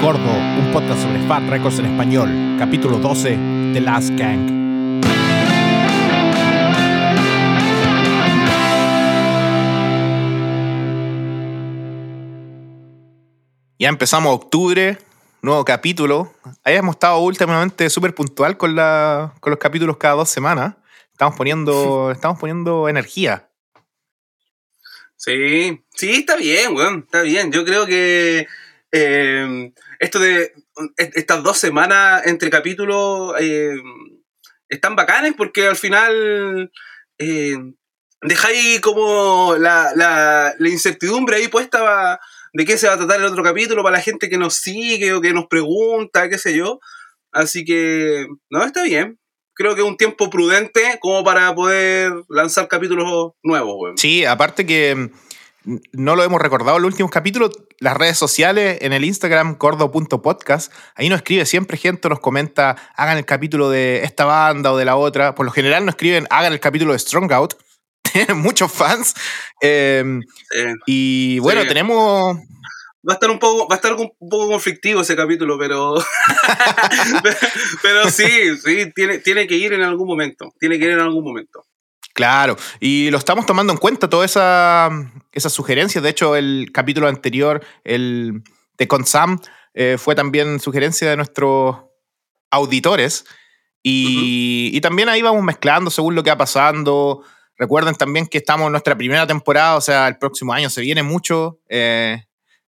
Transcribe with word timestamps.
Gordo, 0.00 0.30
un 0.30 0.70
podcast 0.72 1.02
sobre 1.02 1.18
Fat 1.26 1.42
Records 1.50 1.80
en 1.80 1.86
español, 1.86 2.56
capítulo 2.56 2.98
12, 2.98 3.30
The 3.72 3.80
Last 3.80 4.10
Gang. 4.10 4.48
Ya 13.80 13.88
empezamos 13.88 14.32
octubre, 14.32 14.98
nuevo 15.42 15.64
capítulo. 15.64 16.32
Ahí 16.62 16.76
hemos 16.76 16.94
estado 16.94 17.18
últimamente 17.18 17.90
súper 17.90 18.14
puntual 18.14 18.56
con, 18.56 18.76
la, 18.76 19.34
con 19.40 19.50
los 19.50 19.58
capítulos 19.58 19.96
cada 19.96 20.14
dos 20.14 20.30
semanas. 20.30 20.76
Estamos 21.10 21.36
poniendo, 21.36 22.10
estamos 22.14 22.38
poniendo 22.38 22.88
energía. 22.88 23.50
Sí, 25.16 25.82
sí, 25.90 26.20
está 26.20 26.36
bien, 26.36 26.76
weón, 26.76 27.00
está 27.00 27.22
bien. 27.22 27.50
Yo 27.50 27.64
creo 27.64 27.84
que 27.84 28.46
eh, 28.92 29.72
esto 29.98 30.18
de 30.18 30.52
estas 30.96 31.42
dos 31.42 31.58
semanas 31.58 32.26
entre 32.26 32.50
capítulos 32.50 33.34
eh, 33.40 33.76
están 34.68 34.96
bacanes 34.96 35.34
porque 35.36 35.66
al 35.66 35.76
final 35.76 36.70
eh, 37.18 37.56
dejáis 38.22 38.80
como 38.80 39.56
la, 39.58 39.92
la, 39.94 40.54
la, 40.58 40.68
incertidumbre 40.68 41.36
ahí 41.36 41.48
puesta 41.48 42.20
de 42.52 42.64
qué 42.64 42.78
se 42.78 42.86
va 42.86 42.94
a 42.94 42.98
tratar 42.98 43.18
el 43.18 43.26
otro 43.26 43.42
capítulo 43.42 43.82
para 43.82 43.96
la 43.96 44.02
gente 44.02 44.28
que 44.28 44.38
nos 44.38 44.54
sigue 44.54 45.12
o 45.12 45.20
que 45.20 45.32
nos 45.32 45.46
pregunta, 45.46 46.28
qué 46.28 46.38
sé 46.38 46.56
yo. 46.56 46.80
Así 47.32 47.64
que, 47.64 48.26
no, 48.50 48.64
está 48.64 48.82
bien. 48.82 49.18
Creo 49.54 49.74
que 49.74 49.82
es 49.82 49.86
un 49.86 49.96
tiempo 49.96 50.30
prudente 50.30 50.98
como 51.00 51.24
para 51.24 51.54
poder 51.54 52.12
lanzar 52.28 52.68
capítulos 52.68 53.32
nuevos. 53.42 53.92
Sí, 53.96 54.24
aparte 54.24 54.64
que 54.64 55.10
no 55.64 56.16
lo 56.16 56.22
hemos 56.22 56.40
recordado 56.40 56.76
en 56.76 56.82
los 56.82 56.92
últimos 56.92 57.10
capítulos, 57.10 57.50
las 57.78 57.96
redes 57.96 58.16
sociales, 58.16 58.78
en 58.80 58.92
el 58.92 59.04
Instagram, 59.04 59.56
cordo.podcast, 59.56 60.72
ahí 60.94 61.08
nos 61.08 61.18
escribe 61.18 61.46
siempre 61.46 61.76
gente, 61.76 62.08
nos 62.08 62.20
comenta, 62.20 62.76
hagan 62.96 63.18
el 63.18 63.24
capítulo 63.24 63.70
de 63.70 64.04
esta 64.04 64.24
banda 64.24 64.72
o 64.72 64.76
de 64.76 64.84
la 64.84 64.96
otra. 64.96 65.34
Por 65.34 65.46
lo 65.46 65.52
general 65.52 65.84
nos 65.84 65.94
escriben, 65.94 66.26
hagan 66.30 66.52
el 66.52 66.60
capítulo 66.60 66.92
de 66.92 66.98
Strong 66.98 67.32
Out. 67.32 67.54
Tienen 68.12 68.38
muchos 68.38 68.72
fans. 68.72 69.14
Eh, 69.60 70.02
sí. 70.50 70.64
Y 70.86 71.38
bueno, 71.40 71.62
sí. 71.62 71.68
tenemos... 71.68 72.38
Va 73.08 73.12
a 73.12 73.14
estar 73.14 73.30
un 73.30 73.38
poco, 73.38 73.68
va 73.68 73.76
a 73.76 73.76
estar 73.76 73.92
un 73.94 74.10
poco 74.18 74.48
conflictivo 74.48 75.00
ese 75.00 75.14
capítulo, 75.14 75.56
pero. 75.56 75.94
pero 77.82 78.10
sí, 78.10 78.58
sí, 78.62 78.92
tiene, 78.94 79.18
tiene 79.18 79.46
que 79.46 79.54
ir 79.54 79.72
en 79.72 79.82
algún 79.82 80.08
momento. 80.08 80.52
Tiene 80.58 80.78
que 80.78 80.86
ir 80.86 80.90
en 80.90 81.00
algún 81.00 81.24
momento. 81.24 81.64
Claro, 82.18 82.56
y 82.80 83.12
lo 83.12 83.18
estamos 83.18 83.46
tomando 83.46 83.72
en 83.72 83.78
cuenta, 83.78 84.10
todas 84.10 84.32
esas 84.32 84.92
esa 85.30 85.48
sugerencias. 85.48 86.02
De 86.02 86.10
hecho, 86.10 86.34
el 86.34 86.70
capítulo 86.74 87.06
anterior, 87.06 87.64
el 87.84 88.42
de 88.76 88.88
Consam, 88.88 89.38
eh, 89.72 89.98
fue 90.00 90.16
también 90.16 90.58
sugerencia 90.58 91.08
de 91.08 91.16
nuestros 91.16 91.76
auditores. 92.50 93.24
Y, 93.84 94.06
uh 94.06 94.10
-huh. 94.10 94.76
y, 94.78 94.80
también 94.80 95.08
ahí 95.08 95.22
vamos 95.22 95.44
mezclando 95.44 95.92
según 95.92 96.16
lo 96.16 96.24
que 96.24 96.30
va 96.30 96.38
pasando. 96.38 97.22
Recuerden 97.56 97.94
también 97.94 98.26
que 98.26 98.38
estamos 98.38 98.66
en 98.66 98.72
nuestra 98.72 98.98
primera 98.98 99.24
temporada, 99.24 99.76
o 99.76 99.80
sea, 99.80 100.08
el 100.08 100.18
próximo 100.18 100.52
año 100.52 100.70
se 100.70 100.80
viene 100.80 101.04
mucho. 101.04 101.60
Eh, 101.68 102.24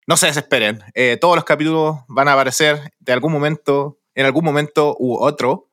no 0.05 0.15
se 0.15 0.27
desesperen. 0.27 0.83
Eh, 0.93 1.17
todos 1.19 1.35
los 1.35 1.43
capítulos 1.43 1.97
van 2.07 2.27
a 2.27 2.33
aparecer 2.33 2.93
de 2.99 3.13
algún 3.13 3.31
momento, 3.31 3.97
en 4.13 4.27
algún 4.27 4.45
momento 4.45 4.95
u 4.99 5.15
otro. 5.15 5.68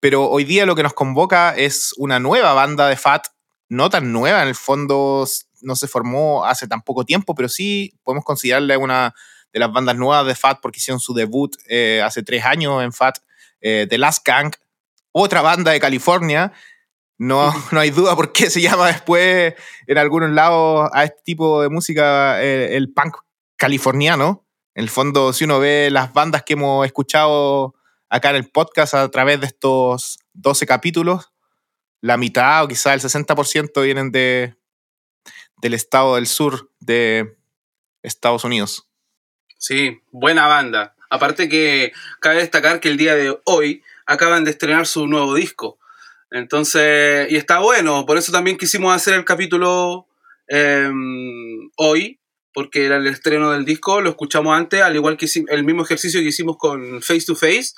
Pero 0.00 0.28
hoy 0.28 0.44
día 0.44 0.66
lo 0.66 0.76
que 0.76 0.82
nos 0.82 0.94
convoca 0.94 1.54
es 1.56 1.92
una 1.96 2.20
nueva 2.20 2.52
banda 2.52 2.88
de 2.88 2.96
Fat, 2.96 3.26
no 3.68 3.90
tan 3.90 4.12
nueva, 4.12 4.42
en 4.42 4.48
el 4.48 4.54
fondo 4.54 5.26
no 5.60 5.76
se 5.76 5.88
formó 5.88 6.44
hace 6.44 6.68
tan 6.68 6.82
poco 6.82 7.04
tiempo, 7.04 7.34
pero 7.34 7.48
sí 7.48 7.98
podemos 8.04 8.24
considerarla 8.24 8.78
una 8.78 9.14
de 9.52 9.58
las 9.58 9.72
bandas 9.72 9.96
nuevas 9.96 10.26
de 10.26 10.34
Fat 10.34 10.60
porque 10.62 10.78
hicieron 10.78 11.00
su 11.00 11.14
debut 11.14 11.56
eh, 11.68 12.00
hace 12.04 12.22
tres 12.22 12.44
años 12.44 12.82
en 12.82 12.92
Fat, 12.92 13.18
eh, 13.60 13.86
The 13.88 13.98
Last 13.98 14.24
Gang, 14.24 14.52
otra 15.12 15.42
banda 15.42 15.72
de 15.72 15.80
California. 15.80 16.52
No, 17.18 17.52
no 17.72 17.80
hay 17.80 17.90
duda 17.90 18.14
por 18.14 18.32
qué 18.32 18.50
se 18.50 18.60
llama 18.60 18.86
después 18.88 19.54
en 19.86 19.98
algunos 19.98 20.30
lados 20.30 20.88
a 20.92 21.04
este 21.04 21.20
tipo 21.24 21.62
de 21.62 21.68
música 21.68 22.42
eh, 22.42 22.76
el 22.76 22.92
punk 22.92 23.16
californiano. 23.56 24.44
En 24.74 24.84
el 24.84 24.90
fondo, 24.90 25.32
si 25.32 25.44
uno 25.44 25.58
ve 25.58 25.88
las 25.90 26.12
bandas 26.12 26.44
que 26.44 26.52
hemos 26.52 26.86
escuchado 26.86 27.74
acá 28.08 28.30
en 28.30 28.36
el 28.36 28.50
podcast 28.50 28.94
a 28.94 29.08
través 29.10 29.40
de 29.40 29.46
estos 29.46 30.18
12 30.34 30.66
capítulos, 30.66 31.32
la 32.00 32.16
mitad 32.16 32.64
o 32.64 32.68
quizá 32.68 32.94
el 32.94 33.00
60% 33.00 33.82
vienen 33.82 34.12
de, 34.12 34.56
del 35.60 35.74
estado 35.74 36.14
del 36.14 36.26
sur 36.26 36.70
de 36.80 37.36
Estados 38.02 38.44
Unidos. 38.44 38.88
Sí, 39.58 40.00
buena 40.10 40.46
banda. 40.46 40.94
Aparte 41.10 41.48
que 41.48 41.92
cabe 42.20 42.36
destacar 42.36 42.80
que 42.80 42.88
el 42.88 42.96
día 42.96 43.16
de 43.16 43.36
hoy 43.44 43.82
acaban 44.06 44.44
de 44.44 44.52
estrenar 44.52 44.86
su 44.86 45.06
nuevo 45.06 45.34
disco. 45.34 45.78
Entonces, 46.30 47.30
y 47.30 47.36
está 47.36 47.58
bueno, 47.58 48.04
por 48.06 48.18
eso 48.18 48.32
también 48.32 48.58
quisimos 48.58 48.94
hacer 48.94 49.14
el 49.14 49.24
capítulo 49.24 50.06
eh, 50.48 50.90
hoy, 51.76 52.20
porque 52.52 52.84
era 52.84 52.96
el 52.96 53.06
estreno 53.06 53.50
del 53.50 53.64
disco, 53.64 54.00
lo 54.00 54.10
escuchamos 54.10 54.56
antes, 54.56 54.82
al 54.82 54.94
igual 54.94 55.16
que 55.16 55.26
el 55.48 55.64
mismo 55.64 55.82
ejercicio 55.82 56.20
que 56.20 56.28
hicimos 56.28 56.56
con 56.58 57.00
Face 57.02 57.24
to 57.26 57.34
Face. 57.34 57.72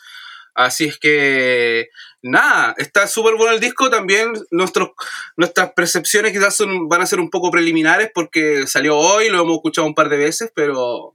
Así 0.54 0.86
es 0.86 0.98
que, 0.98 1.88
nada, 2.22 2.74
está 2.78 3.06
súper 3.06 3.34
bueno 3.36 3.54
el 3.54 3.60
disco. 3.60 3.90
También 3.90 4.32
nuestras 4.50 5.72
percepciones 5.74 6.32
quizás 6.32 6.54
son, 6.54 6.88
van 6.88 7.02
a 7.02 7.06
ser 7.06 7.20
un 7.20 7.30
poco 7.30 7.50
preliminares 7.50 8.10
porque 8.14 8.66
salió 8.66 8.96
hoy, 8.96 9.28
lo 9.28 9.42
hemos 9.42 9.56
escuchado 9.56 9.86
un 9.86 9.94
par 9.94 10.08
de 10.08 10.18
veces, 10.18 10.52
pero, 10.54 11.14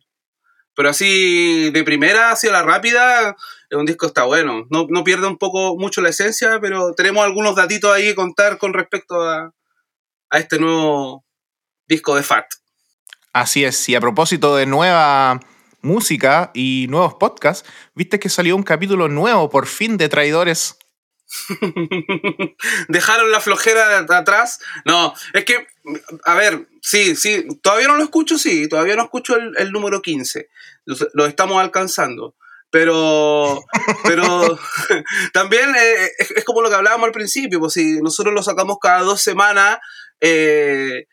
pero 0.76 0.90
así 0.90 1.70
de 1.72 1.84
primera, 1.84 2.32
hacia 2.32 2.52
la 2.52 2.64
rápida, 2.64 3.36
un 3.72 3.86
disco 3.86 4.08
está 4.08 4.24
bueno. 4.24 4.66
No, 4.70 4.88
no 4.90 5.04
pierde 5.04 5.28
un 5.28 5.38
poco 5.38 5.78
mucho 5.78 6.02
la 6.02 6.10
esencia, 6.10 6.60
pero 6.60 6.94
tenemos 6.94 7.24
algunos 7.24 7.56
datitos 7.56 7.94
ahí 7.94 8.06
que 8.06 8.16
contar 8.16 8.58
con 8.58 8.74
respecto 8.74 9.22
a, 9.22 9.54
a 10.30 10.40
este 10.40 10.60
nuevo 10.60 11.26
disco 11.88 12.16
de 12.16 12.24
Fat. 12.24 12.46
Así 13.34 13.66
es, 13.66 13.90
y 13.90 13.96
a 13.96 14.00
propósito 14.00 14.56
de 14.56 14.66
nueva 14.66 15.42
música 15.86 16.52
y 16.54 16.88
nuevos 16.90 17.14
podcasts, 17.14 17.68
viste 17.94 18.20
que 18.20 18.28
salió 18.30 18.56
un 18.56 18.64
capítulo 18.64 19.08
nuevo 19.08 19.50
por 19.50 19.68
fin 19.68 19.96
de 19.98 20.10
Traidores. 20.10 20.78
Dejaron 22.90 23.32
la 23.32 23.40
flojera 23.40 24.04
de 24.04 24.16
atrás. 24.16 24.60
No, 24.84 25.14
es 25.34 25.46
que, 25.46 25.68
a 26.26 26.36
ver, 26.36 26.68
sí, 26.82 27.16
sí, 27.16 27.48
todavía 27.62 27.88
no 27.88 27.96
lo 27.96 28.04
escucho, 28.04 28.38
sí, 28.38 28.68
todavía 28.68 28.96
no 28.96 29.04
escucho 29.04 29.36
el, 29.36 29.54
el 29.58 29.72
número 29.72 30.02
15. 30.02 30.50
Lo, 30.86 30.96
lo, 31.14 31.26
estamos 31.26 31.62
alcanzando. 31.62 32.36
Pero, 32.72 33.64
pero 34.04 34.60
también 35.34 35.70
eh, 35.76 36.12
es, 36.18 36.32
es, 36.32 36.44
como 36.44 36.62
lo 36.62 36.70
que 36.70 36.76
hablábamos 36.76 37.06
al 37.06 37.14
principio, 37.14 37.60
pues 37.60 37.74
si 37.74 38.02
nosotros 38.02 38.34
lo 38.34 38.44
sacamos 38.44 38.78
cada 38.82 39.02
dos 39.02 39.22
semanas, 39.22 39.78
eh, 40.20 41.08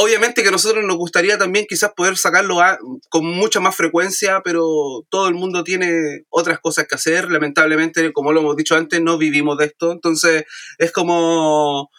Obviamente 0.00 0.44
que 0.44 0.50
a 0.50 0.52
nosotros 0.52 0.84
nos 0.84 0.96
gustaría 0.96 1.38
también 1.38 1.66
quizás 1.68 1.90
poder 1.92 2.16
sacarlo 2.16 2.60
a, 2.60 2.78
con 3.08 3.26
mucha 3.26 3.58
más 3.58 3.74
frecuencia, 3.74 4.42
pero 4.44 5.04
todo 5.10 5.26
el 5.26 5.34
mundo 5.34 5.64
tiene 5.64 6.22
otras 6.30 6.60
cosas 6.60 6.86
que 6.86 6.94
hacer. 6.94 7.28
Lamentablemente, 7.32 8.12
como 8.12 8.30
lo 8.30 8.38
hemos 8.38 8.54
dicho 8.54 8.76
antes, 8.76 9.02
no 9.02 9.18
vivimos 9.18 9.58
de 9.58 9.64
esto. 9.64 9.90
Entonces, 9.90 10.44
es 10.78 10.92
como... 10.92 11.90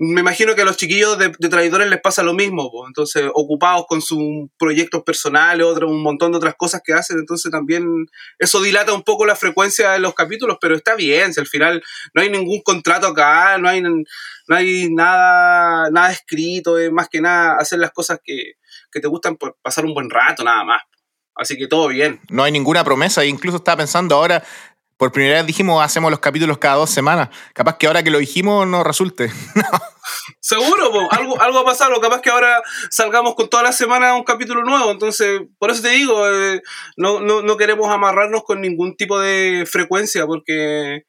Me 0.00 0.20
imagino 0.20 0.54
que 0.54 0.62
a 0.62 0.64
los 0.64 0.76
chiquillos 0.76 1.18
de, 1.18 1.30
traidores 1.30 1.90
les 1.90 2.00
pasa 2.00 2.22
lo 2.22 2.32
mismo, 2.32 2.70
entonces 2.86 3.24
ocupados 3.34 3.84
con 3.88 4.00
sus 4.00 4.48
proyectos 4.56 5.02
personales, 5.02 5.66
otro, 5.66 5.88
un 5.88 6.02
montón 6.02 6.30
de 6.30 6.38
otras 6.38 6.54
cosas 6.56 6.82
que 6.84 6.92
hacen, 6.92 7.18
entonces 7.18 7.50
también 7.50 8.06
eso 8.38 8.62
dilata 8.62 8.92
un 8.92 9.02
poco 9.02 9.26
la 9.26 9.34
frecuencia 9.34 9.90
de 9.90 9.98
los 9.98 10.14
capítulos, 10.14 10.58
pero 10.60 10.76
está 10.76 10.94
bien, 10.94 11.34
si 11.34 11.40
al 11.40 11.48
final 11.48 11.82
no 12.14 12.22
hay 12.22 12.30
ningún 12.30 12.62
contrato 12.62 13.08
acá, 13.08 13.58
no 13.58 13.68
hay, 13.68 13.82
no 13.82 14.04
hay 14.48 14.88
nada, 14.88 15.90
nada 15.90 16.12
escrito, 16.12 16.78
es 16.78 16.92
más 16.92 17.08
que 17.08 17.20
nada 17.20 17.56
hacer 17.58 17.80
las 17.80 17.90
cosas 17.90 18.20
que, 18.22 18.52
que 18.92 19.00
te 19.00 19.08
gustan 19.08 19.36
por 19.36 19.56
pasar 19.62 19.84
un 19.84 19.94
buen 19.94 20.10
rato, 20.10 20.44
nada 20.44 20.62
más. 20.62 20.82
Así 21.34 21.56
que 21.56 21.68
todo 21.68 21.88
bien. 21.88 22.20
No 22.30 22.42
hay 22.42 22.52
ninguna 22.52 22.84
promesa, 22.84 23.24
incluso 23.24 23.58
estaba 23.58 23.78
pensando 23.78 24.16
ahora, 24.16 24.44
por 24.98 25.12
primera 25.12 25.36
vez 25.36 25.46
dijimos 25.46 25.82
hacemos 25.82 26.10
los 26.10 26.18
capítulos 26.18 26.58
cada 26.58 26.74
dos 26.74 26.90
semanas. 26.90 27.28
Capaz 27.54 27.78
que 27.78 27.86
ahora 27.86 28.02
que 28.02 28.10
lo 28.10 28.18
dijimos 28.18 28.66
no 28.66 28.82
resulte. 28.82 29.30
Seguro, 30.40 30.90
po. 30.90 31.08
algo, 31.12 31.40
algo 31.40 31.54
va 31.54 31.60
a 31.62 31.72
pasar. 31.72 31.92
O 31.92 32.00
capaz 32.00 32.20
que 32.20 32.30
ahora 32.30 32.60
salgamos 32.90 33.36
con 33.36 33.48
toda 33.48 33.62
la 33.62 33.72
semana 33.72 34.16
un 34.16 34.24
capítulo 34.24 34.64
nuevo. 34.64 34.90
Entonces, 34.90 35.42
por 35.58 35.70
eso 35.70 35.82
te 35.82 35.90
digo, 35.90 36.28
eh, 36.28 36.62
no, 36.96 37.20
no, 37.20 37.42
no, 37.42 37.56
queremos 37.56 37.88
amarrarnos 37.88 38.42
con 38.42 38.60
ningún 38.60 38.96
tipo 38.96 39.18
de 39.18 39.64
frecuencia 39.70 40.26
porque. 40.26 41.04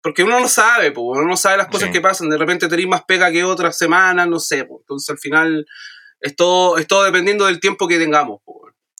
Porque 0.00 0.22
uno 0.22 0.38
no 0.38 0.48
sabe, 0.48 0.92
po. 0.92 1.02
uno 1.02 1.22
no 1.22 1.36
sabe 1.36 1.56
las 1.56 1.66
cosas 1.66 1.88
sí. 1.88 1.92
que 1.92 2.00
pasan. 2.00 2.28
De 2.28 2.38
repente 2.38 2.68
tenéis 2.68 2.88
más 2.88 3.04
pega 3.04 3.32
que 3.32 3.42
otras 3.42 3.76
semanas, 3.76 4.28
no 4.28 4.38
sé. 4.38 4.64
Po. 4.64 4.80
Entonces, 4.80 5.08
al 5.10 5.18
final, 5.18 5.66
es 6.20 6.36
todo, 6.36 6.76
es 6.76 6.86
todo 6.86 7.04
dependiendo 7.04 7.46
del 7.46 7.58
tiempo 7.58 7.88
que 7.88 7.98
tengamos. 7.98 8.40
Po. 8.44 8.57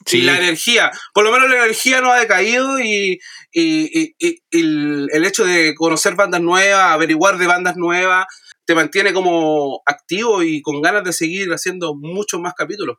Sí. 0.08 0.18
Y 0.18 0.22
la 0.22 0.38
energía, 0.38 0.90
por 1.12 1.22
lo 1.22 1.30
menos 1.30 1.50
la 1.50 1.56
energía 1.56 2.00
no 2.00 2.10
ha 2.10 2.18
decaído 2.18 2.80
y, 2.80 3.20
y, 3.52 4.00
y, 4.00 4.14
y 4.18 4.40
el, 4.50 5.08
el, 5.12 5.24
hecho 5.26 5.44
de 5.44 5.74
conocer 5.74 6.14
bandas 6.14 6.40
nuevas, 6.40 6.92
averiguar 6.92 7.36
de 7.36 7.46
bandas 7.46 7.76
nuevas, 7.76 8.26
te 8.64 8.74
mantiene 8.74 9.12
como 9.12 9.82
activo 9.84 10.42
y 10.42 10.62
con 10.62 10.80
ganas 10.80 11.04
de 11.04 11.12
seguir 11.12 11.50
haciendo 11.50 11.94
muchos 11.94 12.40
más 12.40 12.54
capítulos. 12.54 12.96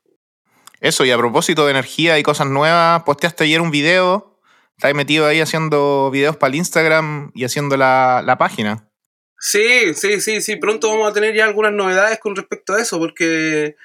Eso, 0.82 1.04
y 1.04 1.12
a 1.12 1.18
propósito 1.18 1.66
de 1.66 1.72
energía 1.72 2.20
y 2.20 2.24
cosas 2.24 2.48
nuevas, 2.48 3.02
posteaste 3.04 3.44
ayer 3.44 3.60
un 3.60 3.72
video. 3.72 4.40
Estás 4.78 4.94
metido 4.94 5.26
ahí 5.26 5.42
haciendo 5.42 6.10
videos 6.12 6.38
para 6.38 6.50
el 6.50 6.56
Instagram 6.56 7.32
y 7.34 7.44
haciendo 7.44 7.76
la, 7.76 8.22
la 8.24 8.38
página. 8.38 8.88
Sí, 9.40 9.94
sí, 9.94 10.22
sí, 10.22 10.42
sí. 10.42 10.58
Pronto 10.58 10.90
vamos 10.90 11.10
a 11.10 11.14
tener 11.14 11.36
ya 11.36 11.46
algunas 11.46 11.74
novedades 11.74 12.20
con 12.20 12.36
respecto 12.36 12.74
a 12.74 12.82
eso, 12.82 13.00
porque 13.00 13.76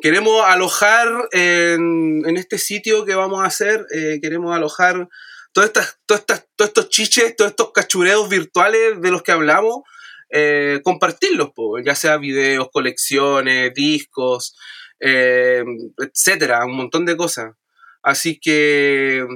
queremos 0.00 0.42
alojar 0.44 1.08
en, 1.32 2.22
en 2.26 2.36
este 2.36 2.58
sitio 2.58 3.04
que 3.04 3.14
vamos 3.14 3.42
a 3.42 3.46
hacer, 3.46 3.86
eh, 3.94 4.18
queremos 4.20 4.54
alojar 4.54 5.08
todas 5.52 5.68
estas, 5.68 5.98
todas 6.06 6.20
estas, 6.20 6.46
todos 6.56 6.68
estos 6.68 6.88
chiches, 6.88 7.36
todos 7.36 7.50
estos 7.50 7.72
cachureos 7.72 8.28
virtuales 8.28 9.00
de 9.00 9.10
los 9.10 9.22
que 9.22 9.32
hablamos, 9.32 9.82
eh, 10.30 10.80
compartirlos, 10.84 11.50
po, 11.50 11.78
ya 11.78 11.94
sea 11.94 12.16
videos, 12.16 12.68
colecciones, 12.72 13.74
discos, 13.74 14.56
eh, 15.00 15.64
etcétera, 15.98 16.64
un 16.64 16.76
montón 16.76 17.04
de 17.04 17.16
cosas. 17.16 17.54
Así 18.02 18.38
que 18.38 19.26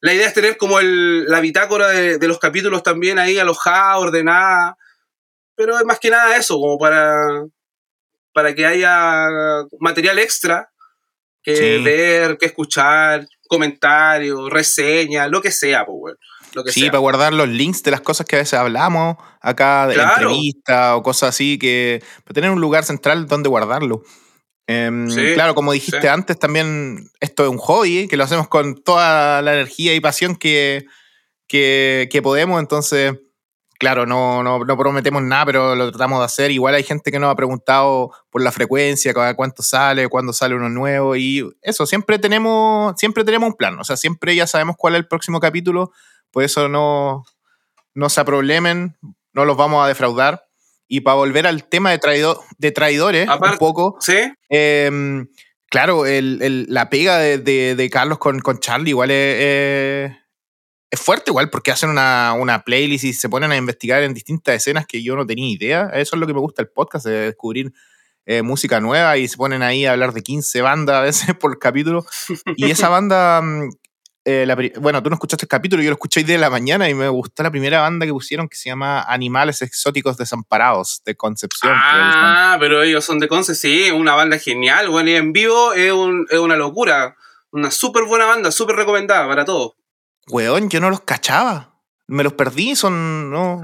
la 0.00 0.14
idea 0.14 0.28
es 0.28 0.34
tener 0.34 0.56
como 0.56 0.78
el, 0.78 1.26
la 1.26 1.40
bitácora 1.40 1.88
de, 1.88 2.18
de 2.18 2.28
los 2.28 2.38
capítulos 2.38 2.82
también 2.82 3.18
ahí 3.18 3.38
alojada, 3.38 3.98
ordenada, 3.98 4.76
pero 5.56 5.78
es 5.78 5.84
más 5.84 5.98
que 5.98 6.10
nada 6.10 6.36
eso, 6.36 6.54
como 6.60 6.78
para, 6.78 7.46
para 8.36 8.54
que 8.54 8.66
haya 8.66 9.24
material 9.80 10.18
extra 10.18 10.68
que 11.42 11.56
Sí. 11.56 11.82
ver, 11.82 12.36
que 12.36 12.44
escuchar, 12.46 13.26
comentarios, 13.48 14.50
reseñas, 14.50 15.30
lo 15.30 15.40
que 15.40 15.50
sea, 15.50 15.86
pues, 15.86 15.96
weón. 15.98 16.16
Lo 16.52 16.62
que 16.62 16.70
Sí, 16.70 16.80
sea. 16.82 16.90
para 16.90 16.98
guardar 17.00 17.32
los 17.32 17.48
links 17.48 17.82
de 17.82 17.92
las 17.92 18.02
cosas 18.02 18.26
que 18.26 18.36
a 18.36 18.40
veces 18.40 18.58
hablamos 18.58 19.16
acá, 19.40 19.86
de 19.86 19.94
Claro. 19.94 20.12
entrevistas 20.28 20.96
o 20.96 21.02
cosas 21.02 21.30
así, 21.30 21.58
que 21.58 22.02
para 22.24 22.34
tener 22.34 22.50
un 22.50 22.60
lugar 22.60 22.84
central 22.84 23.26
donde 23.26 23.48
guardarlo. 23.48 24.02
Em, 24.66 25.08
Sí, 25.08 25.32
claro, 25.32 25.54
como 25.54 25.72
dijiste 25.72 26.02
sí. 26.02 26.06
antes, 26.08 26.38
también 26.38 27.08
esto 27.20 27.44
es 27.44 27.48
un 27.50 27.58
hobby, 27.58 28.06
que 28.08 28.18
lo 28.18 28.24
hacemos 28.24 28.48
con 28.48 28.74
toda 28.82 29.40
la 29.40 29.54
energía 29.54 29.94
y 29.94 30.00
pasión 30.00 30.36
que, 30.36 30.84
que, 31.48 32.08
que 32.12 32.20
podemos, 32.20 32.60
entonces, 32.60 33.14
claro, 33.78 34.06
no, 34.06 34.42
no, 34.42 34.58
no 34.64 34.76
prometemos 34.78 35.22
nada, 35.22 35.46
pero 35.46 35.74
lo 35.74 35.90
tratamos 35.90 36.18
de 36.20 36.24
hacer. 36.24 36.50
Igual 36.50 36.74
hay 36.74 36.82
gente 36.82 37.10
que 37.12 37.18
nos 37.18 37.30
ha 37.30 37.36
preguntado 37.36 38.10
por 38.30 38.42
la 38.42 38.52
frecuencia, 38.52 39.12
cada 39.14 39.34
cuánto 39.34 39.62
sale, 39.62 40.08
cuándo 40.08 40.32
sale 40.32 40.54
uno 40.54 40.68
nuevo, 40.68 41.16
y 41.16 41.48
eso, 41.62 41.86
siempre 41.86 42.18
tenemos, 42.18 42.94
siempre 42.98 43.24
tenemos 43.24 43.48
un 43.50 43.54
plan, 43.56 43.78
o 43.78 43.84
sea, 43.84 43.96
siempre 43.96 44.34
ya 44.34 44.46
sabemos 44.46 44.76
cuál 44.78 44.94
es 44.94 45.00
el 45.00 45.08
próximo 45.08 45.40
capítulo, 45.40 45.92
por 46.30 46.42
eso 46.44 46.68
no, 46.68 47.24
no 47.94 48.08
se 48.08 48.20
aprolemen, 48.20 48.96
no 49.32 49.44
los 49.44 49.56
vamos 49.56 49.84
a 49.84 49.88
defraudar. 49.88 50.42
Y 50.88 51.00
para 51.00 51.16
volver 51.16 51.46
al 51.48 51.64
tema 51.68 51.90
de, 51.90 51.98
traido- 51.98 52.42
de 52.58 52.70
traidores, 52.70 53.28
un 53.54 53.58
poco, 53.58 53.96
¿Sí? 54.00 54.16
eh, 54.50 55.24
claro, 55.68 56.06
el- 56.06 56.40
el- 56.42 56.66
la 56.68 56.88
pega 56.90 57.18
de, 57.18 57.38
de- 57.38 57.74
de 57.74 57.90
Carlos 57.90 58.18
con, 58.18 58.38
con 58.38 58.60
Charlie 58.60 58.90
igual 58.90 59.10
es, 59.10 59.36
es- 59.40 60.16
es 60.90 61.00
fuerte, 61.00 61.30
igual, 61.30 61.50
porque 61.50 61.70
hacen 61.70 61.90
una, 61.90 62.34
una 62.38 62.62
playlist 62.62 63.04
y 63.04 63.12
se 63.12 63.28
ponen 63.28 63.50
a 63.52 63.56
investigar 63.56 64.02
en 64.02 64.14
distintas 64.14 64.54
escenas 64.54 64.86
que 64.86 65.02
yo 65.02 65.16
no 65.16 65.26
tenía 65.26 65.48
idea. 65.48 65.90
Eso 65.94 66.16
es 66.16 66.20
lo 66.20 66.26
que 66.26 66.34
me 66.34 66.40
gusta 66.40 66.62
del 66.62 66.70
podcast, 66.70 67.06
de 67.06 67.26
descubrir 67.26 67.72
eh, 68.24 68.42
música 68.42 68.80
nueva 68.80 69.16
y 69.16 69.28
se 69.28 69.36
ponen 69.36 69.62
ahí 69.62 69.86
a 69.86 69.92
hablar 69.92 70.12
de 70.12 70.22
15 70.22 70.60
bandas 70.60 70.96
a 70.96 71.00
veces 71.00 71.34
por 71.40 71.58
capítulo. 71.58 72.04
Y 72.56 72.70
esa 72.70 72.88
banda, 72.88 73.40
mm, 73.42 73.70
eh, 74.24 74.46
la 74.46 74.56
bueno, 74.80 75.02
tú 75.02 75.10
no 75.10 75.14
escuchaste 75.14 75.44
el 75.44 75.48
capítulo, 75.48 75.82
yo 75.82 75.90
lo 75.90 75.94
escuché 75.94 76.20
hoy 76.20 76.24
de 76.24 76.38
la 76.38 76.50
mañana 76.50 76.88
y 76.88 76.94
me 76.94 77.08
gustó 77.08 77.42
la 77.42 77.50
primera 77.50 77.80
banda 77.80 78.06
que 78.06 78.12
pusieron 78.12 78.48
que 78.48 78.56
se 78.56 78.68
llama 78.68 79.02
Animales 79.02 79.62
Exóticos 79.62 80.16
Desamparados, 80.16 81.02
de 81.04 81.16
Concepción. 81.16 81.72
Ah, 81.76 82.56
pero 82.60 82.82
ellos 82.82 83.04
son 83.04 83.18
de 83.18 83.28
Conce, 83.28 83.54
sí, 83.54 83.90
una 83.90 84.14
banda 84.14 84.38
genial, 84.38 84.88
bueno, 84.88 85.10
y 85.10 85.14
en 85.14 85.32
vivo 85.32 85.72
es, 85.72 85.92
es 86.30 86.38
una 86.38 86.56
locura. 86.56 87.16
Una 87.52 87.70
súper 87.70 88.04
buena 88.04 88.26
banda, 88.26 88.50
súper 88.50 88.76
recomendada 88.76 89.26
para 89.28 89.44
todos. 89.44 89.72
Weón, 90.28 90.68
yo 90.68 90.80
no 90.80 90.90
los 90.90 91.00
cachaba. 91.00 91.74
Me 92.08 92.22
los 92.24 92.32
perdí, 92.34 92.76
son. 92.76 93.30
No, 93.30 93.60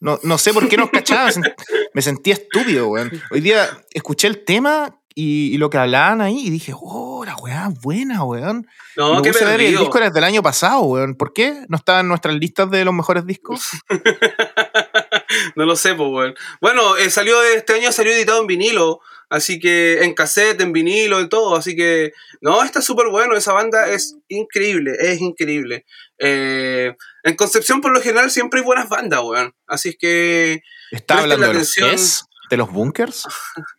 no, 0.00 0.18
no 0.22 0.38
sé 0.38 0.52
por 0.52 0.68
qué 0.68 0.76
no 0.76 0.84
los 0.84 0.90
cachaba. 0.92 1.26
Me, 1.26 1.32
sent- 1.32 1.54
me 1.94 2.02
sentía 2.02 2.34
estúpido, 2.34 2.88
weón. 2.88 3.10
Hoy 3.30 3.40
día 3.40 3.68
escuché 3.92 4.26
el 4.28 4.44
tema 4.44 5.00
y, 5.14 5.52
y 5.54 5.58
lo 5.58 5.70
que 5.70 5.78
hablaban 5.78 6.20
ahí 6.20 6.46
y 6.46 6.50
dije, 6.50 6.72
oh, 6.76 7.24
la 7.24 7.34
weá 7.36 7.68
buena, 7.82 8.22
weón. 8.24 8.66
No, 8.96 9.16
me 9.16 9.22
qué 9.22 9.32
puse 9.32 9.44
ver 9.44 9.60
el 9.60 9.76
disco 9.76 9.98
era 9.98 10.10
del 10.10 10.24
año 10.24 10.42
pasado, 10.42 10.82
weón. 10.82 11.14
¿Por 11.16 11.32
qué 11.32 11.64
no 11.68 11.76
estaba 11.76 12.00
en 12.00 12.08
nuestras 12.08 12.34
listas 12.36 12.70
de 12.70 12.84
los 12.84 12.94
mejores 12.94 13.26
discos? 13.26 13.68
no 15.56 15.64
lo 15.64 15.76
sé, 15.76 15.94
pues, 15.94 16.08
weón. 16.10 16.34
Bueno, 16.60 16.96
eh, 16.96 17.10
salió 17.10 17.42
este 17.42 17.74
año 17.74 17.90
salió 17.92 18.12
editado 18.12 18.40
en 18.40 18.46
vinilo, 18.46 19.00
así 19.28 19.58
que 19.58 20.02
en 20.04 20.14
cassette, 20.14 20.60
en 20.60 20.72
vinilo 20.72 21.20
y 21.20 21.28
todo, 21.28 21.56
así 21.56 21.76
que 21.76 22.12
no, 22.40 22.62
está 22.62 22.82
súper 22.82 23.08
bueno, 23.08 23.36
esa 23.36 23.52
banda 23.52 23.88
es 23.88 24.16
increíble, 24.28 24.92
es 24.98 25.20
increíble. 25.20 25.84
Eh, 26.18 26.94
en 27.24 27.36
Concepción 27.36 27.80
por 27.80 27.92
lo 27.92 28.00
general 28.00 28.30
siempre 28.30 28.60
hay 28.60 28.66
buenas 28.66 28.88
bandas, 28.88 29.20
weón, 29.22 29.54
así 29.66 29.90
es 29.90 29.96
que 29.98 30.62
¿Está 30.90 31.18
hablando 31.18 31.48
de 31.48 31.54
los? 31.54 32.24
¿De 32.50 32.56
los 32.56 32.72
bunkers? 32.72 33.24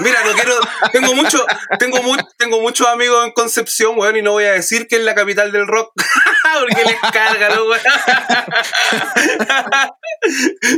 Mira, 0.00 0.24
no 0.24 0.32
quiero. 0.32 0.54
Tengo 0.92 1.14
mucho, 1.14 1.44
tengo 1.78 2.02
mu- 2.02 2.16
tengo 2.38 2.60
muchos 2.60 2.86
amigos 2.86 3.24
en 3.26 3.32
Concepción, 3.32 3.98
weón, 3.98 4.16
y 4.16 4.22
no 4.22 4.32
voy 4.32 4.44
a 4.44 4.52
decir 4.52 4.86
que 4.88 4.96
es 4.96 5.02
la 5.02 5.14
capital 5.14 5.52
del 5.52 5.66
rock. 5.66 5.92
Porque 6.60 6.84
les 6.84 7.00
carga, 7.12 7.54
¿no, 7.54 7.64
weón? 7.64 7.80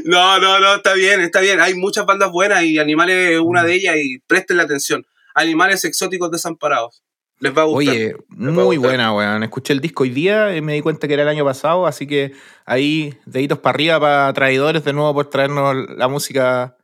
No, 0.05 0.39
no, 0.39 0.59
no, 0.59 0.75
está 0.77 0.95
bien, 0.95 1.21
está 1.21 1.41
bien. 1.41 1.61
Hay 1.61 1.75
muchas 1.75 2.07
bandas 2.07 2.31
buenas 2.31 2.63
y 2.65 2.79
Animales 2.79 3.33
es 3.33 3.41
una 3.41 3.63
de 3.65 3.75
ellas 3.75 3.97
y 3.97 4.19
presten 4.27 4.57
la 4.57 4.65
atención. 4.65 5.07
Animales 5.35 5.85
exóticos 5.85 6.31
desamparados. 6.31 7.03
Les 7.41 7.57
va 7.57 7.63
a 7.63 7.65
gustar. 7.67 7.95
Oye, 7.95 8.17
muy 8.31 8.77
gustar. 8.77 8.91
buena, 8.91 9.15
weón. 9.15 9.43
Escuché 9.45 9.73
el 9.73 9.81
disco 9.81 10.03
hoy 10.03 10.11
día 10.11 10.57
y 10.57 10.61
me 10.61 10.75
di 10.75 10.81
cuenta 10.83 11.07
que 11.07 11.15
era 11.15 11.23
el 11.23 11.29
año 11.29 11.45
pasado, 11.45 11.87
así 11.87 12.07
que 12.07 12.33
ahí, 12.67 13.17
deditos 13.27 13.59
para 13.61 13.75
arriba 13.75 14.01
para 14.01 14.33
traidores 14.33 14.85
de 14.85 14.93
nuevo 14.93 15.15
por 15.15 15.31
traernos 15.31 15.75
la 15.97 16.09
música. 16.09 16.77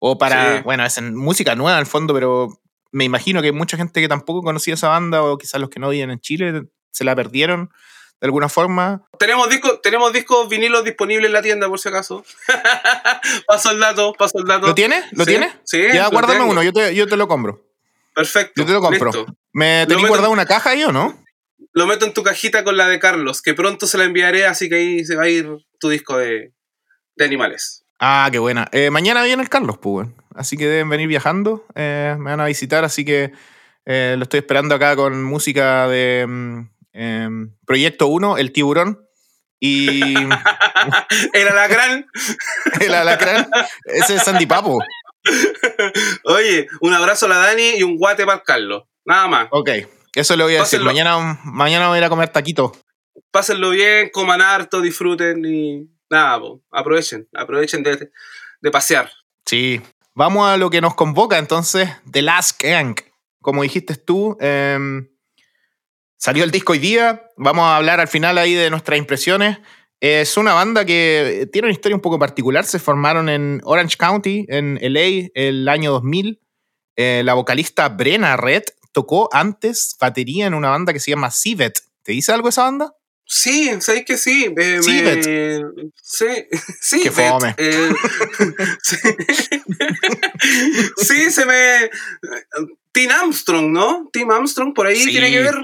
O 0.00 0.18
para, 0.18 0.56
Sí. 0.58 0.62
bueno, 0.64 0.84
es 0.84 0.98
en 0.98 1.14
música 1.14 1.54
nueva 1.54 1.78
al 1.78 1.86
fondo, 1.86 2.12
pero 2.14 2.48
me 2.90 3.04
imagino 3.04 3.40
que 3.40 3.48
hay 3.48 3.52
mucha 3.52 3.76
gente 3.76 4.00
que 4.00 4.08
tampoco 4.08 4.42
conocía 4.42 4.74
esa 4.74 4.88
banda, 4.88 5.22
o 5.22 5.38
quizás 5.38 5.60
los 5.60 5.70
que 5.70 5.78
no 5.78 5.90
viven 5.90 6.10
en 6.10 6.18
Chile 6.20 6.64
se 6.90 7.04
la 7.04 7.14
perdieron 7.14 7.70
de 8.20 8.26
alguna 8.26 8.48
forma. 8.48 9.02
Tenemos 9.18 9.48
discos, 9.48 9.80
tenemos 9.82 10.12
discos 10.12 10.48
vinilos 10.48 10.84
disponibles 10.84 11.26
en 11.28 11.32
la 11.32 11.42
tienda, 11.42 11.68
por 11.68 11.78
si 11.78 11.88
acaso. 11.88 12.24
paso 13.46 13.70
el 13.70 13.78
dato, 13.80 14.12
paso 14.14 14.38
el 14.38 14.44
dato. 14.46 14.66
¿Lo 14.66 14.74
tienes? 14.74 15.04
¿lo 15.12 15.24
Sí, 15.24 15.30
tienes? 15.30 15.52
Sí. 15.64 15.82
ya, 15.92 16.08
guárdame 16.08 16.40
tengo. 16.40 16.50
uno, 16.50 16.62
yo 16.62 16.72
te, 16.72 16.94
yo 16.94 17.06
te 17.06 17.16
lo 17.16 17.28
compro. 17.28 17.64
Perfecto. 18.14 18.60
Yo 18.60 18.66
te 18.66 18.72
lo 18.72 18.80
compro. 18.80 19.06
listo. 19.12 19.26
¿Me 19.52 19.86
meto- 19.86 20.06
guardado 20.08 20.30
una 20.32 20.46
caja 20.46 20.70
ahí 20.70 20.82
o 20.84 20.92
no? 20.92 21.22
Lo 21.72 21.86
meto 21.86 22.04
en 22.04 22.12
tu 22.14 22.22
cajita 22.22 22.64
con 22.64 22.76
la 22.76 22.88
de 22.88 22.98
Carlos, 22.98 23.42
que 23.42 23.54
pronto 23.54 23.86
se 23.86 23.96
la 23.98 24.04
enviaré, 24.04 24.44
así 24.46 24.68
que 24.68 24.74
ahí 24.76 25.04
se 25.04 25.14
va 25.14 25.24
a 25.24 25.28
ir 25.28 25.48
tu 25.78 25.88
disco 25.88 26.16
de, 26.16 26.52
de 27.16 27.24
animales. 27.24 27.79
Ah, 28.00 28.28
qué 28.32 28.38
buena. 28.38 28.66
Eh, 28.72 28.90
mañana 28.90 29.22
viene 29.22 29.42
el 29.42 29.50
Carlos, 29.50 29.76
pues. 29.78 30.08
Así 30.34 30.56
que 30.56 30.66
deben 30.66 30.88
venir 30.88 31.06
viajando. 31.06 31.66
eh, 31.74 32.16
me 32.18 32.30
van 32.30 32.40
a 32.40 32.46
visitar, 32.46 32.82
así 32.82 33.04
que 33.04 33.32
eh, 33.84 34.14
lo 34.16 34.22
estoy 34.22 34.38
esperando 34.38 34.74
acá 34.74 34.96
con 34.96 35.22
música 35.22 35.86
de 35.86 36.24
mm, 36.26 36.60
em, 36.94 37.56
Proyecto 37.66 38.06
1, 38.06 38.38
El 38.38 38.52
Tiburón. 38.52 39.06
Y 39.60 40.14
El 41.34 41.48
alacrán. 41.48 42.06
el 42.80 42.94
alacrán. 42.94 43.50
Ese 43.84 44.14
es 44.14 44.22
Sandy 44.22 44.46
Papo. 44.46 44.78
Oye, 46.24 46.66
un 46.80 46.94
abrazo 46.94 47.26
a 47.26 47.28
la 47.28 47.36
Dani 47.36 47.74
y 47.76 47.82
un 47.82 47.98
guate 47.98 48.24
para 48.24 48.38
el 48.38 48.44
Carlos. 48.44 48.84
Nada 49.04 49.26
más. 49.28 49.48
Ok, 49.50 49.68
eso 50.14 50.36
le 50.36 50.44
voy 50.44 50.56
a 50.56 50.60
decir. 50.60 50.80
Mañana, 50.80 51.38
mañana 51.44 51.88
voy 51.88 51.96
a 51.96 51.98
ir 51.98 52.04
a 52.04 52.08
comer 52.08 52.30
taquito. 52.30 52.72
Pásenlo 53.30 53.70
bien, 53.70 54.08
coman 54.10 54.40
harto, 54.40 54.80
disfruten 54.80 55.44
y 55.44 55.90
nada, 56.10 56.40
aprovechen, 56.70 57.28
aprovechen 57.32 57.82
de, 57.82 58.10
de 58.60 58.70
pasear. 58.70 59.10
Sí. 59.46 59.80
Vamos 60.14 60.48
a 60.48 60.56
lo 60.56 60.70
que 60.70 60.80
nos 60.80 60.94
convoca 60.94 61.38
entonces, 61.38 61.88
The 62.10 62.22
Last 62.22 62.62
Gang. 62.62 62.96
Como 63.40 63.62
dijiste 63.62 63.94
tú, 63.96 64.36
em, 64.40 65.08
salió 66.16 66.44
el 66.44 66.50
disco 66.50 66.72
hoy 66.72 66.78
día. 66.78 67.30
Vamos 67.36 67.62
a 67.64 67.76
hablar 67.76 68.00
al 68.00 68.08
final 68.08 68.36
ahí 68.36 68.54
de 68.54 68.70
nuestras 68.70 68.98
impresiones. 68.98 69.58
Es 70.00 70.36
una 70.36 70.52
banda 70.52 70.84
que 70.84 71.48
tiene 71.52 71.66
una 71.66 71.72
historia 71.72 71.94
un 71.94 72.02
poco 72.02 72.18
particular. 72.18 72.64
Se 72.64 72.78
formaron 72.78 73.28
en 73.28 73.60
Orange 73.64 73.96
County, 73.96 74.46
en 74.48 74.78
LA, 74.82 75.30
el 75.34 75.68
año 75.68 75.92
2000. 75.92 76.40
Eh, 76.96 77.22
la 77.24 77.34
vocalista 77.34 77.88
Brenna 77.88 78.36
Red 78.36 78.64
tocó 78.92 79.28
antes 79.32 79.96
batería 80.00 80.46
en 80.46 80.54
una 80.54 80.70
banda 80.70 80.92
que 80.92 81.00
se 81.00 81.12
llama 81.12 81.30
Civet. 81.30 81.80
¿Te 82.02 82.12
dice 82.12 82.32
algo 82.32 82.48
esa 82.48 82.64
banda? 82.64 82.94
Sí, 83.32 83.70
sabéis 83.80 84.04
que 84.06 84.16
sí. 84.18 84.52
eh, 84.58 84.80
Sí, 84.82 84.90
me- 84.90 85.02
Bet. 85.14 85.24
sí, 86.02 86.26
sí, 86.80 87.00
Qué 87.00 87.10
fome. 87.12 87.54
eh, 87.58 87.92
sí. 88.82 88.96
Sí, 90.96 91.30
se 91.30 91.46
me. 91.46 91.90
Tim 92.92 93.10
Armstrong, 93.10 93.70
¿no? 93.70 94.08
Tim 94.12 94.30
Armstrong, 94.30 94.74
por 94.74 94.86
ahí 94.88 94.96
Sí. 94.96 95.10
tiene 95.10 95.30
que 95.30 95.42
ver. 95.42 95.54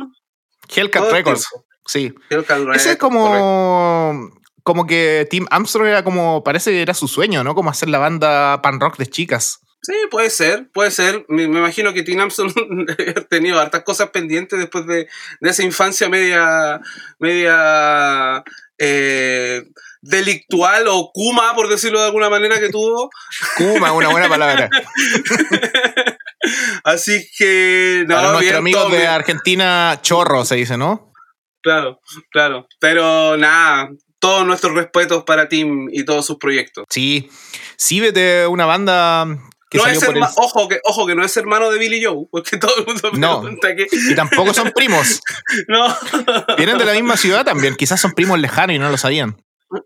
Hellcat 0.74 1.10
Records. 1.10 1.46
Sí. 1.86 2.12
Hellcat 2.30 2.58
Ese 2.60 2.60
es 2.60 2.66
Records, 2.66 2.84
correcto. 2.84 2.98
como. 3.00 4.30
Como 4.62 4.86
que 4.86 5.26
Tim 5.30 5.46
Armstrong 5.50 5.88
era 5.88 6.04
como. 6.04 6.44
Parece 6.44 6.70
que 6.70 6.82
era 6.82 6.94
su 6.94 7.08
sueño, 7.08 7.42
¿no? 7.42 7.54
Como 7.56 7.70
hacer 7.70 7.88
la 7.88 7.98
banda 7.98 8.62
pan 8.62 8.78
rock 8.80 8.96
de 8.96 9.06
chicas. 9.06 9.58
Sí, 9.86 9.92
puede 10.10 10.30
ser, 10.30 10.68
puede 10.72 10.90
ser. 10.90 11.24
Me, 11.28 11.46
me 11.46 11.60
imagino 11.60 11.92
que 11.92 12.02
Tim 12.02 12.18
Armstrong 12.18 12.52
ha 13.16 13.20
tenido 13.20 13.60
hartas 13.60 13.84
cosas 13.84 14.10
pendientes 14.10 14.58
después 14.58 14.84
de, 14.84 15.06
de 15.40 15.48
esa 15.48 15.62
infancia 15.62 16.08
media, 16.08 16.80
media 17.20 18.42
eh, 18.78 19.62
delictual 20.00 20.88
o 20.88 21.12
kuma, 21.14 21.54
por 21.54 21.68
decirlo 21.68 22.00
de 22.00 22.06
alguna 22.06 22.28
manera, 22.28 22.58
que 22.58 22.70
tuvo. 22.70 23.10
Kuma, 23.56 23.92
una 23.92 24.08
buena 24.08 24.28
palabra. 24.28 24.68
Así 26.82 27.24
que, 27.38 28.06
no, 28.08 28.16
Para 28.16 28.32
nuestros 28.32 28.58
amigos 28.58 28.90
de. 28.90 29.06
Argentina, 29.06 30.00
chorro 30.02 30.44
se 30.44 30.56
dice, 30.56 30.76
¿no? 30.76 31.12
Claro, 31.62 32.00
claro. 32.32 32.66
Pero 32.80 33.36
nada, 33.36 33.90
todos 34.18 34.44
nuestros 34.44 34.74
respetos 34.74 35.22
para 35.22 35.48
Tim 35.48 35.88
y 35.92 36.04
todos 36.04 36.26
sus 36.26 36.38
proyectos. 36.38 36.86
Sí. 36.90 37.30
Civet 37.76 38.16
es 38.16 38.48
una 38.48 38.66
banda 38.66 39.28
que 39.70 39.78
No 39.78 39.86
es 39.86 40.02
el... 40.02 40.22
ojo, 40.36 40.68
que, 40.68 40.80
ojo 40.84 41.06
que 41.06 41.14
no 41.14 41.24
es 41.24 41.36
hermano 41.36 41.70
de 41.70 41.78
Billy 41.78 42.04
Joe, 42.04 42.26
porque 42.30 42.56
todo 42.56 42.74
el 42.78 42.86
mundo 42.86 43.10
No. 43.14 43.40
pregunta 43.42 43.74
que. 43.74 43.86
Y 43.92 44.14
tampoco 44.14 44.54
son 44.54 44.72
primos. 44.74 45.20
No. 45.68 45.96
Vienen 46.56 46.78
de 46.78 46.84
la 46.84 46.92
misma 46.92 47.16
ciudad 47.16 47.44
también. 47.44 47.74
Quizás 47.76 48.00
son 48.00 48.12
primos 48.12 48.38
lejanos 48.38 48.76
y 48.76 48.78
no 48.78 48.90
lo 48.90 48.96
sabían. 48.96 49.36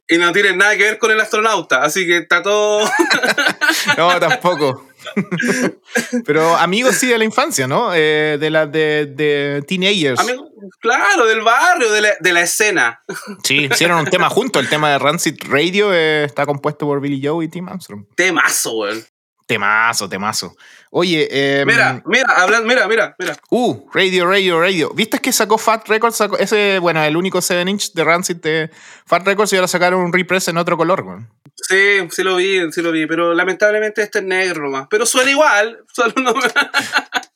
Y 0.09 0.19
no 0.19 0.31
tienen 0.33 0.59
nada 0.59 0.77
que 0.77 0.83
ver 0.85 0.99
con 0.99 1.11
el 1.11 1.19
astronauta, 1.21 1.83
así 1.83 2.07
que 2.07 2.19
está 2.19 2.43
todo. 2.43 2.89
No, 3.97 4.19
tampoco. 4.21 4.87
Pero 6.27 6.57
amigos 6.57 6.97
sí 6.97 7.07
de 7.07 7.17
la 7.19 7.25
infancia, 7.25 7.67
¿no? 7.67 7.93
Eh, 7.95 8.37
de 8.39 8.51
la 8.51 8.67
de, 8.67 9.07
de 9.07 9.63
teenagers. 9.67 10.21
Amigo, 10.21 10.49
claro, 10.81 11.27
del 11.27 11.41
barrio, 11.41 11.91
de 11.91 12.01
la, 12.03 12.11
de 12.21 12.33
la 12.33 12.43
escena. 12.43 13.03
Sí, 13.45 13.69
hicieron 13.71 13.99
un 14.01 14.07
tema 14.07 14.29
juntos. 14.29 14.63
El 14.63 14.69
tema 14.69 14.91
de 14.91 14.99
Rancid 14.99 15.37
Radio 15.49 15.95
eh, 15.95 16.25
está 16.25 16.45
compuesto 16.47 16.87
por 16.87 17.01
Billy 17.01 17.25
Joe 17.27 17.45
y 17.45 17.49
Tim 17.49 17.69
Armstrong. 17.69 18.05
Temazo, 18.17 18.73
weón. 18.77 19.05
Temazo, 19.51 20.09
temazo. 20.09 20.57
Oye, 20.91 21.27
eh, 21.29 21.65
Mira, 21.67 22.01
mira, 22.07 22.33
hablan, 22.37 22.65
mira, 22.69 22.87
mira, 22.87 23.17
mira. 23.19 23.37
Uh, 23.51 23.85
Radio, 23.93 24.25
Radio, 24.25 24.61
Radio. 24.61 24.93
¿Viste 24.95 25.19
que 25.19 25.33
sacó 25.33 25.59
Fat 25.59 25.89
Records? 25.89 26.15
Sacó 26.15 26.39
ese, 26.39 26.79
bueno, 26.79 27.03
el 27.03 27.17
único 27.17 27.43
7 27.43 27.69
inch 27.69 27.93
de 27.93 28.05
Rancid 28.05 28.37
de 28.37 28.71
Fat 29.07 29.27
Records 29.27 29.53
y 29.53 29.57
ahora 29.57 29.67
sacaron 29.67 30.03
un 30.03 30.13
repress 30.13 30.47
en 30.47 30.57
otro 30.57 30.77
color, 30.77 31.03
güey. 31.03 31.19
Sí, 31.57 31.99
sí 32.13 32.23
lo 32.23 32.37
vi, 32.37 32.71
sí 32.71 32.81
lo 32.81 32.93
vi, 32.93 33.07
pero 33.07 33.35
lamentablemente 33.35 34.03
este 34.03 34.21
es 34.21 34.25
negro 34.25 34.63
nomás. 34.63 34.87
Pero 34.89 35.05
suena 35.05 35.33
igual, 35.33 35.81
no 36.15 36.33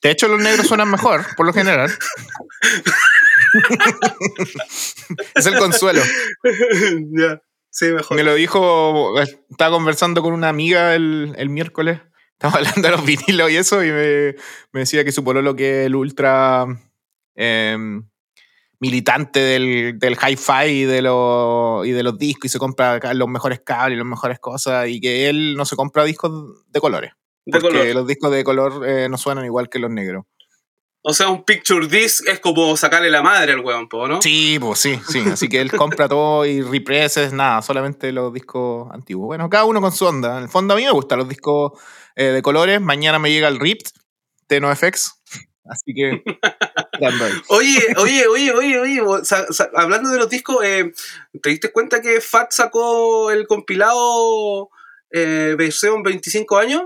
De 0.00 0.10
hecho, 0.10 0.28
los 0.28 0.40
negros 0.40 0.68
suenan 0.68 0.88
mejor, 0.88 1.26
por 1.34 1.46
lo 1.46 1.52
general. 1.52 1.90
es 5.34 5.46
el 5.46 5.58
consuelo. 5.58 6.00
ya, 7.10 7.40
sí, 7.74 7.86
mejor. 7.86 8.16
Me 8.16 8.22
lo 8.22 8.34
dijo, 8.34 9.20
estaba 9.50 9.76
conversando 9.76 10.22
con 10.22 10.32
una 10.32 10.48
amiga 10.48 10.94
el, 10.94 11.34
el 11.36 11.48
miércoles. 11.50 12.00
Estaba 12.32 12.54
hablando 12.58 12.82
de 12.82 12.90
los 12.90 13.04
vinilos 13.04 13.50
y 13.50 13.56
eso, 13.56 13.84
y 13.84 13.90
me, 13.90 14.34
me 14.72 14.80
decía 14.80 15.04
que 15.04 15.12
su 15.12 15.22
pololo 15.24 15.54
que 15.54 15.82
es 15.82 15.86
el 15.86 15.94
ultra 15.94 16.66
em, 17.34 18.08
militante 18.80 19.40
del, 19.40 19.98
del 19.98 20.14
hi-fi 20.14 20.66
y 20.66 20.84
de, 20.84 21.02
los, 21.02 21.86
y 21.86 21.92
de 21.92 22.02
los 22.02 22.18
discos 22.18 22.46
y 22.46 22.48
se 22.50 22.58
compra 22.58 23.00
los 23.14 23.28
mejores 23.28 23.60
cables 23.60 23.96
y 23.96 23.98
las 23.98 24.06
mejores 24.06 24.38
cosas 24.38 24.88
y 24.88 25.00
que 25.00 25.28
él 25.28 25.54
no 25.56 25.64
se 25.64 25.76
compra 25.76 26.04
discos 26.04 26.64
de 26.68 26.80
colores. 26.80 27.12
De 27.46 27.60
Porque 27.60 27.78
color. 27.78 27.94
los 27.94 28.06
discos 28.06 28.30
de 28.30 28.44
color 28.44 28.88
eh, 28.88 29.08
no 29.08 29.18
suenan 29.18 29.44
igual 29.44 29.68
que 29.68 29.78
los 29.78 29.90
negros. 29.90 30.24
O 31.06 31.12
sea, 31.12 31.28
un 31.28 31.44
picture 31.44 31.86
disc 31.86 32.26
es 32.26 32.40
como 32.40 32.76
sacarle 32.78 33.10
la 33.10 33.20
madre 33.22 33.52
al 33.52 33.60
weón, 33.60 33.88
¿no? 33.92 34.22
Sí, 34.22 34.56
pues 34.58 34.78
sí, 34.78 34.98
sí. 35.06 35.22
Así 35.30 35.48
que 35.50 35.60
él 35.60 35.70
compra 35.70 36.08
todo 36.08 36.46
y 36.46 36.62
represses, 36.62 37.32
nada, 37.34 37.60
solamente 37.60 38.10
los 38.10 38.32
discos 38.32 38.88
antiguos. 38.90 39.26
Bueno, 39.26 39.50
cada 39.50 39.64
uno 39.66 39.82
con 39.82 39.92
su 39.92 40.06
onda. 40.06 40.38
En 40.38 40.44
el 40.44 40.48
fondo 40.48 40.72
a 40.72 40.76
mí 40.78 40.84
me 40.84 40.90
gustan 40.92 41.18
los 41.18 41.28
discos 41.28 41.72
eh, 42.16 42.24
de 42.26 42.40
colores. 42.40 42.80
Mañana 42.80 43.18
me 43.18 43.30
llega 43.30 43.48
el 43.48 43.60
Ripped 43.60 43.90
de 44.48 44.60
NoFX. 44.60 45.20
Así 45.66 45.92
que. 45.94 46.22
Oye, 47.48 47.80
oye, 47.98 48.26
oye, 48.26 48.52
oye, 48.52 48.78
oye, 48.78 49.00
o- 49.02 49.20
hablando 49.74 50.10
de 50.10 50.18
los 50.18 50.30
discos, 50.30 50.64
eh, 50.64 50.90
¿te 51.42 51.50
diste 51.50 51.70
cuenta 51.72 52.00
que 52.00 52.20
Fat 52.20 52.50
sacó 52.52 53.30
el 53.30 53.46
compilado 53.46 54.70
eh, 55.10 55.54
versión 55.58 56.02
25 56.02 56.56
años? 56.56 56.82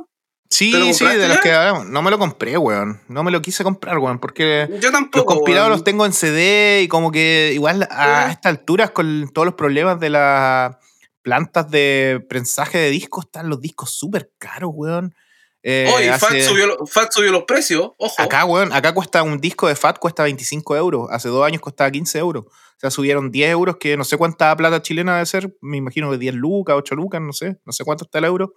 Sí, 0.50 0.72
¿Te 0.72 0.78
lo 0.78 0.92
sí, 0.94 1.04
de 1.04 1.28
los 1.28 1.38
que 1.38 1.52
hablamos. 1.52 1.86
No 1.86 2.00
me 2.02 2.10
lo 2.10 2.18
compré, 2.18 2.56
weón. 2.56 3.00
No 3.08 3.22
me 3.22 3.30
lo 3.30 3.42
quise 3.42 3.62
comprar, 3.64 3.98
weón, 3.98 4.18
porque. 4.18 4.66
Yo 4.80 4.90
Los 4.90 4.92
tampoco. 4.92 5.26
compilados 5.36 5.66
weón. 5.68 5.72
los 5.78 5.84
tengo 5.84 6.06
en 6.06 6.12
CD 6.12 6.80
y 6.82 6.88
como 6.88 7.12
que 7.12 7.50
igual 7.54 7.86
a 7.90 8.30
estas 8.30 8.50
alturas 8.50 8.90
con 8.90 9.28
todos 9.32 9.44
los 9.46 9.54
problemas 9.54 10.00
de 10.00 10.10
las 10.10 10.76
plantas 11.22 11.70
de 11.70 12.24
prensaje 12.28 12.78
de 12.78 12.90
discos 12.90 13.26
están 13.26 13.48
los 13.50 13.60
discos 13.60 13.90
súper 13.90 14.30
caros, 14.38 14.70
weón. 14.72 15.14
Eh, 15.62 15.92
Oye, 15.94 16.08
Fat, 16.16 16.30
hace- 16.30 16.42
subió, 16.44 16.66
lo- 16.66 16.86
Fat 16.86 17.12
subió 17.12 17.30
los 17.30 17.42
precios, 17.42 17.90
ojo. 17.98 18.14
Acá, 18.22 18.44
weón, 18.46 18.72
acá 18.72 18.94
cuesta 18.94 19.22
un 19.22 19.38
disco 19.40 19.66
de 19.68 19.74
Fat 19.74 19.98
cuesta 19.98 20.22
25 20.22 20.76
euros. 20.76 21.08
Hace 21.10 21.28
dos 21.28 21.44
años 21.44 21.60
costaba 21.60 21.90
15 21.90 22.18
euros. 22.20 22.44
O 22.46 22.80
sea, 22.80 22.90
subieron 22.90 23.30
10 23.30 23.50
euros, 23.50 23.76
que 23.78 23.96
no 23.96 24.04
sé 24.04 24.16
cuánta 24.16 24.56
plata 24.56 24.80
chilena 24.80 25.14
debe 25.14 25.26
ser. 25.26 25.54
Me 25.60 25.76
imagino 25.76 26.10
que 26.10 26.16
10 26.16 26.34
lucas, 26.36 26.76
8 26.78 26.94
lucas, 26.94 27.20
no 27.20 27.32
sé. 27.32 27.58
No 27.66 27.72
sé 27.72 27.84
cuánto 27.84 28.04
está 28.04 28.18
el 28.18 28.24
euro. 28.24 28.54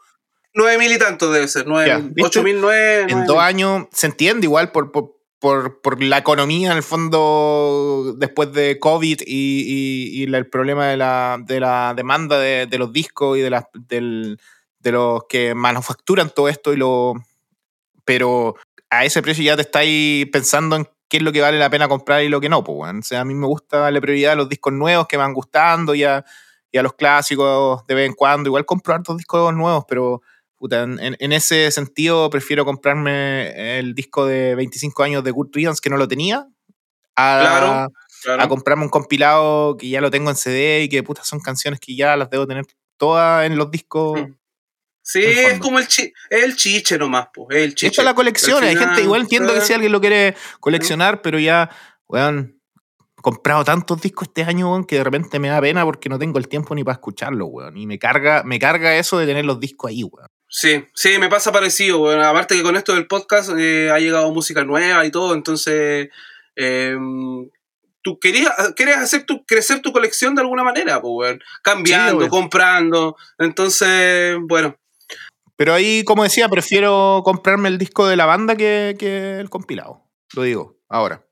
9 0.54 0.78
mil 0.78 0.92
y 0.92 0.98
tanto 0.98 1.32
debe 1.32 1.48
ser. 1.48 1.66
9, 1.68 1.86
¿viste? 2.14 2.24
8 2.24 2.44
mil, 2.44 2.60
9. 2.62 3.06
En 3.10 3.26
dos 3.26 3.38
años 3.40 3.86
se 3.92 4.08
entiende 4.08 4.46
igual 4.48 4.72
por, 4.72 4.92
por, 4.92 5.16
por, 5.40 5.82
por 5.82 6.02
la 6.04 6.18
economía, 6.20 6.72
en 6.72 6.78
el 6.78 6.84
fondo, 6.84 8.14
después 8.18 8.52
de 8.54 8.78
COVID 8.80 9.22
y, 9.26 9.26
y- 9.28 10.22
y 10.22 10.34
el 10.34 10.48
problema 10.50 10.88
de 10.88 10.98
la, 10.98 11.38
de 11.46 11.60
la 11.60 11.94
demanda 11.96 12.38
de, 12.40 12.66
de 12.68 12.78
los 12.78 12.92
discos 12.94 13.38
y 13.38 13.42
de, 13.42 13.50
las 13.50 13.66
del- 13.74 14.40
de 14.80 14.92
los 14.92 15.24
que 15.30 15.56
manufacturan 15.56 16.30
todo 16.30 16.50
esto. 16.50 16.74
y 16.74 16.78
lo 16.78 17.14
Pero 18.06 18.56
a 18.90 19.06
ese 19.06 19.22
precio 19.22 19.44
ya 19.44 19.56
te 19.56 19.62
estáis 19.64 20.26
pensando 20.32 20.76
en 20.76 20.88
qué 21.08 21.18
es 21.18 21.24
lo 21.24 21.32
que 21.32 21.42
vale 21.42 21.60
la 21.60 21.70
pena 21.70 21.88
comprar 21.88 22.24
y 22.24 22.30
lo 22.30 22.42
que 22.42 22.50
no. 22.50 22.64
Pues, 22.64 22.78
weón. 22.78 23.00
O 23.00 23.04
sea, 23.04 23.22
a 23.22 23.26
mí 23.26 23.34
me 23.34 23.48
gusta 23.48 23.78
darle 23.80 24.02
prioridad 24.02 24.34
a 24.34 24.36
los 24.36 24.50
discos 24.50 24.74
nuevos 24.74 25.08
que 25.08 25.18
me 25.18 25.24
van 25.24 25.34
gustando 25.34 25.94
y 25.96 26.04
a, 26.04 26.24
y 26.72 26.78
a 26.78 26.84
los 26.84 26.94
clásicos 26.94 27.86
de 27.88 27.96
vez 27.96 28.08
en 28.08 28.14
cuando. 28.14 28.48
Igual 28.50 28.66
compro 28.66 28.94
hartos 28.94 29.18
discos 29.18 29.54
nuevos, 29.54 29.86
pero 29.88 30.22
puta, 30.62 30.84
en, 30.84 31.32
ese 31.34 31.72
sentido 31.72 32.30
prefiero 32.30 32.66
comprarme 32.66 33.80
el 33.80 33.96
disco 33.96 34.28
de 34.28 34.54
25 34.54 35.02
años 35.02 35.24
de 35.24 35.32
Good 35.32 35.50
Riddance 35.54 35.82
que 35.82 35.90
no 35.90 35.98
lo 35.98 36.08
tenía 36.08 36.48
a, 37.16 37.40
Claro, 37.42 37.94
Claro. 38.22 38.44
a 38.44 38.48
comprarme 38.48 38.84
un 38.84 38.90
compilado 38.90 39.76
que 39.76 39.90
ya 39.90 40.02
lo 40.02 40.12
tengo 40.12 40.30
en 40.30 40.36
CD 40.36 40.84
y 40.84 40.90
que 40.90 41.02
puta 41.02 41.24
son 41.24 41.40
canciones 41.40 41.80
que 41.80 41.96
ya 41.96 42.16
las 42.16 42.30
debo 42.30 42.46
tener 42.46 42.66
todas 42.98 43.48
en 43.48 43.58
los 43.58 43.72
discos. 43.72 44.22
Mm. 44.22 44.36
Sí, 45.02 45.24
es 45.24 45.58
como 45.58 45.80
el, 45.80 45.88
chi 45.88 46.14
el 46.30 46.56
chiche 46.56 47.00
nomás, 47.00 47.30
pues. 47.34 47.58
Es 47.58 47.64
el 47.64 47.70
chiche. 47.74 47.88
Esta 47.88 48.02
es 48.04 48.06
la 48.06 48.14
colección, 48.14 48.64
hay 48.64 48.76
gente, 48.76 49.02
igual 49.02 49.22
entiendo 49.22 49.52
que 49.56 49.62
si 49.62 49.74
alguien 49.74 49.92
lo 49.92 50.00
quiere 50.00 50.36
coleccionar, 50.60 51.24
pero 51.24 51.40
ya, 51.40 51.72
weón, 52.08 52.62
he 53.18 53.22
comprado 53.24 53.64
tantos 53.64 54.00
discos 54.00 54.28
este 54.28 54.44
año, 54.44 54.70
weón, 54.70 54.86
que 54.86 54.98
de 54.98 55.04
repente 55.04 55.40
me 55.40 55.50
da 55.50 55.60
pena 55.60 55.84
porque 55.86 56.08
no 56.08 56.20
tengo 56.20 56.38
el 56.38 56.48
tiempo 56.48 56.76
ni 56.76 56.84
para 56.84 56.94
escucharlo, 56.94 57.48
weón. 57.48 57.76
Y 57.78 57.88
me 57.88 57.98
carga, 57.98 58.44
me 58.44 58.60
carga 58.60 58.96
eso 58.96 59.18
de 59.18 59.26
tener 59.26 59.46
los 59.46 59.60
discos 59.60 59.90
ahí, 59.90 60.04
weón. 60.04 60.30
Sí, 60.54 60.86
sí, 60.94 61.18
me 61.18 61.30
pasa 61.30 61.54
parecido. 61.54 62.00
Bueno, 62.00 62.26
aparte 62.26 62.56
que 62.56 62.62
con 62.62 62.76
esto 62.76 62.94
del 62.94 63.08
podcast 63.08 63.52
eh, 63.58 63.90
ha 63.90 64.00
llegado 64.00 64.34
música 64.34 64.66
nueva 64.66 65.06
y 65.06 65.10
todo, 65.10 65.34
entonces 65.34 66.10
eh, 66.58 66.98
tú 68.02 68.20
querías, 68.20 68.52
querías 68.76 69.00
hacer 69.00 69.26
tu, 69.26 69.46
crecer 69.46 69.82
tu 69.82 69.94
colección 69.94 70.36
de 70.36 70.42
alguna 70.42 70.64
manera, 70.64 71.02
pues, 71.02 71.40
cambiando, 71.64 72.28
comprando. 72.28 73.16
Entonces, 73.40 74.38
bueno, 74.42 74.76
Pero 75.56 75.74
ahí, 75.74 76.04
como 76.04 76.24
decía, 76.24 76.50
prefiero 76.50 77.22
comprarme 77.24 77.70
el 77.70 77.78
disco 77.78 78.06
de 78.06 78.18
la 78.18 78.26
banda 78.26 78.58
que, 78.58 78.98
que 79.00 79.40
el 79.40 79.50
compilado. 79.50 80.04
Lo 80.36 80.44
digo, 80.44 80.78
ahora. 80.90 81.26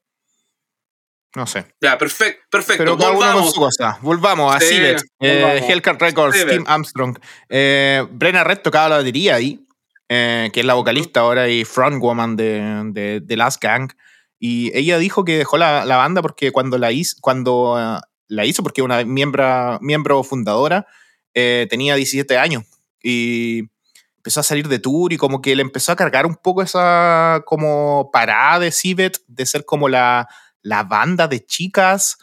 No 1.36 1.46
sé. 1.46 1.66
ya, 1.80 1.98
perfecto, 1.98 2.42
perfecto. 2.50 2.84
Pero 2.84 2.98
cada 2.98 3.12
uno 3.12 3.34
con 3.34 3.52
su 3.52 3.60
cosa. 3.60 4.00
Volvamos 4.02 4.56
a 4.56 4.60
Sí, 4.60 4.76
Civet, 4.76 5.04
eh. 5.20 5.64
Hellcat 5.68 6.02
Records. 6.02 6.46
Tim 6.48 6.64
Armstrong. 6.66 7.20
Eh, 7.50 8.06
Brenna 8.12 8.44
Red 8.44 8.60
tocaba 8.60 8.90
la 8.90 8.98
batería 8.98 9.36
ahí, 9.36 9.64
eh, 10.08 10.50
que 10.52 10.62
es 10.62 10.66
la 10.66 10.74
vocalista 10.74 11.20
ahora 11.20 11.48
y 11.48 11.66
frontwoman 11.66 12.36
de, 12.36 12.82
de, 12.94 13.20
de 13.20 13.38
Last 13.38 13.62
Gang. 13.62 13.92
Y 14.40 14.76
ella 14.76 14.98
dijo 14.98 15.24
que 15.24 15.38
dejó 15.38 15.58
la, 15.58 15.86
la 15.86 15.98
banda 15.98 16.24
porque 16.24 16.52
cuando 16.52 16.80
la 16.80 16.92
hizo, 16.92 17.18
cuando, 17.22 17.76
eh, 17.80 18.02
la 18.28 18.46
hizo 18.46 18.64
porque 18.64 18.82
una 18.82 19.04
miembro, 19.04 19.78
miembro 19.82 20.24
fundadora 20.24 20.88
tenía 21.34 21.96
17 21.96 22.38
años 22.38 22.66
y 23.02 23.70
empezó 24.18 24.42
a 24.42 24.44
salir 24.44 24.68
de 24.68 24.80
tour 24.80 25.14
y 25.14 25.18
como 25.18 25.42
que 25.42 25.56
le 25.56 25.62
empezó 25.62 25.94
a 25.94 25.96
cargar 25.96 26.26
un 26.26 26.36
poco 26.36 26.62
esa 26.62 27.44
como 27.46 28.10
parada 28.12 28.60
de 28.60 28.72
Civet 28.72 29.22
de 29.28 29.46
ser 29.46 29.64
como 29.64 29.88
la, 29.88 30.28
la 30.62 30.84
banda 30.84 31.28
de 31.28 31.46
chicas 31.46 32.18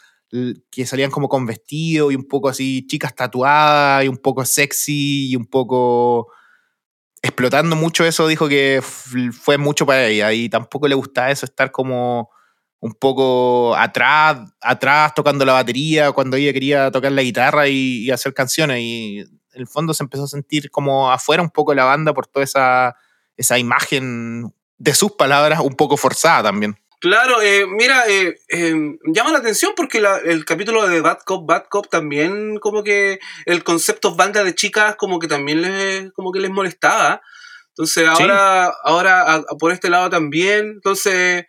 que 0.69 0.85
salían 0.85 1.09
como 1.09 1.29
con 1.29 1.45
vestido 1.45 2.11
y 2.11 2.15
un 2.15 2.27
poco 2.27 2.49
así, 2.49 2.85
chicas 2.85 3.15
tatuadas 3.15 4.03
y 4.03 4.07
un 4.07 4.17
poco 4.17 4.43
sexy 4.43 5.31
y 5.31 5.35
un 5.35 5.45
poco 5.45 6.27
explotando 7.21 7.75
mucho 7.75 8.05
eso, 8.05 8.27
dijo 8.27 8.47
que 8.47 8.81
fue 8.81 9.57
mucho 9.57 9.85
para 9.85 10.05
ella 10.07 10.31
y 10.33 10.49
tampoco 10.49 10.87
le 10.87 10.95
gustaba 10.95 11.31
eso, 11.31 11.45
estar 11.45 11.71
como 11.71 12.29
un 12.79 12.93
poco 12.93 13.75
atrás, 13.75 14.39
atrás 14.61 15.13
tocando 15.15 15.45
la 15.45 15.53
batería 15.53 16.11
cuando 16.11 16.37
ella 16.37 16.53
quería 16.53 16.91
tocar 16.91 17.11
la 17.11 17.23
guitarra 17.23 17.67
y, 17.67 18.11
hacer 18.11 18.33
canciones 18.33 18.79
y 18.81 19.19
en 19.19 19.61
el 19.61 19.67
fondo 19.67 19.93
se 19.93 20.03
empezó 20.03 20.25
a 20.25 20.27
sentir 20.27 20.69
como 20.69 21.11
afuera 21.11 21.41
un 21.41 21.49
poco 21.49 21.73
la 21.73 21.85
banda 21.85 22.13
por 22.13 22.27
toda 22.27 22.43
esa 22.43 22.95
esa 23.37 23.57
imagen 23.57 24.53
de 24.77 24.93
sus 24.93 25.11
palabras 25.13 25.59
un 25.61 25.75
poco 25.75 25.95
forzada 25.95 26.43
también. 26.43 26.75
Claro, 26.99 27.41
eh, 27.43 27.67
mira, 27.67 28.07
eh, 28.07 28.39
eh, 28.49 28.97
llama 29.05 29.31
la 29.31 29.37
atención 29.37 29.73
porque 29.75 30.01
la, 30.01 30.17
el 30.17 30.45
capítulo 30.45 30.87
de 30.87 30.99
Bad 31.01 31.19
Cop, 31.25 31.45
Bad 31.45 31.65
Cop 31.69 31.87
también 31.89 32.57
como 32.57 32.83
que 32.83 33.19
el 33.45 33.63
concepto 33.63 34.15
banda 34.15 34.43
de 34.43 34.55
chicas 34.55 34.95
como 34.95 35.19
que 35.19 35.27
también 35.27 35.61
les, 35.61 36.11
como 36.13 36.31
que 36.31 36.39
les 36.39 36.49
molestaba. 36.49 37.21
Entonces 37.69 38.07
ahora, 38.07 38.73
ahora 38.83 39.43
por 39.59 39.71
este 39.71 39.91
lado 39.91 40.09
también, 40.09 40.71
entonces 40.71 41.45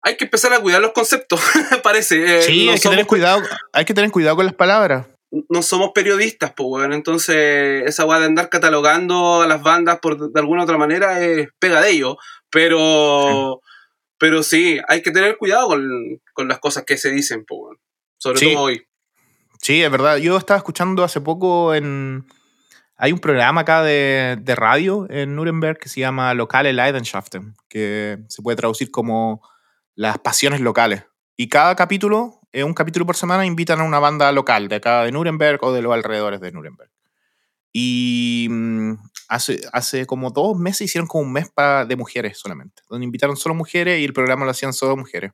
hay 0.00 0.16
que 0.16 0.24
empezar 0.24 0.52
a 0.52 0.60
cuidar 0.60 0.80
los 0.80 0.92
conceptos, 0.92 1.40
parece. 1.82 2.42
sí, 2.42 2.68
hay, 2.68 2.78
que 2.78 2.88
tener 2.88 3.06
cuidado, 3.06 3.42
hay 3.72 3.84
que 3.84 3.94
tener 3.94 4.12
cuidado 4.12 4.36
con 4.36 4.46
las 4.46 4.54
palabras. 4.54 5.06
No 5.48 5.62
somos 5.62 5.90
periodistas, 5.92 6.52
pues, 6.54 6.68
bueno, 6.68 6.94
entonces 6.94 7.84
esa 7.86 8.04
weá 8.04 8.20
de 8.20 8.26
andar 8.26 8.48
catalogando 8.48 9.42
a 9.42 9.48
las 9.48 9.62
bandas 9.62 9.98
por 9.98 10.30
de 10.30 10.40
alguna 10.40 10.62
otra 10.62 10.78
manera 10.78 11.20
es 11.20 11.48
pega 11.58 11.80
de 11.80 11.90
ellos, 11.90 12.16
pero... 12.48 13.60
Pero 14.22 14.44
sí, 14.44 14.78
hay 14.86 15.02
que 15.02 15.10
tener 15.10 15.36
cuidado 15.36 15.70
con, 16.32 16.46
las 16.46 16.60
cosas 16.60 16.84
que 16.84 16.96
se 16.96 17.10
dicen, 17.10 17.44
sobre 18.18 18.40
todo 18.40 18.62
hoy. 18.62 18.86
Sí, 19.60 19.82
es 19.82 19.90
verdad. 19.90 20.18
Yo 20.18 20.36
estaba 20.36 20.58
escuchando 20.58 21.02
hace 21.02 21.20
poco 21.20 21.74
en... 21.74 22.24
Hay 22.96 23.10
un 23.10 23.18
programa 23.18 23.62
acá 23.62 23.82
de, 23.82 24.40
radio 24.54 25.08
en 25.10 25.34
Nuremberg 25.34 25.76
que 25.76 25.88
se 25.88 25.98
llama 25.98 26.32
Lokale 26.34 26.72
Leidenschaften, 26.72 27.56
que 27.68 28.20
se 28.28 28.42
puede 28.42 28.56
traducir 28.56 28.92
como 28.92 29.42
las 29.96 30.18
pasiones 30.18 30.60
locales. 30.60 31.02
Y 31.36 31.48
cada 31.48 31.74
capítulo, 31.74 32.38
en 32.52 32.66
un 32.66 32.74
capítulo 32.74 33.04
por 33.04 33.16
semana, 33.16 33.44
invitan 33.44 33.80
a 33.80 33.82
una 33.82 33.98
banda 33.98 34.30
local 34.30 34.68
de 34.68 34.76
acá 34.76 35.02
de 35.02 35.10
Nuremberg 35.10 35.58
o 35.64 35.72
de 35.72 35.82
los 35.82 35.92
alrededores 35.92 36.40
de 36.40 36.52
Nuremberg. 36.52 36.92
Y 37.72 38.48
mm, 38.50 38.94
hace, 39.28 39.60
hace 39.72 40.06
como 40.06 40.30
dos 40.30 40.58
meses 40.58 40.82
hicieron 40.82 41.08
como 41.08 41.24
un 41.24 41.32
mes 41.32 41.50
para, 41.50 41.84
de 41.86 41.96
mujeres 41.96 42.38
solamente, 42.38 42.82
donde 42.88 43.04
invitaron 43.04 43.36
solo 43.36 43.54
mujeres 43.54 44.00
y 44.00 44.04
el 44.04 44.12
programa 44.12 44.44
lo 44.44 44.50
hacían 44.50 44.72
solo 44.72 44.96
mujeres. 44.96 45.32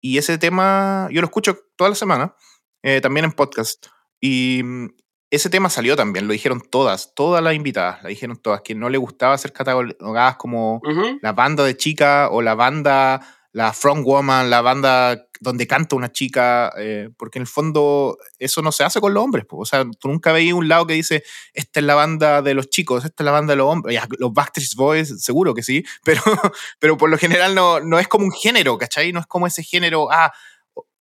Y 0.00 0.18
ese 0.18 0.38
tema 0.38 1.08
yo 1.10 1.20
lo 1.20 1.26
escucho 1.26 1.58
toda 1.76 1.90
la 1.90 1.96
semana, 1.96 2.34
eh, 2.82 3.00
también 3.00 3.24
en 3.24 3.32
podcast. 3.32 3.86
Y 4.20 4.60
mm, 4.64 4.88
ese 5.30 5.50
tema 5.50 5.70
salió 5.70 5.96
también, 5.96 6.26
lo 6.26 6.32
dijeron 6.32 6.62
todas, 6.70 7.14
todas 7.14 7.42
las 7.42 7.54
invitadas, 7.54 8.02
la 8.02 8.08
dijeron 8.08 8.36
todas, 8.36 8.62
que 8.62 8.74
no 8.74 8.88
le 8.88 8.98
gustaba 8.98 9.36
ser 9.38 9.52
catalogadas 9.52 10.36
como 10.36 10.80
la 11.20 11.32
banda 11.32 11.64
de 11.64 11.76
chica 11.76 12.28
o 12.30 12.42
la 12.42 12.54
banda 12.54 13.26
la 13.56 13.72
Front 13.72 14.04
Woman, 14.04 14.50
la 14.50 14.60
banda 14.60 15.25
donde 15.40 15.66
canta 15.66 15.96
una 15.96 16.12
chica, 16.12 16.72
eh, 16.78 17.10
porque 17.16 17.38
en 17.38 17.42
el 17.42 17.46
fondo 17.46 18.18
eso 18.38 18.62
no 18.62 18.72
se 18.72 18.84
hace 18.84 19.00
con 19.00 19.14
los 19.14 19.22
hombres. 19.22 19.44
O 19.50 19.64
sea, 19.64 19.84
tú 19.98 20.08
nunca 20.08 20.32
veías 20.32 20.54
un 20.54 20.68
lado 20.68 20.86
que 20.86 20.94
dice, 20.94 21.24
esta 21.52 21.80
es 21.80 21.86
la 21.86 21.94
banda 21.94 22.42
de 22.42 22.54
los 22.54 22.70
chicos, 22.70 23.04
esta 23.04 23.22
es 23.22 23.24
la 23.24 23.32
banda 23.32 23.52
de 23.52 23.56
los 23.56 23.66
hombres. 23.66 24.00
los 24.18 24.32
Backstreet 24.32 24.74
Boys, 24.76 25.22
seguro 25.22 25.54
que 25.54 25.62
sí, 25.62 25.84
pero, 26.04 26.22
pero 26.78 26.96
por 26.96 27.10
lo 27.10 27.18
general 27.18 27.54
no, 27.54 27.80
no 27.80 27.98
es 27.98 28.08
como 28.08 28.24
un 28.24 28.32
género, 28.32 28.78
¿cachai? 28.78 29.12
No 29.12 29.20
es 29.20 29.26
como 29.26 29.46
ese 29.46 29.62
género, 29.62 30.08
ah, 30.10 30.32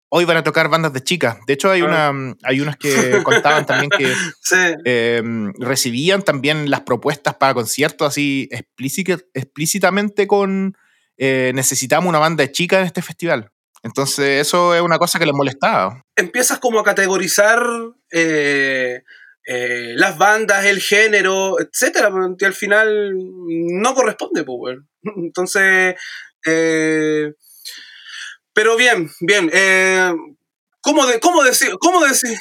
hoy 0.10 0.26
van 0.26 0.38
a 0.38 0.44
tocar 0.44 0.70
bandas 0.70 0.94
de 0.94 1.04
chicas. 1.04 1.38
De 1.46 1.54
hecho, 1.54 1.70
hay, 1.72 1.82
una, 1.82 2.14
hay 2.44 2.62
unas 2.62 2.78
que 2.78 3.22
contaban 3.24 3.66
también 3.66 3.90
que 3.90 4.14
em, 4.86 5.54
recibían 5.60 6.22
también 6.22 6.70
las 6.70 6.82
propuestas 6.82 7.36
para 7.36 7.54
conciertos 7.54 8.08
así 8.08 8.50
explícitamente 8.52 10.28
con 10.28 10.78
eh, 11.18 11.52
necesitamos 11.56 12.08
una 12.08 12.20
banda 12.20 12.44
de 12.44 12.52
chicas 12.52 12.80
en 12.80 12.86
este 12.86 13.02
festival. 13.02 13.52
Entonces, 13.84 14.42
eso 14.42 14.76
es 14.76 14.82
una 14.82 14.98
cosa 14.98 15.20
que 15.20 15.26
les 15.26 15.36
molestaba. 15.36 16.02
Empiezas 16.16 16.60
como 16.60 16.80
a 16.80 16.84
categorizar 16.84 17.62
eh, 18.12 19.04
eh, 19.46 19.94
las 19.96 20.18
bandas, 20.18 20.66
el 20.66 20.82
género, 20.82 21.60
etcétera, 21.60 22.12
y 22.38 22.46
al 22.46 22.54
final 22.54 23.14
no 23.48 23.94
corresponde, 23.94 24.44
pues, 24.44 24.78
Entonces, 25.16 25.96
pero 28.54 28.76
bien, 28.78 29.10
bien. 29.22 29.52
¿Cómo, 30.82 31.06
de, 31.06 31.20
cómo, 31.20 31.44
decir, 31.44 31.72
cómo, 31.80 32.06
decir, 32.06 32.38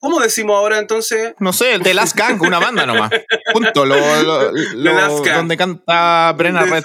¿Cómo 0.00 0.18
decimos 0.18 0.56
ahora 0.56 0.78
entonces? 0.78 1.34
No 1.40 1.52
sé, 1.52 1.78
The 1.78 1.92
Last 1.92 2.16
Gang, 2.16 2.40
una 2.40 2.58
banda 2.58 2.86
nomás. 2.86 3.10
Punto. 3.52 3.84
Lo, 3.84 3.96
donde 5.34 5.56
canta 5.58 6.32
Brenna 6.32 6.64
Red. 6.64 6.84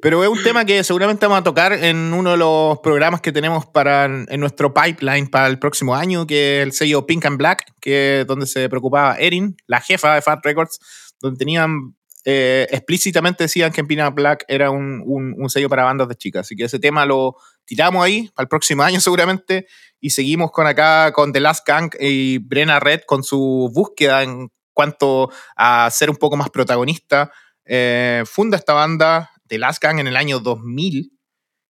Pero 0.00 0.22
es 0.22 0.28
un 0.28 0.42
tema 0.42 0.64
que 0.64 0.82
seguramente 0.84 1.26
vamos 1.26 1.40
a 1.40 1.44
tocar 1.44 1.72
en 1.72 2.12
uno 2.12 2.32
de 2.32 2.36
los 2.36 2.78
programas 2.80 3.20
que 3.20 3.32
tenemos 3.32 3.66
para 3.66 4.04
en 4.04 4.40
nuestro 4.40 4.74
pipeline 4.74 5.28
para 5.28 5.46
el 5.46 5.58
próximo 5.58 5.94
año, 5.94 6.26
que 6.26 6.58
es 6.60 6.66
el 6.66 6.72
sello 6.72 7.06
Pink 7.06 7.24
and 7.26 7.38
Black, 7.38 7.64
que 7.80 8.24
donde 8.26 8.46
se 8.46 8.68
preocupaba 8.68 9.16
Erin, 9.16 9.56
la 9.66 9.80
jefa 9.80 10.14
de 10.14 10.22
Fat 10.22 10.44
Records, 10.44 10.78
donde 11.20 11.38
tenían 11.38 11.94
eh, 12.26 12.66
explícitamente 12.70 13.44
decían 13.44 13.70
que 13.70 13.84
Pina 13.84 14.08
Black 14.08 14.46
era 14.48 14.70
un, 14.70 15.02
un, 15.06 15.50
sello 15.50 15.68
para 15.68 15.84
bandas 15.84 16.08
de 16.08 16.14
chicas. 16.14 16.46
Así 16.46 16.56
que 16.56 16.64
ese 16.64 16.78
tema 16.78 17.04
lo 17.04 17.36
tiramos 17.66 18.02
ahí 18.02 18.30
para 18.34 18.44
el 18.44 18.48
próximo 18.48 18.82
año 18.82 19.00
seguramente. 19.00 19.66
Y 20.00 20.10
seguimos 20.10 20.50
con 20.50 20.66
acá 20.66 21.12
con 21.12 21.32
The 21.32 21.40
Last 21.40 21.66
Gang 21.66 21.94
y 22.00 22.38
Brenna 22.38 22.80
Red 22.80 23.02
con 23.06 23.22
su 23.24 23.70
búsqueda 23.74 24.22
en 24.22 24.50
cuanto 24.72 25.30
a 25.56 25.88
ser 25.90 26.10
un 26.10 26.16
poco 26.16 26.36
más 26.36 26.50
protagonista. 26.50 27.30
Eh, 27.66 28.22
funda 28.26 28.56
esta 28.56 28.72
banda, 28.72 29.30
The 29.48 29.58
Last 29.58 29.82
Gang, 29.82 29.98
en 29.98 30.06
el 30.06 30.16
año 30.16 30.40
2000 30.40 31.12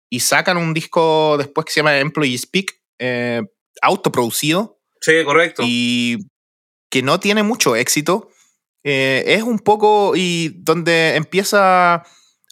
y 0.10 0.20
sacan 0.20 0.58
un 0.58 0.74
disco 0.74 1.38
después 1.38 1.66
que 1.66 1.72
se 1.72 1.80
llama 1.80 1.98
Employee 1.98 2.38
Speak, 2.38 2.82
eh, 3.00 3.42
autoproducido. 3.82 4.80
Sí, 5.00 5.24
correcto. 5.24 5.64
Y 5.66 6.28
que 6.90 7.02
no 7.02 7.20
tiene 7.20 7.44
mucho 7.44 7.76
éxito 7.76 8.30
eh, 8.84 9.24
es 9.28 9.44
un 9.44 9.60
poco 9.60 10.14
y 10.16 10.56
donde 10.60 11.16
empieza 11.16 12.04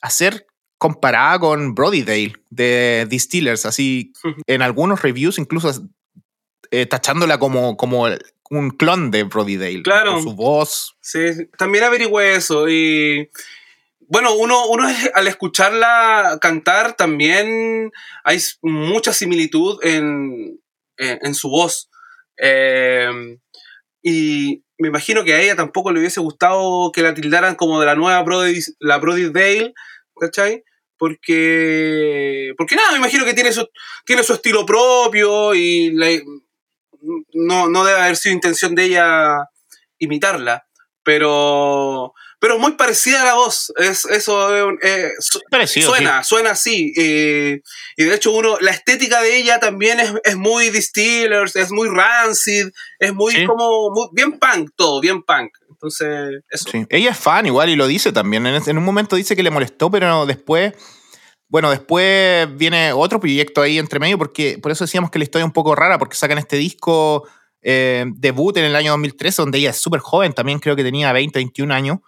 a 0.01 0.09
ser 0.09 0.45
comparada 0.77 1.39
con 1.39 1.73
Brody 1.73 2.03
Dale 2.03 2.33
de 2.49 3.07
Distillers, 3.09 3.65
así 3.65 4.13
en 4.47 4.61
algunos 4.61 5.01
reviews 5.01 5.39
incluso 5.39 5.71
eh, 6.71 6.85
tachándola 6.85 7.39
como, 7.39 7.75
como 7.77 8.07
un 8.51 8.71
clon 8.71 9.11
de 9.11 9.23
Brody 9.23 9.57
Dale. 9.57 9.83
Claro. 9.83 10.13
Con 10.13 10.23
su 10.23 10.35
voz. 10.35 10.97
Sí, 11.01 11.47
también 11.57 11.83
averigüé 11.83 12.35
eso 12.35 12.69
y 12.69 13.29
bueno, 14.09 14.33
uno, 14.33 14.65
uno 14.67 14.87
al 15.13 15.27
escucharla 15.27 16.39
cantar 16.41 16.95
también 16.95 17.91
hay 18.23 18.39
mucha 18.63 19.13
similitud 19.13 19.77
en, 19.83 20.59
en, 20.97 21.35
su 21.35 21.47
voz. 21.49 21.91
Eh, 22.41 23.37
y 24.01 24.63
me 24.79 24.87
imagino 24.87 25.23
que 25.23 25.35
a 25.35 25.41
ella 25.41 25.55
tampoco 25.55 25.91
le 25.91 25.99
hubiese 25.99 26.21
gustado 26.21 26.91
que 26.91 27.03
la 27.03 27.13
tildaran 27.13 27.53
como 27.53 27.79
de 27.79 27.85
la 27.85 27.93
nueva 27.93 28.23
Brody, 28.23 28.59
la 28.79 28.97
Brody 28.97 29.29
Dale, 29.29 29.73
¿cachai? 30.19 30.63
Porque, 30.97 32.53
porque 32.57 32.75
nada, 32.75 32.93
me 32.93 32.97
imagino 32.97 33.25
que 33.25 33.35
tiene 33.35 33.51
su, 33.51 33.69
tiene 34.05 34.23
su 34.23 34.33
estilo 34.33 34.65
propio 34.65 35.53
y 35.53 35.93
no, 37.33 37.69
no 37.69 37.85
debe 37.85 37.99
haber 37.99 38.17
sido 38.17 38.33
intención 38.33 38.73
de 38.73 38.85
ella 38.85 39.37
imitarla, 39.99 40.65
pero 41.03 42.15
pero 42.39 42.57
muy 42.57 42.71
parecida 42.73 43.21
a 43.21 43.25
la 43.25 43.33
voz. 43.33 43.71
Es, 43.77 44.05
eso 44.05 44.71
eh, 44.81 45.11
suena, 45.67 46.23
suena 46.23 46.51
así. 46.51 46.93
Eh, 46.97 47.61
y 47.97 48.03
de 48.05 48.15
hecho, 48.15 48.31
uno, 48.31 48.57
la 48.61 48.71
estética 48.71 49.21
de 49.21 49.37
ella 49.37 49.59
también 49.59 49.99
es, 49.99 50.13
es 50.23 50.37
muy 50.37 50.69
distillers, 50.69 51.55
es 51.57 51.71
muy 51.71 51.89
rancid, 51.89 52.69
es 52.99 53.13
muy 53.13 53.45
como 53.45 54.09
bien 54.13 54.39
punk 54.39 54.71
todo, 54.75 55.01
bien 55.01 55.21
punk. 55.23 55.51
Entonces, 55.69 56.41
eso. 56.49 56.69
Ella 56.89 57.11
es 57.11 57.17
fan 57.17 57.45
igual 57.45 57.69
y 57.69 57.75
lo 57.75 57.87
dice 57.87 58.11
también. 58.13 58.45
En, 58.45 58.77
un 58.77 58.85
momento 58.85 59.17
dice 59.17 59.35
que 59.35 59.43
le 59.43 59.51
molestó, 59.51 59.91
pero 59.91 60.25
después. 60.25 60.73
Bueno, 61.51 61.71
después 61.71 62.47
viene 62.57 62.93
otro 62.93 63.19
proyecto 63.19 63.63
ahí 63.63 63.79
entre 63.79 63.99
medio, 63.99 64.19
porque 64.19 64.59
por 64.61 64.71
eso 64.71 64.83
decíamos 64.83 65.09
que 65.09 65.17
la 65.17 65.23
historia 65.23 65.43
es 65.43 65.47
un 65.47 65.51
poco 65.53 65.73
rara, 65.73 65.97
porque 65.97 66.15
sacan 66.15 66.37
este 66.37 66.57
disco 66.57 67.27
eh, 67.63 68.05
debut 68.13 68.55
en 68.57 68.65
el 68.65 68.75
año 68.75 68.91
2013, 68.91 69.41
donde 69.41 69.57
ella 69.57 69.71
es 69.71 69.77
súper 69.77 69.99
joven, 69.99 70.33
también 70.33 70.59
creo 70.59 70.75
que 70.75 70.83
tenía 70.83 71.11
20, 71.11 71.39
21 71.39 71.73
años. 71.73 71.99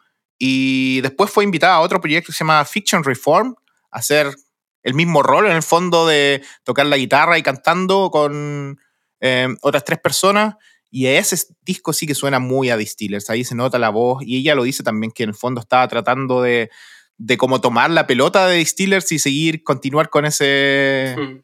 Y 0.44 1.02
después 1.02 1.30
fue 1.30 1.44
invitada 1.44 1.76
a 1.76 1.82
otro 1.82 2.02
proyecto 2.02 2.32
que 2.32 2.34
se 2.34 2.40
llama 2.40 2.66
Fiction 2.66 3.04
Reform, 3.04 3.54
a 3.92 4.00
hacer 4.00 4.34
el 4.82 4.96
mismo 4.96 5.22
rol 5.22 5.46
en 5.46 5.52
el 5.52 5.62
fondo 5.62 6.08
de 6.08 6.42
tocar 6.64 6.88
la 6.88 6.98
guitarra 6.98 7.38
y 7.38 7.44
cantando 7.44 8.10
con 8.10 8.80
eh, 9.20 9.50
otras 9.62 9.86
tres 9.86 10.00
personas. 10.00 10.56
Y 10.90 11.06
ese 11.06 11.38
disco 11.62 11.94
sí 11.94 12.08
que 12.08 12.16
suena 12.16 12.40
muy 12.40 12.72
a 12.72 12.78
Distillers, 12.78 13.30
ahí 13.30 13.44
se 13.44 13.54
nota 13.54 13.78
la 13.78 13.90
voz 13.90 14.24
y 14.26 14.40
ella 14.40 14.56
lo 14.56 14.64
dice 14.64 14.82
también 14.82 15.12
que 15.12 15.22
en 15.22 15.30
el 15.30 15.36
fondo 15.36 15.62
estaba 15.62 15.88
tratando 15.88 16.42
de, 16.42 16.72
de 17.18 17.38
como 17.38 17.62
tomar 17.62 17.92
la 17.92 18.08
pelota 18.08 18.48
de 18.48 18.58
Distillers 18.58 19.12
y 19.12 19.20
seguir, 19.20 19.64
continuar 19.64 20.10
con 20.10 20.26
ese... 20.26 21.44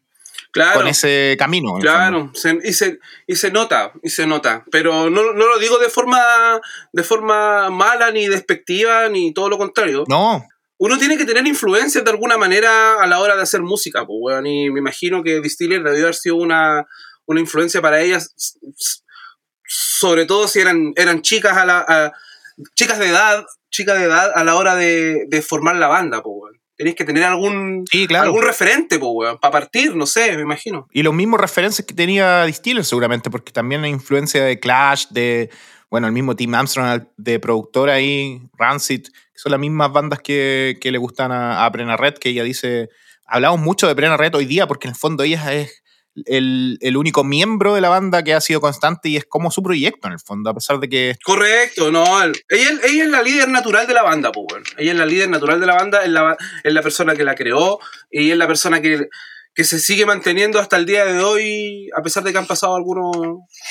Hmm 0.57 0.73
con 0.73 0.87
ese 0.87 1.35
camino. 1.37 1.75
Claro, 1.79 2.31
y, 2.63 2.73
se, 2.73 2.99
y 3.25 3.35
se 3.35 3.51
nota, 3.51 3.93
y 4.03 4.09
se 4.09 4.25
nota. 4.25 4.63
Pero 4.71 5.09
no, 5.09 5.33
no, 5.33 5.47
lo 5.47 5.59
digo 5.59 5.77
de 5.77 5.89
forma, 5.89 6.21
de 6.91 7.03
forma 7.03 7.69
mala, 7.69 8.11
ni 8.11 8.27
despectiva, 8.27 9.09
ni 9.09 9.33
todo 9.33 9.49
lo 9.49 9.57
contrario. 9.57 10.03
No. 10.07 10.45
Uno 10.79 10.97
tiene 10.97 11.17
que 11.17 11.25
tener 11.25 11.45
influencia 11.47 12.01
de 12.01 12.11
alguna 12.11 12.37
manera 12.37 13.01
a 13.01 13.07
la 13.07 13.19
hora 13.19 13.35
de 13.35 13.41
hacer 13.41 13.61
música, 13.61 14.05
pues, 14.05 14.17
bueno, 14.19 14.47
y 14.47 14.69
me 14.69 14.79
imagino 14.79 15.23
que 15.23 15.41
Distiller 15.41 15.81
debió 15.83 16.03
haber 16.03 16.15
sido 16.15 16.35
una, 16.35 16.85
una 17.25 17.39
influencia 17.39 17.81
para 17.81 18.01
ellas, 18.01 18.33
sobre 19.65 20.25
todo 20.25 20.47
si 20.47 20.59
eran, 20.59 20.93
eran 20.95 21.21
chicas 21.21 21.57
a 21.57 21.65
la... 21.65 22.13
chicas 22.75 22.99
de 22.99 23.07
edad 23.07 23.45
chica 23.69 23.93
de 23.93 24.05
edad 24.05 24.31
a 24.33 24.43
la 24.43 24.55
hora 24.55 24.75
de, 24.75 25.25
de 25.27 25.41
formar 25.41 25.75
la 25.75 25.87
banda, 25.87 26.23
pues. 26.23 26.36
Tenéis 26.77 26.95
que 26.95 27.03
tener 27.03 27.23
algún, 27.23 27.85
Sí, 27.91 28.07
claro. 28.07 28.25
algún 28.25 28.43
referente, 28.43 28.99
pues, 28.99 29.35
para 29.41 29.51
partir, 29.51 29.95
no 29.95 30.05
sé, 30.05 30.35
me 30.35 30.43
imagino. 30.43 30.87
Y 30.91 31.01
los 31.01 31.13
mismos 31.13 31.41
referencias 31.41 31.85
que 31.87 31.95
tenía 31.95 32.45
Distiller 32.45 32.85
seguramente, 32.85 33.29
porque 33.31 33.51
también 33.51 33.83
hay 33.83 33.91
influencia 33.91 34.43
de 34.43 34.59
Clash, 34.59 35.07
de, 35.09 35.49
bueno, 35.89 36.05
el 36.05 36.13
mismo 36.13 36.35
Tim 36.35 36.53
Armstrong 36.53 37.03
de 37.17 37.39
productor 37.39 37.89
ahí, 37.89 38.41
Rancid, 38.57 39.03
que 39.07 39.39
son 39.39 39.51
las 39.51 39.59
mismas 39.59 39.91
bandas 39.91 40.19
que, 40.19 40.77
que 40.79 40.91
le 40.91 40.99
gustan 40.99 41.31
a, 41.31 41.65
a 41.65 41.69
Brenna 41.71 41.97
Red, 41.97 42.15
que 42.15 42.29
ella 42.29 42.43
dice, 42.43 42.89
hablamos 43.25 43.59
mucho 43.59 43.87
de 43.87 43.95
Brenna 43.95 44.15
Red 44.17 44.35
hoy 44.35 44.45
día, 44.45 44.67
porque 44.67 44.87
en 44.87 44.91
el 44.93 44.97
fondo 44.99 45.23
ella 45.23 45.51
es 45.53 45.83
el, 46.25 46.77
el 46.81 46.97
único 46.97 47.23
miembro 47.23 47.73
de 47.75 47.81
la 47.81 47.89
banda 47.89 48.23
que 48.23 48.33
ha 48.33 48.41
sido 48.41 48.59
constante 48.61 49.09
y 49.09 49.17
es 49.17 49.25
como 49.25 49.51
su 49.51 49.61
proyecto 49.61 50.07
en 50.07 50.13
el 50.13 50.19
fondo, 50.19 50.49
a 50.49 50.53
pesar 50.53 50.79
de 50.79 50.89
que 50.89 51.15
Correcto, 51.23 51.91
no. 51.91 52.23
el- 52.23 52.33
Ella, 52.49 52.69
ella 52.83 53.03
es 53.03 53.09
la 53.09 53.21
líder 53.21 53.49
natural 53.49 53.87
de 53.87 53.93
la 53.93 54.03
banda, 54.03 54.31
pues. 54.31 54.63
Ella 54.77 54.91
es 54.93 54.97
la 54.97 55.05
líder 55.05 55.29
natural 55.29 55.59
de 55.59 55.65
la 55.67 55.75
banda, 55.75 56.03
es 56.03 56.09
la, 56.09 56.35
es 56.63 56.73
la 56.73 56.81
persona 56.81 57.15
que 57.15 57.23
la 57.23 57.35
creó 57.35 57.79
y 58.09 58.31
es 58.31 58.37
la 58.37 58.47
persona 58.47 58.81
que, 58.81 59.07
que 59.53 59.63
se 59.63 59.79
sigue 59.79 60.05
manteniendo 60.05 60.59
hasta 60.59 60.77
el 60.77 60.85
día 60.85 61.05
de 61.05 61.21
hoy, 61.23 61.89
a 61.95 62.01
pesar 62.01 62.23
de 62.23 62.31
que 62.31 62.37
han 62.37 62.47
pasado 62.47 62.75
algunos 62.75 63.15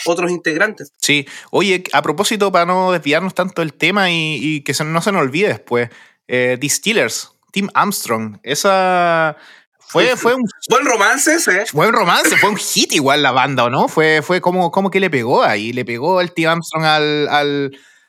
otros 0.04 0.30
integrantes. 0.30 0.92
Sí, 0.98 1.26
oye, 1.50 1.84
a 1.92 2.02
propósito, 2.02 2.50
para 2.52 2.66
no 2.66 2.92
desviarnos 2.92 3.34
tanto 3.34 3.62
del 3.62 3.72
tema 3.74 4.10
y, 4.10 4.38
y 4.40 4.60
que 4.62 4.74
se- 4.74 4.84
no 4.84 5.00
se 5.02 5.12
nos 5.12 5.22
olvide 5.22 5.48
después, 5.48 5.90
eh, 6.28 6.56
Distillers, 6.60 7.30
Tim 7.52 7.68
Armstrong, 7.72 8.38
esa 8.42 9.36
fue, 9.78 10.16
fue 10.16 10.34
un 10.34 10.42
Buen 10.68 10.84
romance 10.84 11.34
ese, 11.34 11.64
buen 11.72 11.92
romance, 11.92 12.36
fue 12.36 12.50
un 12.50 12.56
hit 12.56 12.92
igual 12.92 13.22
la 13.22 13.30
banda, 13.30 13.64
¿o 13.64 13.70
no? 13.70 13.86
Fue, 13.88 14.20
fue 14.22 14.40
como, 14.40 14.70
como 14.70 14.90
que 14.90 14.98
le 14.98 15.10
pegó 15.10 15.42
ahí, 15.44 15.72
le 15.72 15.84
pegó 15.84 16.20
el 16.20 16.32
Tim 16.32 16.48
Armstrong 16.48 16.84
al, 16.84 17.28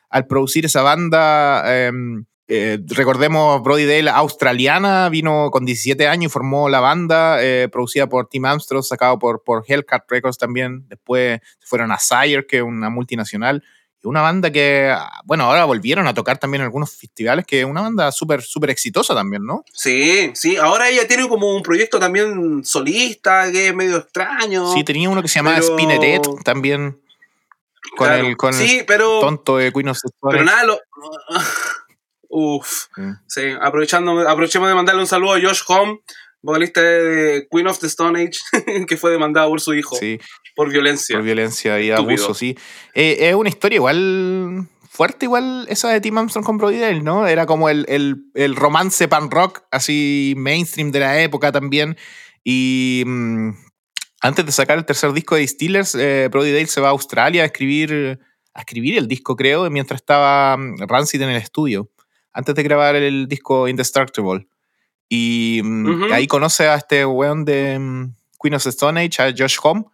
al, 0.09 0.27
producir 0.27 0.65
esa 0.65 0.81
banda. 0.81 1.63
eh, 1.65 1.91
eh, 2.49 2.79
recordemos, 2.87 3.61
Brody 3.61 3.85
Dale, 3.85 4.09
australiana, 4.09 5.09
vino 5.09 5.51
con 5.51 5.65
17 5.65 6.07
años 6.07 6.31
y 6.31 6.33
formó 6.33 6.69
la 6.69 6.79
banda, 6.79 7.43
eh, 7.43 7.67
producida 7.69 8.07
por 8.07 8.29
Tim 8.29 8.45
Armstrong, 8.45 8.83
sacado 8.83 9.19
por, 9.19 9.43
por 9.43 9.65
Hellcat 9.67 10.09
Records 10.09 10.37
también. 10.37 10.87
Después 10.87 11.41
fueron 11.59 11.91
a 11.91 11.99
Sire, 11.99 12.45
que 12.47 12.57
es 12.57 12.63
una 12.63 12.89
multinacional. 12.89 13.63
Una 14.07 14.21
banda 14.21 14.51
que, 14.51 14.95
bueno, 15.25 15.43
ahora 15.45 15.65
volvieron 15.65 16.07
a 16.07 16.13
tocar 16.13 16.37
también 16.37 16.61
en 16.61 16.65
algunos 16.65 16.95
festivales, 16.95 17.45
que 17.45 17.59
es 17.59 17.65
una 17.65 17.81
banda 17.81 18.11
súper, 18.11 18.41
súper 18.41 18.69
exitosa 18.69 19.13
también, 19.13 19.45
¿no? 19.45 19.63
Sí, 19.73 20.31
sí. 20.33 20.57
Ahora 20.57 20.89
ella 20.89 21.07
tiene 21.07 21.27
como 21.27 21.55
un 21.55 21.61
proyecto 21.63 21.99
también 21.99 22.63
solista, 22.65 23.51
que 23.51 23.67
es 23.69 23.75
medio 23.75 23.97
extraño. 23.97 24.73
Sí, 24.73 24.83
tenía 24.83 25.09
uno 25.09 25.21
que 25.21 25.27
se 25.27 25.39
llamaba 25.39 25.57
pero- 25.57 25.67
Spineret 25.73 26.21
también. 26.43 26.99
Con 27.95 28.07
Claro. 28.07 28.27
el, 28.27 28.37
con 28.37 28.53
sí, 28.53 28.83
pero, 28.85 29.19
tonto 29.21 29.57
de 29.57 29.71
Queen 29.71 29.89
of 29.89 29.97
pero 30.29 30.43
nada, 30.43 30.63
lo... 30.65 30.79
Uf. 32.29 32.87
Mm. 32.97 33.11
Sí, 33.27 33.41
aprovechando, 33.61 34.27
aprovechemos 34.27 34.67
de 34.67 34.75
mandarle 34.75 35.01
un 35.01 35.07
saludo 35.07 35.33
a 35.35 35.39
Josh 35.41 35.61
Home, 35.67 35.99
vocalista 36.47 36.81
de 36.81 37.47
Queen 37.51 37.67
of 37.67 37.79
the 37.79 37.87
Stone 37.87 38.19
Age, 38.19 38.39
que 38.87 38.97
fue 38.97 39.11
demandado 39.11 39.49
por 39.49 39.61
su 39.61 39.73
hijo 39.73 39.95
Sí, 39.97 40.19
por 40.55 40.69
violencia. 40.71 41.15
por 41.17 41.23
violencia 41.25 41.79
y 41.79 41.89
Estúpido. 41.91 42.23
abuso, 42.23 42.33
sí. 42.33 42.57
Eh, 42.95 43.17
es 43.29 43.35
una 43.35 43.49
historia 43.49 43.75
igual 43.75 44.67
fuerte, 44.89 45.25
igual 45.25 45.67
esa 45.69 45.89
de 45.89 46.01
Tim 46.01 46.17
Armstrong 46.17 46.43
con 46.45 46.57
Brody 46.57 46.79
Dale, 46.79 47.01
¿no? 47.01 47.27
Era 47.27 47.45
como 47.45 47.69
el, 47.69 47.85
el, 47.87 48.15
el 48.33 48.55
romance 48.55 49.07
pan 49.07 49.29
rock, 49.29 49.61
así 49.71 50.33
mainstream 50.37 50.91
de 50.91 50.99
la 51.01 51.21
época 51.21 51.51
también. 51.51 51.95
Y 52.43 53.03
mm, 53.05 53.49
antes 54.21 54.45
de 54.45 54.51
sacar 54.51 54.77
el 54.79 54.85
tercer 54.85 55.11
disco 55.13 55.35
de 55.35 55.41
Distillers, 55.41 55.93
eh, 55.95 56.29
Brody 56.31 56.51
Dale 56.51 56.65
se 56.67 56.81
va 56.81 56.87
a 56.87 56.91
Australia 56.91 57.43
a 57.43 57.45
escribir, 57.45 58.19
a 58.53 58.59
escribir 58.61 58.97
el 58.97 59.07
disco, 59.07 59.35
creo, 59.35 59.69
mientras 59.69 60.01
estaba 60.01 60.57
mm, 60.57 60.77
Rancid 60.87 61.21
en 61.21 61.29
el 61.29 61.37
estudio, 61.41 61.91
antes 62.33 62.55
de 62.55 62.63
grabar 62.63 62.95
el 62.95 63.27
disco 63.27 63.67
Indestructible. 63.67 64.47
Y 65.09 65.61
mm, 65.63 66.11
ahí 66.11 66.27
conoce 66.27 66.67
a 66.67 66.75
este 66.75 67.05
weón 67.05 67.45
de 67.45 67.79
mm, 67.79 68.15
Queen 68.41 68.55
of 68.55 68.63
the 68.63 68.69
Stone 68.69 68.99
Age, 68.99 69.21
a 69.21 69.33
Josh 69.35 69.57
Home, 69.63 69.85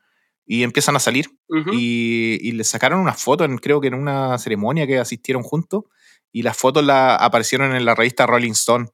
y 0.45 0.63
empiezan 0.63 0.95
a 0.95 0.99
salir. 0.99 1.30
Y, 1.71 2.39
y 2.41 2.52
le 2.54 2.63
sacaron 2.63 2.99
una 2.99 3.13
foto, 3.13 3.43
en, 3.45 3.58
creo 3.58 3.80
que 3.80 3.88
en 3.88 3.93
una 3.93 4.38
ceremonia 4.39 4.88
que 4.88 4.97
asistieron 4.97 5.43
juntos, 5.43 5.84
y 6.32 6.41
las 6.41 6.58
fotos 6.58 6.84
la, 6.84 7.15
aparecieron 7.15 7.76
en 7.76 7.86
la 7.86 7.95
revista 7.95 8.26
Rolling 8.26 8.52
Stone. 8.54 8.88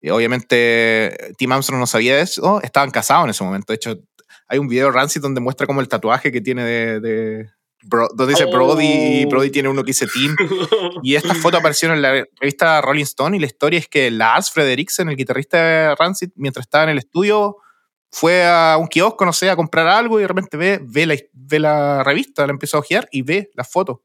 Y 0.00 0.10
obviamente 0.10 1.34
Tim 1.36 1.50
Armstrong 1.50 1.80
no 1.80 1.86
sabía 1.86 2.16
de 2.16 2.22
eso, 2.22 2.62
estaban 2.62 2.92
casados 2.92 3.24
en 3.24 3.30
ese 3.30 3.42
momento. 3.42 3.72
De 3.72 3.76
hecho, 3.76 3.98
hay 4.46 4.58
un 4.58 4.68
video 4.68 4.86
de 4.86 4.92
Rancid 4.92 5.20
donde 5.20 5.40
muestra 5.40 5.66
como 5.66 5.80
el 5.80 5.88
tatuaje 5.88 6.30
que 6.32 6.40
tiene 6.40 6.64
de... 6.64 7.00
de 7.00 7.57
Bro- 7.84 8.08
donde 8.14 8.32
dice 8.34 8.44
Oh. 8.44 8.50
Brody 8.50 8.84
y 8.86 9.24
Brody 9.26 9.50
tiene 9.50 9.68
uno 9.68 9.82
que 9.82 9.88
dice 9.88 10.06
Tim. 10.12 10.34
Y 11.02 11.14
estas 11.14 11.38
fotos 11.38 11.60
aparecieron 11.60 11.96
en 11.96 12.02
la 12.02 12.24
revista 12.40 12.80
Rolling 12.80 13.04
Stone 13.04 13.36
y 13.36 13.40
la 13.40 13.46
historia 13.46 13.78
es 13.78 13.88
que 13.88 14.10
Lars 14.10 14.50
Frederiksen, 14.50 15.08
el 15.08 15.16
guitarrista 15.16 15.58
de 15.62 15.94
Rancid, 15.94 16.30
mientras 16.34 16.64
estaba 16.66 16.84
en 16.84 16.90
el 16.90 16.98
estudio, 16.98 17.56
fue 18.10 18.44
a 18.46 18.76
un 18.80 18.88
kiosco, 18.88 19.24
no 19.24 19.32
sé, 19.32 19.48
a 19.50 19.56
comprar 19.56 19.86
algo 19.86 20.18
y 20.18 20.22
de 20.22 20.28
repente 20.28 20.56
ve, 20.56 20.80
ve, 20.82 21.06
la, 21.06 21.14
ve 21.32 21.58
la 21.58 22.02
revista, 22.02 22.46
la 22.46 22.52
empieza 22.52 22.76
a 22.78 22.80
ojear 22.80 23.08
y 23.12 23.22
ve 23.22 23.50
las 23.54 23.70
fotos. 23.70 23.98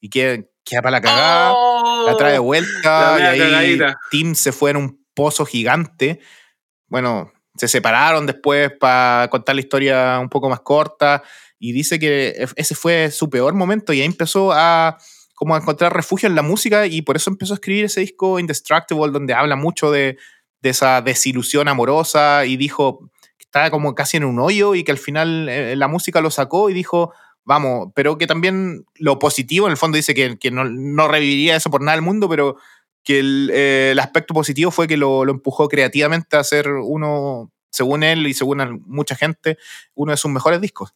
Y 0.00 0.08
queda, 0.10 0.42
queda 0.64 0.82
para 0.82 0.90
la 0.92 1.00
cagada, 1.00 1.52
Oh. 1.54 2.04
la 2.06 2.16
trae 2.16 2.32
de 2.32 2.38
vuelta 2.38 3.18
La 3.18 3.20
y 3.20 3.22
ahí 3.22 3.38
cagadita. 3.38 3.98
Tim 4.10 4.34
se 4.34 4.52
fue 4.52 4.70
en 4.70 4.76
un 4.76 5.04
pozo 5.14 5.44
gigante. 5.44 6.20
Bueno, 6.88 7.32
se 7.56 7.68
separaron 7.68 8.26
después 8.26 8.70
para 8.78 9.28
contar 9.30 9.54
la 9.54 9.60
historia 9.60 10.18
un 10.20 10.28
poco 10.28 10.48
más 10.48 10.60
corta 10.60 11.22
y 11.64 11.70
dice 11.70 12.00
que 12.00 12.44
ese 12.56 12.74
fue 12.74 13.12
su 13.12 13.30
peor 13.30 13.54
momento 13.54 13.92
y 13.92 14.00
ahí 14.00 14.06
empezó 14.06 14.50
a 14.50 14.98
como 15.36 15.54
a 15.54 15.58
encontrar 15.58 15.94
refugio 15.94 16.28
en 16.28 16.34
la 16.34 16.42
música 16.42 16.86
y 16.86 17.02
por 17.02 17.14
eso 17.14 17.30
empezó 17.30 17.52
a 17.52 17.56
escribir 17.56 17.84
ese 17.84 18.00
disco 18.00 18.40
Indestructible 18.40 19.12
donde 19.12 19.32
habla 19.32 19.54
mucho 19.54 19.92
de, 19.92 20.18
de 20.60 20.70
esa 20.70 21.02
desilusión 21.02 21.68
amorosa 21.68 22.46
y 22.46 22.56
dijo 22.56 23.08
que 23.38 23.44
estaba 23.44 23.70
como 23.70 23.94
casi 23.94 24.16
en 24.16 24.24
un 24.24 24.40
hoyo 24.40 24.74
y 24.74 24.82
que 24.82 24.90
al 24.90 24.98
final 24.98 25.48
eh, 25.48 25.76
la 25.76 25.86
música 25.86 26.20
lo 26.20 26.32
sacó 26.32 26.68
y 26.68 26.74
dijo 26.74 27.12
vamos, 27.44 27.92
pero 27.94 28.18
que 28.18 28.26
también 28.26 28.84
lo 28.96 29.20
positivo 29.20 29.66
en 29.66 29.70
el 29.70 29.76
fondo 29.76 29.94
dice 29.94 30.14
que, 30.14 30.38
que 30.38 30.50
no, 30.50 30.64
no 30.64 31.06
reviviría 31.06 31.54
eso 31.54 31.70
por 31.70 31.80
nada 31.80 31.94
del 31.94 32.04
mundo, 32.04 32.28
pero 32.28 32.56
que 33.04 33.20
el, 33.20 33.50
eh, 33.54 33.94
aspecto 34.00 34.34
positivo 34.34 34.72
fue 34.72 34.88
que 34.88 34.96
lo, 34.96 35.24
lo 35.24 35.30
empujó 35.30 35.68
creativamente 35.68 36.36
a 36.36 36.42
ser 36.42 36.68
uno, 36.68 37.52
según 37.70 38.02
él 38.02 38.26
y 38.26 38.34
según 38.34 38.82
mucha 38.84 39.14
gente, 39.14 39.58
uno 39.94 40.10
de 40.10 40.16
sus 40.16 40.30
mejores 40.30 40.60
discos. 40.60 40.92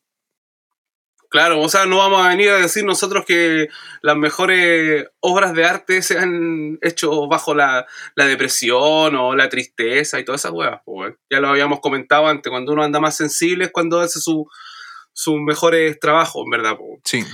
Claro, 1.28 1.60
o 1.60 1.68
sea, 1.68 1.86
no 1.86 1.98
vamos 1.98 2.24
a 2.24 2.28
venir 2.28 2.50
a 2.50 2.56
decir 2.58 2.84
nosotros 2.84 3.24
que 3.26 3.68
las 4.02 4.16
mejores 4.16 5.06
obras 5.20 5.54
de 5.54 5.64
arte 5.64 6.00
se 6.02 6.18
han 6.18 6.78
hecho 6.82 7.26
bajo 7.26 7.54
la, 7.54 7.86
la 8.14 8.26
depresión 8.26 9.14
o 9.16 9.34
la 9.34 9.48
tristeza 9.48 10.18
y 10.20 10.24
todas 10.24 10.40
esas 10.42 10.52
huevas. 10.52 10.80
pues. 10.84 11.14
Ya 11.30 11.40
lo 11.40 11.48
habíamos 11.48 11.80
comentado 11.80 12.26
antes, 12.28 12.50
cuando 12.50 12.72
uno 12.72 12.82
anda 12.84 13.00
más 13.00 13.16
sensible 13.16 13.64
es 13.66 13.70
cuando 13.72 14.00
hace 14.00 14.20
su- 14.20 14.46
sus 15.12 15.40
mejores 15.40 15.98
trabajos, 15.98 16.42
en 16.44 16.50
verdad. 16.50 16.76
pues. 16.78 17.00
Sí. 17.04 17.24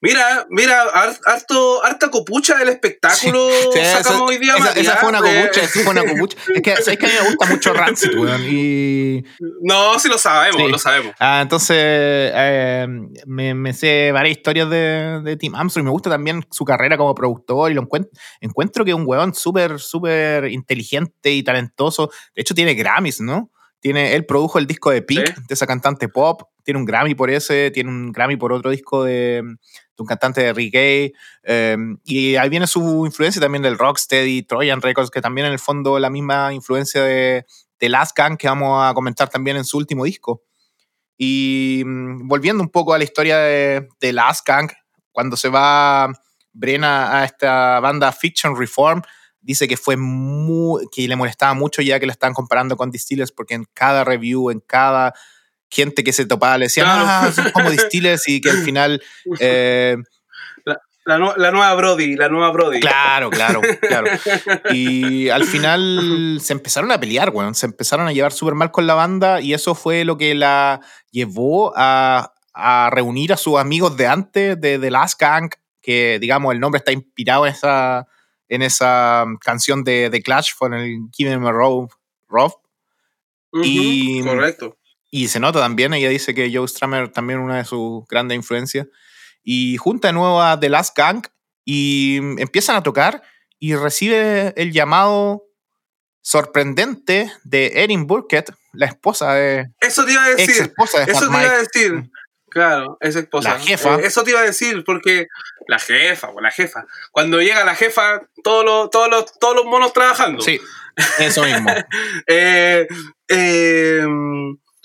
Mira, 0.00 0.46
mira, 0.50 0.82
har- 0.92 1.18
harto, 1.24 1.82
harta 1.82 2.10
copucha 2.10 2.58
del 2.58 2.68
espectáculo 2.68 3.48
Sí, 3.72 3.78
sacamos 3.82 4.06
esa, 4.06 4.22
hoy 4.24 4.36
día, 4.38 4.54
esa- 4.56 4.72
esa 4.72 4.96
fue 4.96 5.08
una 5.08 5.20
copucha, 5.20 5.62
esa 5.62 5.80
fue 5.80 5.92
una 5.92 6.04
copucha. 6.04 6.36
Es 6.54 6.60
que, 6.62 6.76
¿sabes 6.76 6.98
que 6.98 7.06
a 7.06 7.08
mí 7.08 7.14
me 7.22 7.26
gusta 7.28 7.46
mucho 7.46 7.72
Rancid, 7.72 8.14
weón? 8.18 8.42
Y, 8.46 9.24
No, 9.62 9.98
sí 9.98 10.08
lo 10.08 10.18
sabemos, 10.18 10.60
Sí. 10.60 10.68
lo 10.68 10.78
sabemos. 10.78 11.14
Ah, 11.18 11.40
entonces 11.40 11.76
eh, 11.78 12.86
me, 13.26 13.54
me 13.54 13.72
sé 13.72 14.12
varias 14.12 14.36
historias 14.36 14.68
de, 14.68 15.20
de 15.24 15.36
Tim 15.38 15.54
Armstrong 15.54 15.84
y 15.84 15.86
me 15.86 15.90
gusta 15.92 16.10
también 16.10 16.44
su 16.50 16.66
carrera 16.66 16.98
como 16.98 17.14
productor 17.14 17.70
y 17.70 17.74
lo 17.74 17.80
encuentro, 17.80 18.10
encuentro 18.42 18.84
que 18.84 18.90
es 18.90 18.96
un 18.96 19.04
weón 19.06 19.32
súper, 19.34 19.80
súper 19.80 20.46
inteligente 20.50 21.30
y 21.30 21.42
talentoso. 21.42 22.10
De 22.34 22.42
hecho 22.42 22.54
tiene 22.54 22.74
Grammys, 22.74 23.22
¿no? 23.22 23.50
Tiene, 23.80 24.14
él 24.14 24.24
produjo 24.26 24.58
el 24.58 24.66
disco 24.66 24.90
de 24.90 25.02
Pink, 25.02 25.26
Sí. 25.26 25.32
de 25.48 25.54
esa 25.54 25.66
cantante 25.66 26.08
pop, 26.08 26.42
tiene 26.62 26.80
un 26.80 26.86
Grammy 26.86 27.14
por 27.14 27.30
ese, 27.30 27.70
tiene 27.70 27.90
un 27.90 28.12
Grammy 28.12 28.36
por 28.36 28.50
otro 28.52 28.70
disco 28.70 29.04
de 29.04 29.42
un 29.98 30.06
cantante 30.06 30.42
de 30.42 30.52
reggae, 30.52 31.12
eh, 31.44 31.76
y 32.04 32.36
ahí 32.36 32.48
viene 32.48 32.66
su 32.66 33.06
influencia 33.06 33.40
también 33.40 33.62
del 33.62 33.78
Rocksteady, 33.78 34.42
Trojan 34.42 34.82
Records, 34.82 35.10
que 35.10 35.20
también 35.20 35.46
en 35.46 35.52
el 35.52 35.58
fondo 35.58 35.98
la 35.98 36.10
misma 36.10 36.52
influencia 36.52 37.02
de, 37.02 37.46
de 37.78 37.88
Last 37.88 38.16
Gang 38.16 38.36
que 38.36 38.48
vamos 38.48 38.84
a 38.84 38.94
comentar 38.94 39.28
también 39.28 39.56
en 39.56 39.64
su 39.64 39.76
último 39.76 40.04
disco. 40.04 40.42
Y 41.16 41.82
mm, 41.84 42.26
volviendo 42.26 42.62
un 42.62 42.70
poco 42.70 42.94
a 42.94 42.98
la 42.98 43.04
historia 43.04 43.38
de, 43.38 43.88
de 44.00 44.12
Last 44.12 44.46
Gang, 44.46 44.70
cuando 45.12 45.36
se 45.36 45.48
va 45.48 46.12
Brena 46.52 47.20
a 47.20 47.24
esta 47.24 47.80
banda 47.80 48.12
Fiction 48.12 48.56
Reform, 48.56 49.02
dice 49.40 49.68
que 49.68 49.76
fue 49.76 49.96
muy, 49.96 50.86
que 50.90 51.06
le 51.06 51.16
molestaba 51.16 51.54
mucho 51.54 51.82
ya 51.82 52.00
que 52.00 52.06
la 52.06 52.12
estaban 52.12 52.34
comparando 52.34 52.76
con 52.76 52.90
Distillers, 52.90 53.30
porque 53.30 53.54
en 53.54 53.66
cada 53.74 54.02
review, 54.02 54.50
en 54.50 54.60
cada 54.60 55.14
gente 55.74 56.04
que 56.04 56.12
se 56.12 56.24
topaba 56.26 56.56
le 56.58 56.66
decían, 56.66 56.86
Claro. 56.86 57.04
ah, 57.06 57.32
son 57.32 57.50
como 57.50 57.70
Distillers, 57.70 58.26
y 58.28 58.40
que 58.40 58.50
al 58.50 58.58
final. 58.58 59.02
eh, 59.40 59.96
La, 61.06 61.18
nu- 61.18 61.34
la 61.36 61.50
nueva 61.50 61.74
Brody, 61.74 62.16
la 62.16 62.30
nueva 62.30 62.50
Brody. 62.50 62.80
Claro, 62.80 63.28
claro, 63.28 63.60
claro. 63.86 64.10
Y 64.72 65.28
al 65.28 65.44
final 65.44 66.38
se 66.40 66.54
empezaron 66.54 66.90
a 66.92 66.98
pelear, 66.98 67.28
weón. 67.28 67.54
Se 67.54 67.66
empezaron 67.66 68.08
a 68.08 68.12
llevar 68.12 68.32
súper 68.32 68.54
mal 68.54 68.70
con 68.70 68.86
la 68.86 68.94
banda 68.94 69.42
y 69.42 69.52
eso 69.52 69.74
fue 69.74 70.04
lo 70.06 70.16
que 70.16 70.34
la 70.34 70.80
llevó 71.10 71.74
a, 71.76 72.32
a 72.54 72.88
reunir 72.90 73.34
a 73.34 73.36
sus 73.36 73.58
amigos 73.58 73.98
de 73.98 74.06
antes, 74.06 74.58
de 74.58 74.78
The 74.78 74.90
Last 74.90 75.20
Gang, 75.20 75.50
que 75.82 76.18
digamos 76.18 76.54
el 76.54 76.60
nombre 76.60 76.78
está 76.78 76.92
inspirado 76.92 77.46
en 77.46 77.52
esa, 77.52 78.06
en 78.48 78.62
esa 78.62 79.26
canción 79.42 79.84
de 79.84 80.08
The 80.10 80.22
Clash, 80.22 80.52
fue 80.56 80.68
en 80.68 80.74
el 80.74 80.98
Give 81.12 81.36
Me 81.36 81.48
a 81.50 81.52
Rough. 81.52 81.90
y, 83.62 84.22
correcto. 84.22 84.78
Y 85.16 85.28
se 85.28 85.38
nota 85.38 85.60
también, 85.60 85.94
ella 85.94 86.08
dice 86.08 86.34
que 86.34 86.50
Joe 86.52 86.66
Strummer 86.66 87.08
también 87.08 87.38
una 87.38 87.58
de 87.58 87.64
sus 87.64 88.04
grandes 88.08 88.34
influencias. 88.34 88.88
Y 89.44 89.76
junta 89.76 90.08
de 90.08 90.14
nuevo 90.14 90.42
a 90.42 90.58
The 90.58 90.68
Last 90.68 90.98
Gang 90.98 91.24
y 91.64 92.16
empiezan 92.38 92.74
a 92.74 92.82
tocar 92.82 93.22
y 93.60 93.76
recibe 93.76 94.52
el 94.56 94.72
llamado 94.72 95.44
sorprendente 96.20 97.30
de 97.44 97.70
Erin 97.76 98.08
Burkett, 98.08 98.52
la 98.72 98.86
esposa 98.86 99.34
de. 99.34 99.70
Eso 99.78 100.04
te 100.04 100.14
iba 100.14 100.24
a 100.24 100.30
decir. 100.30 100.50
Ex 100.50 100.60
esposa 100.62 101.04
de 101.04 101.12
Eso 101.12 101.20
Fat 101.20 101.30
te 101.30 101.44
iba 101.44 101.54
a 101.54 101.58
decir. 101.58 102.10
Claro, 102.50 102.98
esa 103.00 103.20
esposa. 103.20 103.50
La 103.50 103.60
jefa. 103.60 103.94
Eh, 103.94 104.06
eso 104.06 104.24
te 104.24 104.30
iba 104.32 104.40
a 104.40 104.44
decir, 104.44 104.82
porque 104.84 105.28
la 105.68 105.78
jefa, 105.78 106.30
o 106.30 106.40
la 106.40 106.50
jefa. 106.50 106.86
Cuando 107.12 107.40
llega 107.40 107.64
la 107.64 107.76
jefa, 107.76 108.20
todos 108.42 108.64
los, 108.64 108.90
todos 108.90 109.08
los, 109.08 109.38
todos 109.38 109.54
los 109.54 109.64
monos 109.64 109.92
trabajando. 109.92 110.42
Sí, 110.42 110.60
eso 111.20 111.44
mismo. 111.44 111.70
Eh, 112.26 112.88
eh, 113.28 114.04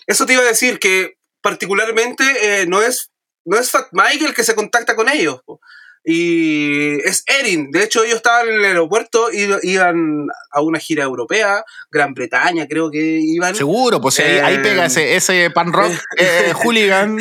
eso 0.09 0.25
te 0.25 0.33
iba 0.33 0.41
a 0.41 0.45
decir 0.45 0.79
que 0.79 1.13
particularmente 1.41 2.23
eh, 2.41 2.65
no, 2.67 2.81
es, 2.81 3.11
no 3.45 3.57
es 3.57 3.69
Fat 3.69 3.87
Mike 3.91 4.25
el 4.25 4.33
que 4.33 4.43
se 4.43 4.55
contacta 4.55 4.95
con 4.95 5.07
ellos. 5.07 5.39
po. 5.45 5.61
Y 6.03 6.95
es 7.07 7.23
Erin. 7.27 7.69
De 7.69 7.83
hecho, 7.83 8.03
ellos 8.03 8.15
estaban 8.17 8.47
en 8.47 8.55
el 8.55 8.65
aeropuerto 8.65 9.31
y 9.31 9.47
iban 9.63 10.25
a 10.51 10.61
una 10.61 10.79
gira 10.79 11.03
europea, 11.03 11.63
Gran 11.91 12.15
Bretaña, 12.15 12.67
creo 12.67 12.89
que 12.89 13.19
iban. 13.21 13.53
Seguro, 13.53 14.01
pues 14.01 14.19
ahí, 14.19 14.39
ahí 14.39 14.55
Eh, 14.55 14.59
pega 14.63 14.85
ese, 14.85 15.15
ese 15.15 15.51
pan 15.51 15.71
rock 15.71 15.91
eh, 16.17 16.53
hooligan, 16.55 17.19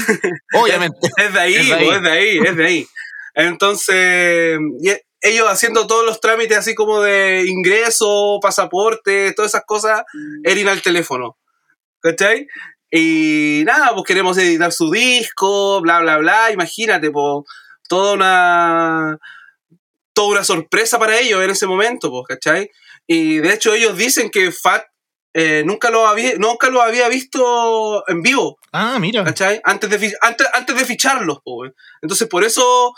obviamente. 0.54 0.96
Es 1.18 1.34
de 1.34 1.40
ahí, 1.40 1.54
Es 1.56 1.66
de 1.68 1.74
ahí. 1.74 1.88
es 1.88 2.02
de 2.02 2.10
ahí, 2.10 2.38
es 2.38 2.56
de 2.56 2.66
ahí. 2.66 2.86
Entonces, 3.34 4.58
y 4.80 4.90
ellos 5.20 5.48
haciendo 5.48 5.86
todos 5.86 6.06
los 6.06 6.20
trámites 6.20 6.56
así 6.56 6.74
como 6.74 7.02
de 7.02 7.44
ingreso, 7.46 8.38
pasaporte, 8.40 9.32
todas 9.34 9.50
esas 9.50 9.64
cosas, 9.66 10.02
Erin 10.44 10.68
al 10.68 10.80
teléfono. 10.80 11.36
¿Cachai? 12.00 12.46
Y 12.90 13.62
nada, 13.66 13.92
pues 13.94 14.04
queremos 14.06 14.38
editar 14.38 14.72
su 14.72 14.90
disco, 14.90 15.80
bla, 15.80 16.00
bla, 16.00 16.18
bla. 16.18 16.50
Imagínate, 16.52 17.10
pues, 17.10 17.44
toda 17.88 18.14
una. 18.14 19.18
Toda 20.14 20.28
una 20.28 20.44
sorpresa 20.44 20.98
para 20.98 21.18
ellos 21.18 21.42
en 21.44 21.50
ese 21.50 21.66
momento, 21.66 22.10
pues, 22.10 22.24
¿cachai? 22.26 22.70
Y 23.06 23.38
de 23.38 23.54
hecho, 23.54 23.72
ellos 23.72 23.96
dicen 23.96 24.30
que 24.30 24.50
Fat 24.50 24.84
eh, 25.34 25.62
nunca, 25.64 25.90
lo 25.90 26.06
había, 26.06 26.34
nunca 26.36 26.70
lo 26.70 26.82
había 26.82 27.08
visto 27.08 28.02
en 28.08 28.22
vivo. 28.22 28.58
Ah, 28.72 28.98
mira. 28.98 29.22
¿cachai? 29.24 29.60
Antes 29.62 29.88
de, 29.90 30.12
antes, 30.20 30.46
antes 30.52 30.76
de 30.76 30.84
ficharlos, 30.84 31.38
weón. 31.44 31.74
Entonces, 32.02 32.26
por 32.28 32.42
eso 32.42 32.92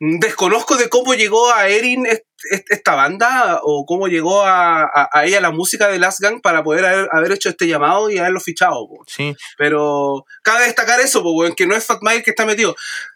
desconozco 0.00 0.76
de 0.76 0.88
cómo 0.88 1.14
llegó 1.14 1.52
a 1.52 1.68
Erin 1.68 2.06
est- 2.06 2.24
est- 2.50 2.70
esta 2.70 2.94
banda 2.94 3.60
o 3.62 3.86
cómo 3.86 4.08
llegó 4.08 4.42
a, 4.42 4.82
a- 4.82 5.08
a 5.12 5.24
ella 5.26 5.40
la 5.40 5.50
música 5.52 5.88
de 5.88 5.98
Last 5.98 6.20
Gang 6.20 6.40
para 6.42 6.62
poder 6.64 6.84
haber, 6.84 7.08
haber 7.12 7.32
hecho 7.32 7.48
este 7.48 7.66
llamado 7.68 8.10
y 8.10 8.18
haberlo 8.18 8.40
fichado. 8.40 8.86
po. 8.88 9.04
Sí, 9.06 9.34
Pero 9.56 10.24
cabe 10.42 10.64
destacar 10.66 11.00
eso, 11.00 11.22
po, 11.22 11.44
que 11.56 11.66
no 11.66 11.76
es 11.76 11.84
Fat 11.86 12.00
Mike 12.02 12.24
que 12.24 12.30
está 12.30 12.44
metido. 12.46 12.74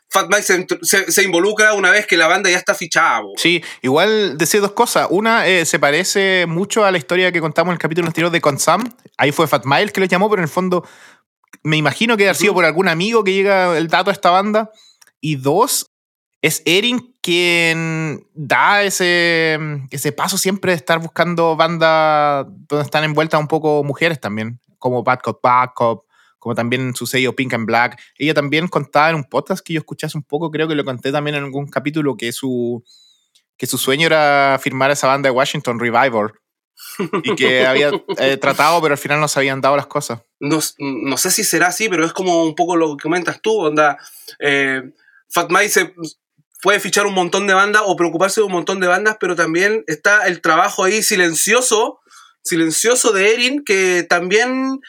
Fat 0.09 0.29
Mike 0.29 0.43
se, 0.43 0.59
entr- 0.65 0.79
se- 0.83 1.11
se 1.11 1.23
involucra 1.25 1.75
una 1.75 1.91
vez 1.91 2.07
que 2.07 2.17
la 2.17 2.29
banda 2.29 2.49
ya 2.49 2.57
está 2.59 2.75
fichada. 2.75 3.21
po. 3.23 3.33
sí. 3.37 3.63
Igual 3.83 4.39
decir 4.39 4.61
dos 4.61 4.71
cosas. 4.73 5.09
Una, 5.11 5.49
eh, 5.49 5.67
se 5.67 5.81
parece 5.81 6.47
mucho 6.47 6.85
a 6.85 6.93
la 6.93 6.99
historia 6.99 7.33
que 7.33 7.41
contamos 7.41 7.73
en 7.73 7.75
el 7.75 7.81
capítulo 7.81 8.07
anterior 8.07 8.31
de 8.31 8.41
Consam. 8.41 8.85
Ahí 9.19 9.33
fue 9.33 9.49
Fat 9.49 9.65
Mile 9.65 9.91
que 9.91 10.01
lo 10.01 10.07
llamó, 10.07 10.31
pero 10.31 10.41
en 10.41 10.45
el 10.45 10.49
fondo 10.53 10.87
me 11.65 11.77
imagino 11.77 12.17
que 12.17 12.29
ha 12.29 12.35
sido 12.35 12.55
por 12.55 12.65
algún 12.65 12.87
amigo 12.87 13.25
que 13.25 13.33
llega 13.33 13.77
el 13.77 13.89
dato 13.89 14.11
a 14.11 14.13
esta 14.13 14.31
banda. 14.31 14.71
Y 15.21 15.35
dos, 15.37 15.87
es 16.47 16.63
Erin 16.65 17.13
quien 17.21 18.25
da 18.33 18.85
ese, 18.85 19.59
ese 19.91 20.13
paso 20.13 20.39
siempre 20.39 20.71
de 20.71 20.77
estar 20.77 21.01
buscando 21.01 21.57
bandas 21.57 22.47
donde 22.69 22.85
están 22.85 23.03
envueltas 23.03 23.41
un 23.41 23.49
poco 23.49 23.83
mujeres 23.83 24.21
también, 24.21 24.61
como 24.79 25.03
Bad 25.03 25.19
Cop, 25.25 25.41
Bad 25.43 25.71
Cop, 25.75 26.05
como 26.39 26.55
también 26.55 26.95
su 26.95 27.07
sello 27.07 27.35
Pink 27.35 27.55
and 27.55 27.67
Black. 27.67 28.01
Ella 28.17 28.33
también 28.33 28.69
contaba 28.69 29.11
en 29.11 29.17
un 29.17 29.25
podcast 29.25 29.65
que 29.65 29.73
yo 29.73 29.81
escuché 29.81 30.07
hace 30.07 30.17
un 30.19 30.23
poco, 30.23 30.53
creo 30.53 30.69
que 30.69 30.77
lo 30.77 30.85
conté 30.85 31.11
también 31.11 31.35
en 31.35 31.43
algún 31.43 31.67
capítulo, 31.67 32.17
que 32.17 32.31
su, 32.31 32.85
que 33.57 33.67
su 33.67 33.77
sueño 33.77 34.07
era 34.07 34.57
firmar 34.63 34.93
esa 34.93 35.09
banda 35.09 35.29
de 35.29 35.35
Washington, 35.35 35.81
Revival. 35.81 36.33
y 37.25 37.35
que 37.35 37.67
había 37.67 37.91
eh, 38.19 38.37
tratado, 38.37 38.81
pero 38.81 38.95
al 38.95 38.99
final 38.99 39.19
no 39.19 39.27
se 39.27 39.41
habían 39.41 39.61
dado 39.61 39.77
las 39.77 39.87
cosas. 39.87 40.21
no, 40.39 40.61
no 40.79 41.17
sé 41.17 41.33
si 41.33 41.43
será 41.43 41.69
así, 41.69 41.89
pero 41.89 42.05
es 42.07 42.13
como 42.13 42.45
un 42.45 42.55
poco 42.55 42.77
lo 42.77 42.97
que 42.97 43.03
comentas 43.03 43.41
tú, 43.43 43.67
onda. 43.67 43.99
eh, 44.39 44.83
Fat 45.29 45.51
Mike 45.51 45.69
se 45.69 45.93
puede 46.63 46.81
fichar 46.81 47.07
un 47.07 47.15
montón 47.15 47.47
de 47.47 47.55
bandas 47.55 47.83
o 47.85 47.97
preocuparse 47.97 48.41
de 48.41 48.47
un 48.47 48.53
montón 48.53 48.81
de 48.81 48.87
bandas, 48.87 49.17
pero 49.21 49.37
también 49.37 49.85
está 49.87 50.27
el 50.27 50.41
trabajo 50.41 50.85
ahí 50.85 51.03
silencioso, 51.03 52.01
silencioso 52.43 53.13
de 53.13 53.33
Erin, 53.35 53.63
que 53.65 54.05
también 54.09 54.81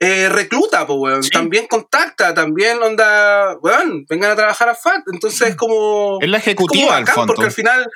eh, 0.00 0.28
recluta, 0.28 0.86
pues, 0.86 0.98
weón. 1.00 1.22
Sí. 1.22 1.30
También 1.30 1.66
contacta, 1.66 2.34
también 2.34 2.82
onda, 2.82 3.56
weón, 3.62 4.04
vengan 4.08 4.32
a 4.32 4.36
trabajar 4.36 4.68
a 4.68 4.74
Fat. 4.74 5.02
Entonces 5.12 5.48
es 5.50 5.56
como... 5.56 6.18
Es 6.20 6.28
la 6.28 6.38
es 6.38 6.42
como 6.44 6.52
ejecutiva, 6.68 6.96
al 6.96 7.06
fondo. 7.06 7.34
porque 7.34 7.46
al 7.46 7.52
final... 7.52 7.86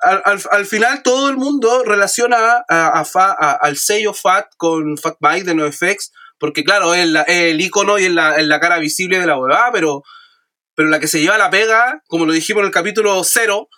Al, 0.00 0.22
al- 0.24 0.40
al 0.52 0.64
final 0.66 1.02
todo 1.02 1.28
el 1.28 1.36
mundo 1.36 1.82
relaciona 1.84 2.62
a, 2.68 3.00
a 3.00 3.04
Fa- 3.04 3.36
a- 3.36 3.58
al 3.60 3.76
sello 3.76 4.14
Fat 4.14 4.46
con 4.56 4.96
Fat 4.96 5.16
Mike 5.18 5.42
de 5.42 5.56
NoFX, 5.56 6.12
porque 6.38 6.62
claro, 6.62 6.94
es, 6.94 7.08
la- 7.08 7.22
es 7.22 7.50
el 7.52 7.60
icono 7.60 7.98
y 7.98 8.04
es 8.04 8.12
la, 8.12 8.36
es 8.36 8.46
la 8.46 8.60
cara 8.60 8.78
visible 8.78 9.18
de 9.18 9.26
la 9.26 9.36
huevada, 9.36 9.72
pero, 9.72 10.04
pero 10.74 10.88
la 10.88 11.00
que 11.00 11.08
se 11.08 11.20
lleva 11.20 11.38
la 11.38 11.50
pega, 11.50 12.02
como 12.08 12.26
lo 12.26 12.32
dijimos 12.32 12.60
en 12.60 12.66
el 12.66 12.72
capítulo 12.72 13.22
cero, 13.24 13.68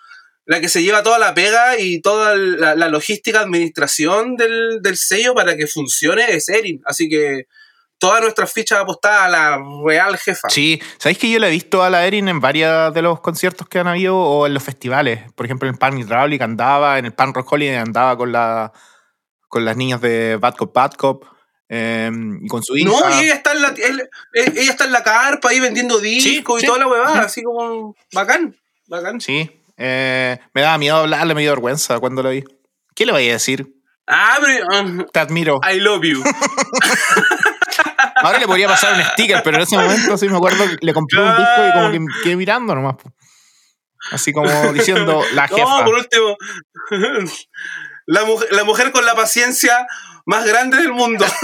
la 0.46 0.60
que 0.60 0.68
se 0.68 0.82
lleva 0.82 1.02
toda 1.02 1.18
la 1.18 1.34
pega 1.34 1.78
y 1.78 2.00
toda 2.00 2.36
la, 2.36 2.74
la 2.74 2.88
logística, 2.88 3.40
administración 3.40 4.36
del, 4.36 4.80
del 4.82 4.96
sello 4.96 5.34
para 5.34 5.56
que 5.56 5.66
funcione 5.66 6.24
es 6.34 6.48
Erin. 6.48 6.82
Así 6.84 7.08
que 7.08 7.46
todas 7.98 8.20
nuestras 8.20 8.52
fichas 8.52 8.80
apostadas 8.80 9.22
a 9.22 9.28
la 9.28 9.62
real 9.84 10.18
jefa. 10.18 10.50
Sí, 10.50 10.80
¿sabéis 10.98 11.18
que 11.18 11.30
yo 11.30 11.38
la 11.38 11.48
he 11.48 11.50
visto 11.50 11.82
a 11.82 11.88
la 11.88 12.06
Erin 12.06 12.28
en 12.28 12.40
varios 12.40 12.92
de 12.92 13.00
los 13.00 13.20
conciertos 13.20 13.66
que 13.68 13.78
han 13.78 13.88
habido 13.88 14.18
o 14.18 14.46
en 14.46 14.52
los 14.52 14.62
festivales? 14.62 15.32
Por 15.34 15.46
ejemplo, 15.46 15.68
en 15.68 15.74
el 15.74 15.78
Pan 15.78 15.96
Hydraulic 15.96 16.42
andaba, 16.42 16.98
en 16.98 17.06
el 17.06 17.14
Pan 17.14 17.32
Rock 17.32 17.50
Holiday 17.50 17.76
andaba 17.76 18.16
con, 18.16 18.30
la, 18.30 18.72
con 19.48 19.64
las 19.64 19.76
niñas 19.76 20.02
de 20.02 20.36
Bad 20.36 20.56
Cop, 20.56 20.74
Bad 20.74 20.92
Cop 20.92 21.24
eh, 21.68 22.10
y 22.40 22.48
con 22.48 22.62
su 22.62 22.76
hija. 22.76 22.90
No, 22.90 23.20
y 23.20 23.24
ella 23.24 23.34
está 23.34 23.52
en 23.52 23.62
la, 23.62 23.74
ella 23.76 24.70
está 24.70 24.84
en 24.84 24.92
la 24.92 25.02
carpa 25.02 25.50
ahí 25.50 25.60
vendiendo 25.60 25.98
discos 25.98 26.60
sí, 26.60 26.66
y 26.66 26.68
toda 26.68 26.78
la 26.78 26.86
huevada, 26.86 27.14
sí. 27.14 27.20
así 27.20 27.42
como 27.42 27.96
bacán, 28.12 28.56
bacán. 28.86 29.20
Sí, 29.20 29.50
eh, 29.76 30.38
me 30.52 30.62
daba 30.62 30.78
miedo 30.78 30.96
hablarle, 30.96 31.34
me 31.34 31.40
dio 31.42 31.50
vergüenza 31.50 31.98
cuando 32.00 32.22
la 32.22 32.30
vi. 32.30 32.44
¿Qué 32.94 33.06
le 33.06 33.12
voy 33.12 33.28
a 33.28 33.32
decir? 33.32 33.74
Ah, 34.06 34.36
pero 34.40 34.66
ah, 34.70 35.06
Te 35.12 35.20
admiro. 35.20 35.60
I 35.68 35.80
love 35.80 36.04
you. 36.04 36.22
Ahora 38.16 38.38
le 38.38 38.46
podría 38.46 38.68
pasar 38.68 38.94
un 38.94 39.02
sticker, 39.02 39.42
pero 39.42 39.56
en 39.56 39.62
ese 39.62 39.76
momento 39.76 40.16
sí 40.16 40.28
me 40.28 40.36
acuerdo 40.36 40.68
que 40.68 40.76
le 40.80 40.94
compré 40.94 41.20
un 41.20 41.36
disco 41.36 41.68
y 41.68 41.72
como 41.72 41.90
que 41.90 42.00
me 42.00 42.06
quedé 42.22 42.36
mirando 42.36 42.74
nomás. 42.74 42.96
Así 44.12 44.32
como 44.32 44.48
diciendo 44.72 45.22
la 45.32 45.48
jefa. 45.48 45.62
No, 45.62 45.84
por 45.84 45.94
último, 45.94 46.36
la 48.06 48.24
mujer, 48.24 48.48
la 48.52 48.64
mujer 48.64 48.92
con 48.92 49.04
la 49.04 49.14
paciencia 49.14 49.86
más 50.26 50.46
grande 50.46 50.76
del 50.78 50.92
mundo. 50.92 51.24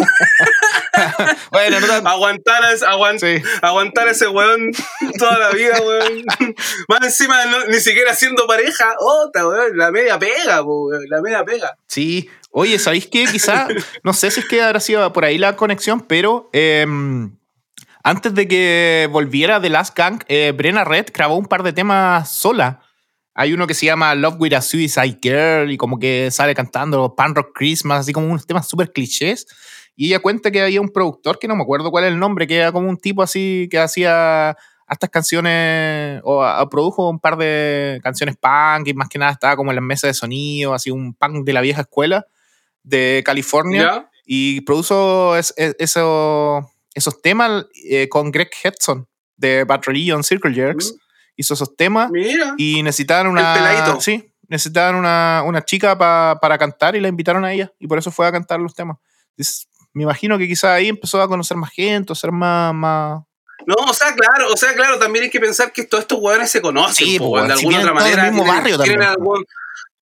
Bueno, 1.50 1.78
aguantar, 2.04 2.62
a 2.64 2.72
ese, 2.72 2.84
aguant- 2.86 3.18
Sí. 3.20 3.42
aguantar 3.62 4.08
a 4.08 4.10
ese 4.10 4.28
weón 4.28 4.70
toda 5.18 5.38
la 5.38 5.50
vida, 5.50 5.80
weón. 5.80 6.24
Más 6.88 7.02
encima, 7.02 7.44
no- 7.46 7.66
ni 7.66 7.80
siquiera 7.80 8.14
siendo 8.14 8.46
pareja. 8.46 8.94
Otra, 8.98 9.46
weón. 9.48 9.76
La 9.76 9.90
media 9.90 10.18
pega, 10.18 10.62
weón. 10.62 11.00
La 11.08 11.20
media 11.22 11.44
pega. 11.44 11.76
Sí. 11.86 12.28
Oye, 12.50 12.78
¿sabéis 12.78 13.06
qué? 13.06 13.24
Quizá, 13.26 13.66
no 14.02 14.12
sé 14.12 14.30
si 14.30 14.40
es 14.40 14.46
que 14.46 14.62
habrá 14.62 14.80
sido 14.80 15.10
por 15.12 15.24
ahí 15.24 15.38
la 15.38 15.56
conexión, 15.56 16.00
pero 16.02 16.50
em, 16.52 17.36
antes 18.02 18.34
de 18.34 18.46
que 18.48 19.08
volviera 19.10 19.60
The 19.60 19.70
Last 19.70 19.96
Gang, 19.96 20.22
eh, 20.28 20.52
Brenna 20.54 20.84
Red 20.84 21.06
grabó 21.14 21.36
un 21.36 21.46
par 21.46 21.62
de 21.62 21.72
temas 21.72 22.30
sola. 22.30 22.80
Hay 23.40 23.54
uno 23.54 23.66
que 23.66 23.72
se 23.72 23.86
llama 23.86 24.14
Love 24.14 24.36
with 24.38 24.52
a 24.52 24.60
Suicide 24.60 25.18
Girl 25.22 25.70
y 25.70 25.78
como 25.78 25.98
que 25.98 26.28
sale 26.30 26.54
cantando 26.54 27.14
Pan 27.14 27.34
Rock 27.34 27.52
Christmas, 27.54 28.00
así 28.00 28.12
como 28.12 28.26
unos 28.26 28.46
temas 28.46 28.68
súper 28.68 28.92
clichés. 28.92 29.46
Y 29.96 30.08
ella 30.08 30.18
cuenta 30.18 30.50
que 30.50 30.60
había 30.60 30.78
un 30.80 30.90
productor, 30.90 31.38
que 31.38 31.48
no 31.48 31.56
me 31.56 31.62
acuerdo 31.62 31.90
cuál 31.90 32.04
es 32.04 32.12
el 32.12 32.18
nombre, 32.18 32.46
que 32.46 32.56
era 32.56 32.70
como 32.70 32.88
un 32.90 32.98
tipo 32.98 33.22
así 33.22 33.66
que 33.70 33.78
hacía 33.78 34.56
estas 34.90 35.08
canciones 35.08 36.20
o 36.24 36.42
a- 36.42 36.68
produjo 36.68 37.08
un 37.08 37.18
par 37.18 37.38
de 37.38 37.98
canciones 38.02 38.36
punk 38.36 38.88
y 38.88 38.92
más 38.94 39.08
que 39.08 39.18
nada 39.18 39.32
estaba 39.32 39.56
como 39.56 39.70
en 39.70 39.76
las 39.76 39.84
mesas 39.84 40.10
de 40.10 40.14
sonido, 40.14 40.74
así 40.74 40.90
un 40.90 41.14
punk 41.14 41.44
de 41.46 41.52
la 41.54 41.62
vieja 41.62 41.80
escuela 41.80 42.26
de 42.82 43.22
California 43.24 43.82
¿Ya? 43.82 44.10
y 44.26 44.60
produjo 44.62 45.34
es- 45.36 45.54
es- 45.56 45.76
eso- 45.78 46.68
esos 46.94 47.22
temas 47.22 47.64
eh, 47.88 48.06
con 48.10 48.30
Greg 48.32 48.50
Hedson 48.62 49.06
de 49.36 49.64
Bad 49.64 49.80
Religion, 49.86 50.22
Circle 50.24 50.52
Jerks. 50.52 50.94
Hizo 51.40 51.54
esos 51.54 51.74
temas 51.74 52.10
Mira. 52.10 52.54
y 52.58 52.82
necesitaban 52.82 53.26
una. 53.26 53.54
peladito. 53.54 53.98
Sí, 54.00 54.30
necesitaban 54.48 54.94
una, 54.96 55.42
una 55.46 55.64
chica 55.64 55.96
pa- 55.96 56.38
para 56.40 56.58
cantar 56.58 56.96
y 56.96 57.00
la 57.00 57.08
invitaron 57.08 57.44
a 57.46 57.52
ella 57.52 57.72
y 57.78 57.86
por 57.86 57.98
eso 57.98 58.10
fue 58.10 58.26
a 58.26 58.32
cantar 58.32 58.60
los 58.60 58.74
temas. 58.74 58.98
Me 59.94 60.02
imagino 60.02 60.36
que 60.36 60.46
quizás 60.46 60.70
ahí 60.72 60.88
empezó 60.88 61.20
a 61.22 61.28
conocer 61.28 61.56
más 61.56 61.70
gente, 61.72 62.12
a 62.12 62.16
ser 62.16 62.30
más. 62.30 62.74
más... 62.74 63.22
No, 63.66 63.74
o 63.88 63.94
sea, 63.94 64.14
claro, 64.14 64.52
o 64.52 64.56
sea, 64.56 64.74
claro, 64.74 64.98
también 64.98 65.24
hay 65.24 65.30
que 65.30 65.40
pensar 65.40 65.72
que 65.72 65.84
todos 65.84 66.02
estos 66.02 66.18
hueones 66.20 66.50
se 66.50 66.60
conocen, 66.60 67.06
Sí, 67.06 67.18
po, 67.18 67.30
po, 67.30 67.42
de 67.42 67.52
alguna 67.52 67.78
otra 67.80 67.92
manera. 67.94 68.22
mismo 68.24 68.42
tienen- 68.44 68.56
barrio 68.62 68.78
tienen 68.78 69.00
también, 69.00 69.14
po. 69.24 69.32
algún- 69.34 69.44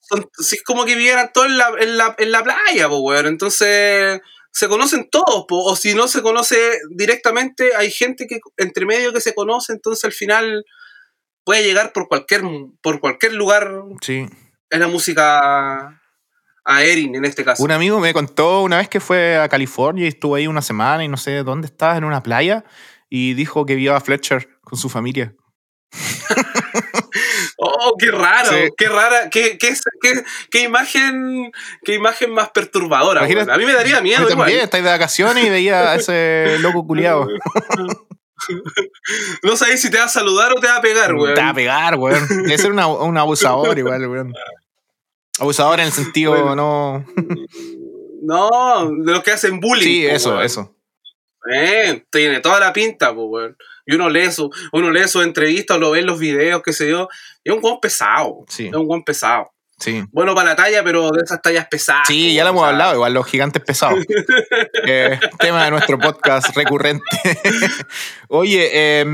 son, 0.01 0.31
es 0.41 0.63
como 0.65 0.85
que 0.87 0.95
vivieran 0.97 1.31
todos 1.33 1.47
en 1.49 1.59
la, 1.59 1.71
en 1.79 1.99
la, 1.99 2.15
en 2.19 2.33
la 2.33 2.43
playa, 2.43 2.89
weón. 2.89 3.27
Entonces, 3.27 4.21
se 4.51 4.69
conocen 4.69 5.09
todos, 5.11 5.45
po, 5.47 5.63
o 5.65 5.77
si 5.77 5.95
no 5.95 6.09
se 6.09 6.23
conoce 6.23 6.57
directamente, 6.91 7.71
hay 7.77 7.91
gente 7.91 8.27
que 8.27 8.41
entre 8.57 8.87
medio 8.87 9.13
que 9.13 9.21
se 9.21 9.35
conoce, 9.35 9.73
entonces 9.73 10.05
al 10.05 10.13
final 10.13 10.65
puede 11.49 11.63
llegar 11.65 11.95
por 11.95 12.09
cualquier, 12.09 12.43
por 12.83 13.01
cualquier 13.01 13.33
lugar 13.33 13.71
Sí. 14.03 14.27
en 14.69 14.81
la 14.81 14.87
música 14.87 15.99
a 16.67 16.83
Erin 16.83 17.15
en 17.17 17.25
este 17.25 17.43
caso. 17.43 17.63
Un 17.65 17.71
amigo 17.71 17.99
me 18.01 18.13
contó 18.13 18.61
una 18.61 18.77
vez 18.77 18.91
que 18.91 19.01
fue 19.01 19.39
a 19.39 19.49
California 19.49 20.05
y 20.05 20.09
estuvo 20.09 20.35
ahí 20.35 20.47
una 20.47 20.61
semana 20.61 21.05
y 21.05 21.09
no 21.09 21.17
sé 21.17 21.43
dónde 21.45 21.67
estaba, 21.69 21.97
en 21.97 22.05
una 22.05 22.23
playa, 22.23 22.65
y 23.09 23.33
dijo 23.33 23.65
que 23.65 23.77
vio 23.77 23.97
a 23.97 24.01
Fletcher 24.03 24.61
con 24.61 24.79
su 24.79 24.91
familia. 24.91 25.35
Oh, 27.61 27.95
qué 27.99 28.11
raro, 28.13 28.51
Sí. 28.51 28.69
qué 28.77 28.89
rara, 28.89 29.31
qué, 29.31 29.59
qué, 29.59 29.75
qué, 30.01 30.23
qué 30.51 30.63
imagen, 30.63 31.51
qué 31.85 31.95
imagen 31.95 32.31
más 32.33 32.51
perturbadora. 32.51 33.23
Imagínate-. 33.23 33.51
A 33.51 33.57
mí 33.59 33.65
me 33.67 33.73
daría 33.73 33.97
Yo 33.97 34.03
miedo 34.03 34.19
también, 34.29 34.51
igual. 34.51 34.65
estáis 34.65 34.85
de 34.85 34.91
vacaciones 34.91 35.45
y 35.45 35.51
veía 35.51 35.91
a 35.93 35.97
ese 35.97 36.59
loco 36.61 36.87
culiado. 36.87 37.27
No 39.43 39.57
sabes 39.57 39.81
si 39.81 39.91
te 39.91 39.99
va 39.99 40.05
a 40.05 40.09
saludar 40.09 40.53
o 40.53 40.61
te 40.61 40.67
va 40.67 40.77
a 40.77 40.81
pegar, 40.81 41.15
weón. 41.15 41.35
Te 41.35 41.41
va 41.41 41.49
a 41.51 41.55
pegar, 41.55 41.95
weón. 41.97 42.27
Debe 42.29 42.59
ser 42.59 42.73
una- 42.73 42.87
un 42.89 43.17
abusador 43.17 43.79
igual, 43.79 44.07
weón. 44.09 44.35
Abusador 45.41 45.81
en 45.81 45.87
el 45.87 45.93
sentido, 45.93 46.33
Bueno. 46.33 46.55
no. 46.57 47.07
No, 48.23 48.91
de 49.05 49.13
los 49.13 49.23
que 49.23 49.31
hacen 49.31 49.61
bullying. 49.61 49.85
Sí, 49.85 50.07
po, 50.09 50.15
eso, 50.15 50.31
weón. 50.31 50.43
eso. 50.43 50.75
Eh, 51.55 52.05
tiene 52.11 52.41
toda 52.41 52.59
la 52.61 52.73
pinta, 52.73 53.15
pues, 53.15 53.27
weón. 53.29 53.57
Y 53.87 53.95
uno 53.95 54.11
lee 54.11 54.31
su, 54.31 54.51
uno 54.73 54.91
lee 54.91 55.09
sus 55.09 55.25
entrevistas 55.25 55.79
lo 55.79 55.93
ve 55.93 56.01
en 56.01 56.07
los 56.07 56.19
videos, 56.19 56.61
qué 56.63 56.73
sé 56.73 56.91
yo. 56.91 57.09
Y 57.43 57.51
es 57.51 57.55
un 57.55 57.63
guan 57.63 57.81
pesado. 57.81 58.45
Sí. 58.49 58.67
Es 58.67 58.75
un 58.75 58.87
guan 58.87 59.03
pesado. 59.03 59.51
Sí. 59.79 60.03
Bueno 60.11 60.35
para 60.35 60.51
la 60.51 60.57
talla, 60.57 60.83
pero 60.83 61.11
de 61.11 61.23
esas 61.23 61.41
tallas 61.41 61.67
pesadas. 61.69 62.07
Sí, 62.07 62.35
ya 62.35 62.43
lo 62.43 62.51
o 62.51 62.53
hemos 62.53 62.63
sea, 62.63 62.71
hablado, 62.71 62.95
igual 62.95 63.15
los 63.15 63.27
gigantes 63.27 63.63
pesados. 63.63 64.05
Eh, 64.91 65.19
tema 65.39 65.65
de 65.65 65.71
nuestro 65.71 65.99
podcast 65.99 66.57
recurrente. 66.57 67.05
Oye, 68.29 68.71
eh, 68.73 69.05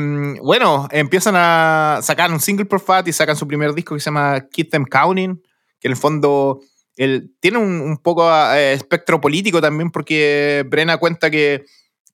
bueno, 0.40 0.86
empiezan 0.90 1.34
a 1.36 1.98
sacar 2.02 2.30
un 2.30 2.38
single 2.38 2.66
por 2.66 2.80
Fat 2.80 3.08
y 3.08 3.12
sacan 3.12 3.36
su 3.36 3.48
primer 3.48 3.72
disco 3.72 3.94
que 3.94 4.00
se 4.00 4.06
llama 4.06 4.46
Keep 4.52 4.70
Them 4.70 4.84
Counting, 4.84 5.42
que 5.80 5.88
en 5.88 5.92
el 5.92 5.96
fondo 5.96 6.60
el, 6.96 7.32
tiene 7.40 7.58
un, 7.58 7.80
un 7.80 7.98
poco 7.98 8.30
eh, 8.52 8.74
espectro 8.74 9.20
político 9.20 9.60
también, 9.60 9.90
porque 9.90 10.64
Brenna 10.68 10.98
cuenta 10.98 11.30
que, 11.30 11.64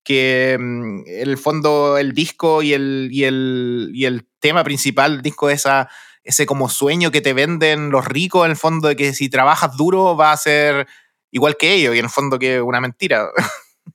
que 0.02 0.56
mm, 0.58 1.02
en 1.06 1.28
el 1.28 1.38
fondo 1.38 1.98
el 1.98 2.12
disco 2.12 2.62
y 2.62 2.72
el, 2.72 3.08
y 3.12 3.24
el, 3.24 3.90
y 3.92 4.06
el 4.06 4.26
tema 4.38 4.64
principal 4.64 5.12
del 5.12 5.22
disco 5.22 5.50
es 5.50 5.60
esa 5.60 5.88
ese 6.24 6.46
como 6.46 6.68
sueño 6.68 7.10
que 7.10 7.20
te 7.20 7.32
venden 7.32 7.90
los 7.90 8.04
ricos, 8.04 8.44
en 8.44 8.52
el 8.52 8.56
fondo, 8.56 8.88
de 8.88 8.96
que 8.96 9.14
si 9.14 9.28
trabajas 9.28 9.76
duro 9.76 10.16
va 10.16 10.32
a 10.32 10.36
ser 10.36 10.86
igual 11.30 11.56
que 11.56 11.74
ellos, 11.74 11.94
y 11.94 11.98
en 11.98 12.04
el 12.06 12.10
fondo 12.10 12.38
que 12.38 12.56
es 12.56 12.62
una 12.62 12.80
mentira. 12.80 13.28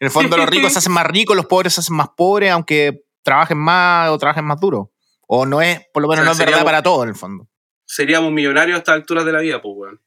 en 0.00 0.06
el 0.06 0.10
fondo 0.10 0.36
los 0.36 0.48
ricos 0.48 0.72
se 0.72 0.78
hacen 0.78 0.92
más 0.92 1.06
ricos, 1.06 1.36
los 1.36 1.46
pobres 1.46 1.74
se 1.74 1.80
hacen 1.80 1.96
más 1.96 2.08
pobres, 2.16 2.50
aunque 2.50 3.04
trabajen 3.22 3.58
más 3.58 4.10
o 4.10 4.18
trabajen 4.18 4.44
más 4.44 4.60
duro. 4.60 4.92
O 5.26 5.46
no 5.46 5.62
es, 5.62 5.80
por 5.92 6.02
lo 6.02 6.08
menos 6.08 6.22
O 6.22 6.34
sea, 6.34 6.44
no 6.44 6.50
es 6.50 6.50
verdad 6.50 6.64
para 6.64 6.82
todo, 6.82 7.02
en 7.02 7.08
el 7.08 7.14
fondo. 7.14 7.48
Seríamos 7.86 8.32
millonarios 8.32 8.76
a 8.76 8.78
estas 8.78 8.94
alturas 8.94 9.24
de 9.24 9.32
la 9.32 9.40
vida, 9.40 9.60
pues, 9.60 9.74
weón. 9.76 10.00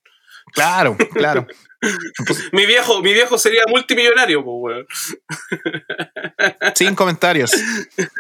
Claro, 0.53 0.95
claro. 1.13 1.45
Mi 2.51 2.65
viejo, 2.65 3.01
mi 3.01 3.13
viejo 3.13 3.37
sería 3.37 3.61
multimillonario, 3.67 4.43
pues, 4.43 4.55
weón. 4.59 4.87
Sin 6.75 6.95
comentarios. 6.95 7.51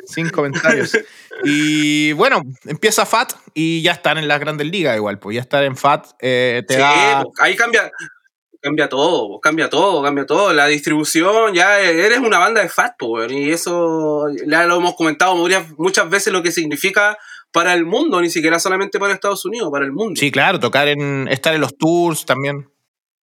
Sin 0.05 0.29
comentarios. 0.29 0.97
Y 1.43 2.13
bueno, 2.13 2.43
empieza 2.65 3.05
FAT 3.05 3.33
y 3.53 3.81
ya 3.81 3.93
están 3.93 4.17
en 4.17 4.27
las 4.27 4.39
grandes 4.39 4.67
ligas 4.67 4.95
igual, 4.95 5.19
pues 5.19 5.35
ya 5.35 5.41
estar 5.41 5.63
en 5.63 5.75
FAT 5.75 6.05
eh, 6.19 6.63
te 6.67 6.75
Sí, 6.75 6.79
da... 6.79 7.23
pues, 7.23 7.33
ahí 7.39 7.55
cambia, 7.55 7.91
cambia 8.61 8.89
todo, 8.89 9.39
cambia 9.39 9.69
todo, 9.69 10.03
cambia 10.03 10.25
todo. 10.25 10.53
La 10.53 10.67
distribución, 10.67 11.53
ya 11.53 11.79
eres 11.79 12.19
una 12.19 12.37
banda 12.39 12.61
de 12.61 12.69
fat, 12.69 12.93
pues, 12.97 13.09
weón, 13.31 13.33
y 13.33 13.51
eso 13.51 14.27
ya 14.45 14.65
lo 14.65 14.75
hemos 14.77 14.95
comentado 14.95 15.35
muchas 15.77 16.09
veces 16.09 16.31
lo 16.31 16.43
que 16.43 16.51
significa 16.51 17.17
para 17.51 17.73
el 17.73 17.85
mundo, 17.85 18.21
ni 18.21 18.29
siquiera 18.29 18.59
solamente 18.59 18.99
para 18.99 19.13
Estados 19.13 19.45
Unidos, 19.45 19.69
para 19.71 19.85
el 19.85 19.91
mundo. 19.91 20.19
Sí, 20.19 20.31
claro, 20.31 20.59
tocar 20.59 20.87
en... 20.87 21.27
estar 21.29 21.53
en 21.53 21.61
los 21.61 21.77
tours 21.77 22.25
también. 22.25 22.69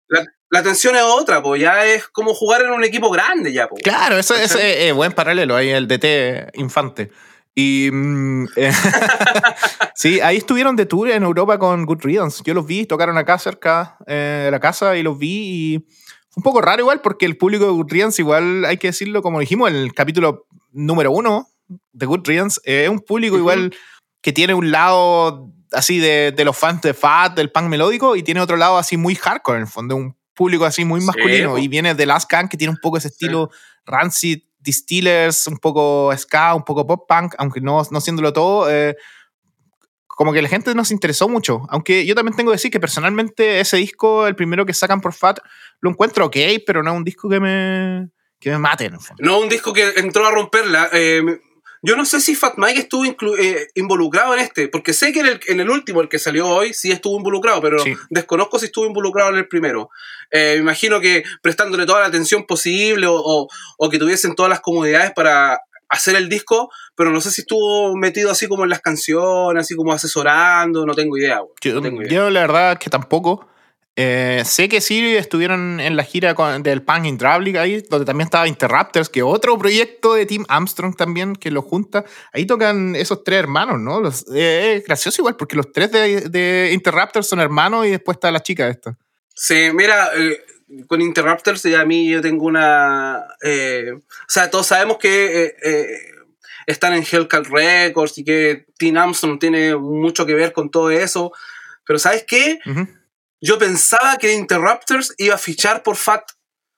La, 0.08 0.26
la 0.50 0.60
atención 0.60 0.96
es 0.96 1.04
otra, 1.04 1.42
pues 1.42 1.62
ya 1.62 1.86
es 1.86 2.08
como 2.08 2.34
jugar 2.34 2.62
en 2.62 2.72
un 2.72 2.84
equipo 2.84 3.10
grande 3.10 3.52
ya, 3.54 3.68
pues. 3.68 3.82
Claro, 3.84 4.18
eso 4.18 4.36
es 4.36 4.94
buen 4.94 5.12
paralelo, 5.12 5.56
ahí 5.56 5.70
el 5.70 5.88
DT 5.88 6.58
Infante. 6.58 7.12
Y 7.56 7.90
mm, 7.92 8.46
eh, 8.56 8.72
sí, 9.96 10.20
ahí 10.22 10.38
estuvieron 10.38 10.76
de 10.76 10.86
tour 10.86 11.10
en 11.10 11.24
Europa 11.24 11.60
con 11.60 11.86
Good 11.86 12.02
Riddance. 12.02 12.44
Yo 12.46 12.54
los 12.54 12.66
vi, 12.66 12.86
tocaron 12.86 13.18
acá 13.18 13.38
cerca 13.38 13.98
eh, 14.08 14.44
de 14.46 14.52
la 14.52 14.60
casa 14.60 14.98
y 14.98 15.04
los 15.04 15.18
vi 15.18 15.30
y 15.76 15.80
fue 16.30 16.40
un 16.40 16.44
poco 16.44 16.62
raro 16.62 16.82
igual 16.82 17.02
porque 17.02 17.26
el 17.26 17.38
público 17.38 17.66
de 17.66 17.72
Good 17.72 17.92
Riddance 17.92 18.22
igual 18.22 18.66
hay 18.66 18.78
que 18.78 18.88
decirlo 18.88 19.22
como 19.22 19.40
dijimos 19.40 19.70
en 19.70 19.76
el 19.76 19.94
capítulo 19.94 20.48
número 20.72 21.12
uno 21.12 21.48
de 21.92 22.06
Good 22.06 22.28
Riddance, 22.28 22.60
eh, 22.66 22.86
es 22.86 22.90
un 22.90 23.00
público 23.00 23.38
igual 23.38 23.74
que 24.24 24.32
tiene 24.32 24.56
un 24.56 24.72
lado 24.72 25.52
así 25.72 26.00
de, 26.00 26.34
de 26.36 26.46
los 26.46 26.58
fans 26.58 26.82
de 26.82 26.94
Fat, 26.94 27.36
del 27.36 27.52
punk 27.52 27.66
melódico 27.66 28.16
y 28.16 28.24
tiene 28.24 28.40
otro 28.40 28.58
lado 28.58 28.78
así 28.78 28.98
muy 28.98 29.16
hardcore 29.16 29.58
en 29.58 29.64
el 29.64 29.70
fondo, 29.70 29.96
un 29.96 30.18
público 30.34 30.66
así 30.66 30.86
muy 30.86 31.02
masculino 31.02 31.60
y 31.60 31.68
viene 31.68 31.94
de 31.94 32.06
Last 32.08 32.30
Can 32.30 32.48
que 32.48 32.58
tiene 32.58 32.72
un 32.72 32.80
poco 32.82 32.98
ese 32.98 33.10
estilo 33.10 33.52
Rancid, 33.86 34.40
Distillers, 34.60 35.46
un 35.48 35.58
poco 35.58 36.12
ska, 36.18 36.56
un 36.56 36.64
poco 36.64 36.88
pop 36.88 37.06
punk, 37.08 37.36
aunque 37.38 37.60
no, 37.60 37.82
no 37.92 38.02
siéndolo 38.02 38.32
todo, 38.32 38.72
eh, 38.72 38.96
como 40.08 40.32
que 40.32 40.42
la 40.42 40.48
gente 40.48 40.74
nos 40.74 40.92
interesó 40.92 41.28
mucho. 41.28 41.64
Aunque 41.70 42.06
yo 42.06 42.16
también 42.16 42.36
tengo 42.38 42.52
que 42.52 42.56
decir 42.56 42.72
que 42.72 42.80
personalmente 42.80 43.60
ese 43.60 43.78
disco, 43.78 44.26
el 44.26 44.36
primero 44.36 44.66
que 44.66 44.74
sacan 44.74 45.02
por 45.02 45.14
Fat, 45.14 45.40
lo 45.82 45.90
encuentro 45.90 46.28
ok, 46.28 46.38
pero 46.66 46.82
no 46.82 46.92
es 46.92 46.98
un 46.98 47.04
disco 47.04 47.28
que 47.28 47.42
me, 47.42 48.10
que 48.40 48.52
me 48.52 48.58
mate 48.58 48.86
en 48.86 48.94
el 48.94 49.00
fondo. 49.02 49.22
No 49.22 49.40
un 49.40 49.50
disco 49.50 49.74
que 49.74 49.90
entró 49.98 50.26
a 50.26 50.32
romperla. 50.32 50.88
eh, 50.94 51.42
yo 51.84 51.96
no 51.96 52.06
sé 52.06 52.20
si 52.22 52.34
Fat 52.34 52.54
Mike 52.58 52.80
estuvo 52.80 53.04
eh, 53.38 53.68
involucrado 53.76 54.34
en 54.34 54.40
este, 54.40 54.68
porque 54.70 54.94
sé 54.94 55.12
que 55.14 55.20
en 55.20 55.26
el, 55.28 55.40
en 55.48 55.60
el 55.60 55.70
último, 55.70 56.02
el 56.02 56.10
que 56.10 56.18
salió 56.18 56.48
hoy, 56.48 56.74
sí 56.74 56.92
estuvo 56.92 57.18
involucrado, 57.18 57.62
pero 57.62 57.78
Sí. 57.80 57.94
desconozco 58.10 58.58
si 58.58 58.66
estuvo 58.68 58.86
involucrado 58.86 59.30
en 59.32 59.36
el 59.38 59.48
primero. 59.48 59.90
Eh, 60.32 60.54
me 60.56 60.62
imagino 60.62 61.00
que 61.00 61.24
prestándole 61.42 61.86
toda 61.86 62.00
la 62.00 62.08
atención 62.08 62.46
posible 62.46 63.06
o, 63.06 63.16
o- 63.16 63.48
o 63.78 63.90
que 63.90 64.00
tuviesen 64.00 64.34
todas 64.34 64.50
las 64.50 64.62
comodidades 64.62 65.12
para 65.14 65.60
hacer 65.90 66.16
el 66.16 66.28
disco, 66.30 66.72
pero 66.96 67.12
no 67.12 67.22
sé 67.22 67.30
si 67.30 67.42
estuvo 67.42 67.96
metido 67.96 68.32
así 68.32 68.48
como 68.48 68.64
en 68.64 68.70
las 68.72 68.82
canciones, 68.82 69.62
así 69.62 69.76
como 69.76 69.94
asesorando, 69.94 70.86
no 70.88 70.96
tengo 70.96 71.18
idea. 71.18 71.40
güey, 71.40 71.52
Yo, 71.62 71.76
no 71.76 71.82
tengo 71.82 72.02
idea. 72.02 72.12
yo 72.12 72.30
la 72.32 72.42
verdad 72.42 72.78
que 72.80 72.90
tampoco. 72.90 73.48
Eh, 73.96 74.42
sé 74.44 74.70
que 74.70 74.82
sí 74.82 75.16
estuvieron 75.16 75.80
en 75.80 75.96
la 75.96 76.04
gira 76.04 76.34
con- 76.34 76.64
del 76.64 76.82
Punk 76.82 77.06
Hydraulic 77.06 77.58
ahí, 77.58 77.84
donde 77.90 78.06
también 78.06 78.26
estaba 78.26 78.48
Interrupters, 78.48 79.08
que 79.08 79.22
otro 79.22 79.56
proyecto 79.58 80.16
de 80.16 80.26
Tim 80.26 80.46
Armstrong 80.48 80.96
también 80.96 81.36
que 81.36 81.52
lo 81.52 81.62
junta. 81.62 82.04
Ahí 82.32 82.48
tocan 82.48 82.96
esos 82.96 83.24
tres 83.24 83.40
hermanos, 83.40 83.80
¿no? 83.80 84.02
Los, 84.02 84.26
eh, 84.34 84.78
es 84.78 84.84
gracioso 84.86 85.22
igual, 85.22 85.36
porque 85.36 85.56
los 85.56 85.72
tres 85.72 85.92
de, 85.92 86.22
de 86.22 86.72
Interrupters 86.74 87.28
son 87.28 87.40
hermanos 87.40 87.86
y 87.86 87.92
después 87.92 88.16
está 88.16 88.32
la 88.32 88.42
chica 88.42 88.68
esta. 88.68 88.98
Sí, 89.36 89.70
mira, 89.74 90.10
eh, 90.18 90.42
con 90.88 91.00
Interrupters 91.00 91.62
ya 91.62 91.82
a 91.82 91.86
mí 91.86 92.10
yo 92.10 92.20
tengo 92.22 92.46
una... 92.46 93.20
o 93.20 94.02
sea, 94.28 94.50
todos 94.50 94.66
sabemos 94.66 94.98
que 94.98 95.54
están 96.66 96.94
en 96.94 97.04
Hellcat 97.04 97.46
Records 97.48 98.18
y 98.18 98.24
que 98.24 98.66
Tim 98.78 98.98
Armstrong 98.98 99.38
tiene 99.38 99.76
mucho 99.76 100.26
que 100.26 100.34
ver 100.34 100.52
con 100.52 100.72
todo 100.72 100.90
eso, 100.90 101.32
pero 101.86 102.00
¿sabes 102.00 102.26
qué? 102.28 102.60
Yo 103.46 103.60
pensaba 103.60 104.18
que 104.18 104.34
Interrupters 104.34 105.14
iba 105.18 105.36
a 105.36 105.38
fichar 105.38 105.84
por 105.84 105.98
Fat. 105.98 106.24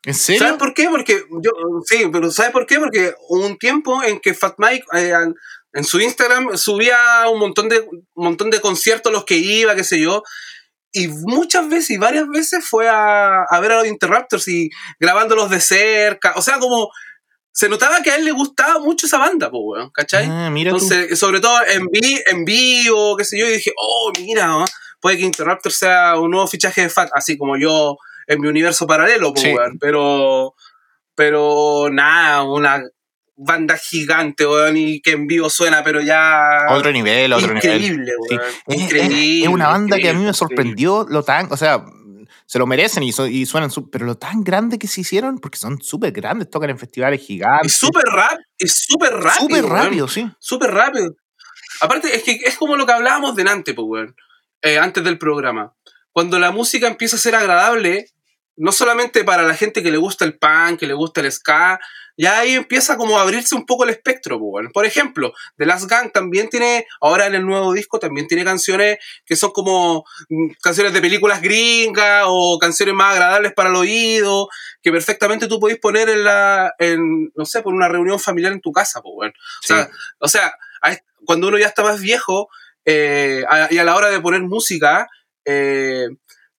¿En 0.04 0.16
serio? 0.16 0.42
¿Sabes 0.42 0.58
por 0.58 0.74
qué? 0.74 0.88
Porque 0.90 1.24
yo, 1.42 1.52
sí, 1.86 2.06
pero 2.12 2.32
¿sabes 2.32 2.52
por 2.52 2.66
qué? 2.66 2.80
Porque 2.80 3.14
hubo 3.30 3.46
un 3.46 3.58
tiempo 3.58 4.02
en 4.04 4.20
que 4.20 4.34
Fat 4.34 4.56
Mike 4.58 4.86
eh, 4.94 5.14
en 5.74 5.84
su 5.84 6.00
Instagram 6.00 6.58
subía 6.58 6.98
un 7.32 7.40
montón 7.40 7.70
de 7.70 7.82
un 7.82 8.06
montón 8.16 8.50
de 8.50 8.62
conciertos 8.62 9.12
los 9.12 9.26
que 9.26 9.36
iba, 9.36 9.76
qué 9.76 9.84
sé 9.84 10.02
yo, 10.02 10.24
y 10.92 11.08
muchas 11.08 11.70
veces 11.70 11.92
y 11.92 11.98
varias 11.98 12.28
veces 12.30 12.66
fue 12.66 12.90
a, 12.90 13.44
a 13.44 13.60
ver 13.60 13.74
a 13.74 13.76
los 13.78 13.88
Interrupters 13.88 14.48
y 14.48 14.70
grabándolos 15.00 15.52
de 15.52 15.60
cerca, 15.60 16.34
o 16.36 16.42
sea, 16.42 16.58
como 16.58 16.90
se 17.52 17.70
notaba 17.70 18.02
que 18.02 18.12
a 18.12 18.16
él 18.16 18.26
le 18.26 18.32
gustaba 18.32 18.80
mucho 18.80 19.06
esa 19.06 19.18
banda, 19.18 19.52
pues, 19.52 19.62
weón, 19.64 19.92
¿cachai? 19.92 20.28
Ah, 20.30 20.50
mira 20.50 20.72
tú. 20.72 20.80
Sobre 21.16 21.40
todo 21.40 21.58
en, 21.68 21.88
vi, 21.88 22.20
en 22.26 22.44
vivo, 22.44 23.16
qué 23.16 23.24
sé 23.24 23.40
yo, 23.40 23.48
y 23.48 23.54
dije, 23.54 23.72
oh, 23.78 24.12
mira, 24.20 24.48
¿no? 24.48 24.66
Puede 25.06 25.18
que 25.20 25.24
Interrupter 25.26 25.72
sea 25.72 26.20
un 26.20 26.32
nuevo 26.32 26.48
fichaje 26.48 26.82
de 26.82 26.90
Fat, 26.90 27.10
así 27.14 27.38
como 27.38 27.58
yo 27.58 27.96
en 28.26 28.42
mi 28.42 28.48
universo 28.48 28.88
paralelo, 28.88 29.32
pues, 29.34 29.44
Sí. 29.46 29.54
weón. 29.54 29.78
Pero, 29.80 30.56
pero 31.14 31.90
nada, 31.92 32.42
una 32.42 32.82
banda 33.36 33.78
gigante, 33.78 34.48
weón, 34.48 34.78
y 34.78 35.00
que 35.02 35.12
en 35.12 35.28
vivo 35.28 35.48
suena, 35.52 35.84
pero 35.84 36.02
ya... 36.02 36.40
Otro 36.72 36.92
nivel, 36.92 37.34
otro 37.34 37.54
nivel. 37.54 37.84
increíble, 37.84 38.12
Sí. 38.30 38.36
weón. 38.36 38.42
Es, 38.68 38.76
es- 38.78 38.82
Increíble. 38.82 39.42
es 39.44 39.48
una 39.48 39.68
banda 39.68 39.98
que 39.98 40.10
a 40.10 40.14
mí 40.14 40.20
me 40.24 40.30
increíble, 40.30 40.34
sorprendió 40.34 41.06
lo 41.08 41.22
tan, 41.22 41.52
o 41.52 41.58
sea, 41.58 41.86
se 42.48 42.58
lo 42.58 42.66
merecen 42.66 43.04
y, 43.04 43.12
so- 43.12 43.28
y 43.28 43.46
suenan, 43.46 43.70
su- 43.70 43.90
pero 43.92 44.06
lo 44.08 44.16
tan 44.18 44.44
grande 44.44 44.80
que 44.80 44.88
se 44.88 45.02
hicieron, 45.02 45.38
porque 45.38 45.60
son 45.60 45.80
súper 45.84 46.12
grandes, 46.14 46.50
tocan 46.50 46.72
en 46.72 46.80
festivales 46.80 47.22
Y 47.22 47.26
gigantes. 47.26 47.74
súper 47.76 48.06
rap, 48.06 48.40
y 48.58 48.68
súper 48.68 49.12
rápido. 49.14 49.42
Súper 49.50 49.66
rápido, 49.66 50.08
sí. 50.08 50.32
Súper 50.40 50.72
rápido. 50.72 51.16
Aparte, 51.82 52.16
es 52.16 52.24
que 52.24 52.40
es 52.44 52.58
como 52.58 52.76
lo 52.76 52.86
que 52.88 52.94
hablábamos 52.94 53.36
delante, 53.36 53.76
pues, 53.76 53.86
weón. 53.88 54.16
Eh, 54.66 54.80
antes 54.80 55.04
del 55.04 55.20
programa. 55.20 55.76
Cuando 56.12 56.40
la 56.40 56.50
música 56.50 56.88
empieza 56.88 57.18
a 57.18 57.20
ser 57.20 57.36
agradable, 57.36 58.08
no 58.56 58.72
solamente 58.72 59.24
para 59.24 59.44
la 59.44 59.54
gente 59.54 59.84
que 59.84 59.92
le 59.92 59.98
gusta 59.98 60.26
el 60.26 60.40
punk, 60.40 60.80
que 60.80 60.88
le 60.88 60.96
gusta 60.96 61.22
el 61.22 61.32
ska, 61.32 61.80
ya 62.18 62.40
ahí 62.40 62.56
empieza 62.56 62.98
como 62.98 63.20
a 63.20 63.22
abrirse 63.22 63.54
un 63.54 63.68
poco 63.68 63.84
el 63.84 63.92
espectro. 63.92 64.40
Pues, 64.40 64.66
Por 64.74 64.88
ejemplo, 64.88 65.34
The 65.58 65.68
Last 65.68 65.88
Gang 65.88 66.12
también 66.12 66.50
tiene, 66.50 66.88
ahora 67.00 67.28
en 67.28 67.36
el 67.36 67.46
nuevo 67.46 67.74
disco, 67.74 68.00
también 68.00 68.26
tiene 68.26 68.44
canciones 68.44 68.98
que 69.24 69.36
son 69.36 69.52
como 69.52 70.04
mm, 70.30 70.54
canciones 70.64 70.94
de 70.94 71.02
películas 71.02 71.44
gringas 71.44 72.24
o 72.26 72.58
canciones 72.58 72.96
más 72.96 73.14
agradables 73.14 73.54
para 73.54 73.70
el 73.70 73.76
oído, 73.76 74.50
que 74.82 74.92
perfectamente 74.92 75.48
tú 75.48 75.60
podés 75.60 75.78
poner 75.78 76.10
en 76.10 76.24
la, 76.24 76.74
en, 76.80 77.32
no 77.36 77.46
sé, 77.46 77.62
por 77.62 77.76
una 77.76 77.88
reunión 77.88 78.20
familiar 78.20 78.52
en 78.52 78.62
tu 78.62 78.72
casa. 78.72 79.00
Pues, 79.04 79.32
o, 79.32 79.68
sea, 79.68 79.90
o 80.18 80.28
sea, 80.28 80.56
cuando 81.24 81.50
uno 81.50 81.60
ya 81.60 81.68
está 81.68 81.84
más 81.84 82.02
viejo 82.02 82.50
eh, 82.86 83.44
y 83.72 83.78
a 83.78 83.84
la 83.84 83.96
hora 83.96 84.10
de 84.10 84.22
poner 84.22 84.42
música, 84.42 85.08
eh, 85.46 86.08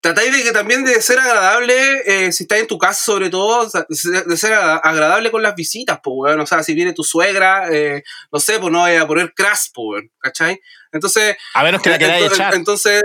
tratáis 0.00 0.32
de 0.32 0.42
que 0.42 0.52
también 0.52 0.84
de 0.84 1.00
ser 1.02 1.18
agradable, 1.18 1.74
eh, 2.04 2.32
si 2.32 2.44
estás 2.44 2.60
en 2.60 2.66
tu 2.66 2.78
casa 2.78 3.04
sobre 3.04 3.30
todo, 3.30 3.68
de 3.88 4.36
ser 4.36 4.52
agradable 4.54 5.30
con 5.30 5.42
las 5.42 5.54
visitas, 5.54 5.98
pues, 6.02 6.14
weón. 6.16 6.40
O 6.40 6.46
sea, 6.46 6.62
si 6.62 6.74
viene 6.74 6.92
tu 6.92 7.02
suegra, 7.02 7.68
eh, 7.72 8.04
no 8.30 8.38
sé, 8.38 8.58
pues 8.58 8.72
no 8.72 8.80
vaya 8.80 9.02
a 9.02 9.06
poner 9.06 9.32
crash, 9.34 9.68
pues, 9.74 10.04
¿cachai? 10.18 10.60
Entonces... 10.92 11.36
A 11.54 11.62
menos 11.64 11.82
que 11.82 11.90
la 11.90 11.98
queráis 11.98 12.32
echar. 12.32 12.54
Entonces... 12.54 13.02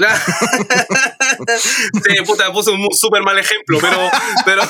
Claro. 0.00 0.18
sí, 1.58 2.22
puta, 2.26 2.50
puse 2.52 2.70
un 2.70 2.88
súper 2.90 3.22
mal 3.22 3.38
ejemplo, 3.38 3.78
pero. 3.82 3.98
pero 4.46 4.62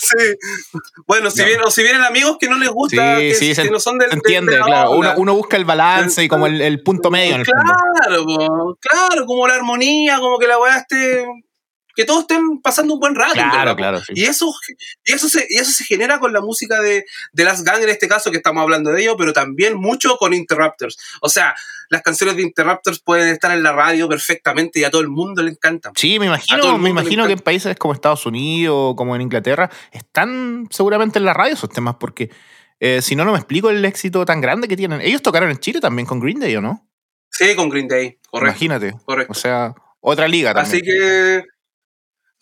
sí. 0.00 0.38
Bueno, 1.06 1.30
si, 1.30 1.44
vienen, 1.44 1.66
o 1.66 1.70
si 1.70 1.82
vienen 1.82 2.02
amigos 2.02 2.38
que 2.40 2.48
no 2.48 2.56
les 2.56 2.70
gusta, 2.70 3.18
que, 3.18 3.68
no 3.70 3.78
son 3.80 3.98
del. 3.98 4.14
entiende, 4.14 4.58
claro. 4.58 4.92
Uno, 4.92 5.34
busca 5.34 5.58
el 5.58 5.66
balance 5.66 6.24
y 6.24 6.28
como 6.28 6.46
el, 6.46 6.82
punto 6.82 7.10
medio. 7.10 7.34
En 7.34 7.44
claro, 7.44 8.78
claro, 8.80 9.26
como 9.26 9.46
la 9.46 9.56
armonía, 9.56 10.18
como 10.18 10.38
que 10.38 10.46
la 10.46 10.58
weá 10.58 10.78
esté 10.78 11.26
que 11.94 12.04
todos 12.04 12.20
estén 12.22 12.60
pasando 12.60 12.94
un 12.94 13.00
buen 13.00 13.14
rato. 13.14 13.34
Claro, 13.34 13.76
claro. 13.76 14.00
Y, 14.08 14.24
eso, 14.24 14.52
y, 15.04 15.12
eso 15.12 15.28
se, 15.28 15.46
y 15.48 15.56
eso 15.58 15.70
se 15.70 15.84
genera 15.84 16.18
con 16.18 16.32
la 16.32 16.40
música 16.40 16.80
de, 16.80 17.04
de 17.32 17.44
Las 17.44 17.64
Gang 17.64 17.82
en 17.82 17.88
este 17.88 18.08
caso, 18.08 18.30
que 18.30 18.38
estamos 18.38 18.62
hablando 18.62 18.90
de 18.90 19.02
ello, 19.02 19.16
pero 19.16 19.32
también 19.32 19.76
mucho 19.76 20.16
con 20.16 20.34
Interrupters. 20.34 20.98
O 21.20 21.28
sea, 21.28 21.54
las 21.88 22.02
canciones 22.02 22.36
de 22.36 22.42
Interrupters 22.42 23.00
pueden 23.00 23.28
estar 23.28 23.52
en 23.52 23.62
la 23.62 23.72
radio 23.72 24.08
perfectamente 24.08 24.80
y 24.80 24.84
a 24.84 24.90
todo 24.90 25.02
el 25.02 25.08
mundo 25.08 25.42
le 25.42 25.50
encantan. 25.50 25.92
Sí, 25.96 26.18
me 26.18 26.26
imagino, 26.26 26.78
me 26.78 26.90
imagino 26.90 27.26
que 27.26 27.34
en 27.34 27.38
países 27.38 27.76
como 27.76 27.92
Estados 27.92 28.24
Unidos, 28.26 28.94
como 28.96 29.14
en 29.14 29.22
Inglaterra, 29.22 29.70
están 29.92 30.68
seguramente 30.70 31.18
en 31.18 31.24
la 31.24 31.34
radio 31.34 31.54
esos 31.54 31.70
temas, 31.70 31.96
porque 32.00 32.30
eh, 32.80 33.02
si 33.02 33.14
no, 33.14 33.24
no 33.24 33.32
me 33.32 33.38
explico 33.38 33.70
el 33.70 33.84
éxito 33.84 34.24
tan 34.24 34.40
grande 34.40 34.68
que 34.68 34.76
tienen. 34.76 35.00
Ellos 35.02 35.22
tocaron 35.22 35.50
en 35.50 35.58
Chile 35.58 35.80
también 35.80 36.06
con 36.06 36.18
Green 36.18 36.40
Day, 36.40 36.56
¿o 36.56 36.60
no? 36.60 36.88
Sí, 37.30 37.54
con 37.54 37.68
Green 37.68 37.88
Day, 37.88 38.18
correcto. 38.30 38.50
Imagínate. 38.50 38.94
Correcto. 39.04 39.32
O 39.32 39.34
sea, 39.34 39.74
otra 40.00 40.28
liga 40.28 40.54
también. 40.54 40.76
Así 40.76 40.82
que 40.82 41.44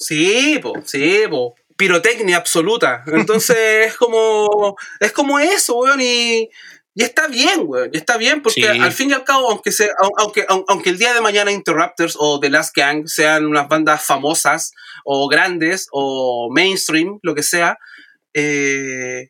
Sí, 0.01 0.59
po, 0.63 0.73
sí, 0.85 1.25
po. 1.29 1.55
Pirotecnia 1.77 2.39
absoluta. 2.39 3.05
Entonces 3.07 3.57
es 3.87 3.97
como. 3.97 4.77
Es 4.99 5.13
como 5.13 5.39
eso, 5.39 5.77
weón. 5.77 6.01
Y, 6.01 6.49
y 6.95 7.03
está 7.03 7.29
bien, 7.29 7.63
weón. 7.65 7.91
Y 7.93 7.99
está 7.99 8.17
bien, 8.17 8.43
porque 8.43 8.67
al 8.67 8.93
fin 8.93 9.11
y 9.11 9.13
al 9.13 9.25
cabo, 9.25 9.51
aunque, 9.51 9.71
sea, 9.71 9.89
aunque, 10.19 10.47
aunque 10.49 10.91
el 10.91 10.99
día 10.99 11.13
de 11.15 11.21
mañana 11.21 11.53
Interrupters 11.53 12.17
o 12.19 12.41
The 12.41 12.51
Last 12.51 12.75
Gang 12.75 13.07
sean 13.07 13.47
unas 13.47 13.69
bandas 13.69 14.03
famosas 14.03 14.73
o 15.05 15.29
grandes 15.29 15.87
o 15.93 16.51
mainstream, 16.51 17.19
lo 17.23 17.35
que 17.35 17.43
sea, 17.43 17.79
eh, 18.35 19.29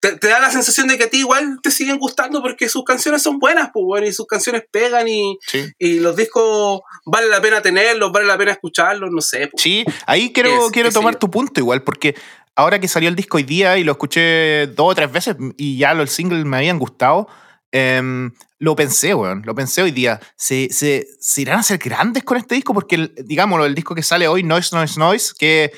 te, 0.00 0.16
da 0.28 0.40
la 0.40 0.50
sensación 0.50 0.88
de 0.88 0.96
que 0.96 1.04
a 1.04 1.10
ti 1.10 1.18
igual 1.18 1.58
te 1.62 1.70
siguen 1.70 1.98
gustando 1.98 2.40
porque 2.40 2.68
sus 2.68 2.84
canciones 2.84 3.22
son 3.22 3.38
buenas, 3.38 3.70
pues 3.72 3.84
bueno, 3.84 4.06
y 4.06 4.12
sus 4.12 4.26
canciones 4.26 4.64
pegan 4.70 5.06
y, 5.06 5.38
y 5.78 6.00
los 6.00 6.16
discos 6.16 6.80
vale 7.04 7.28
la 7.28 7.40
pena 7.40 7.60
tenerlos, 7.60 8.10
vale 8.10 8.26
la 8.26 8.38
pena 8.38 8.52
escucharlos, 8.52 9.10
no 9.10 9.20
sé. 9.20 9.48
Pues. 9.48 9.62
Sí, 9.62 9.84
ahí 10.06 10.32
quiero, 10.32 10.70
quiero 10.72 10.90
tomar 10.90 11.16
tu 11.16 11.30
punto 11.30 11.60
igual, 11.60 11.82
porque 11.82 12.14
ahora 12.56 12.80
que 12.80 12.88
salió 12.88 13.08
el 13.10 13.16
disco 13.16 13.36
hoy 13.36 13.42
día 13.42 13.76
y 13.76 13.84
lo 13.84 13.92
escuché 13.92 14.68
dos 14.68 14.92
o 14.92 14.94
tres 14.94 15.12
veces 15.12 15.36
y 15.56 15.76
ya 15.76 15.92
los 15.92 16.10
singles 16.10 16.44
me 16.46 16.56
habían 16.56 16.78
gustado, 16.78 17.28
em, 17.70 18.32
lo 18.58 18.74
pensé, 18.74 19.14
weón, 19.14 19.42
lo 19.44 19.54
pensé 19.54 19.82
hoy 19.82 19.90
día. 19.90 20.18
¿Se, 20.36 20.68
se, 20.70 21.06
¿Se, 21.20 21.42
irán 21.42 21.58
a 21.58 21.62
ser 21.62 21.78
grandes 21.78 22.24
con 22.24 22.38
este 22.38 22.54
disco? 22.54 22.72
Porque, 22.72 23.12
digámoslo, 23.24 23.66
el 23.66 23.74
disco 23.74 23.94
que 23.94 24.02
sale 24.02 24.28
hoy, 24.28 24.42
Noise, 24.42 24.74
Noise, 24.74 24.98
Noise, 24.98 25.32
que 25.38 25.72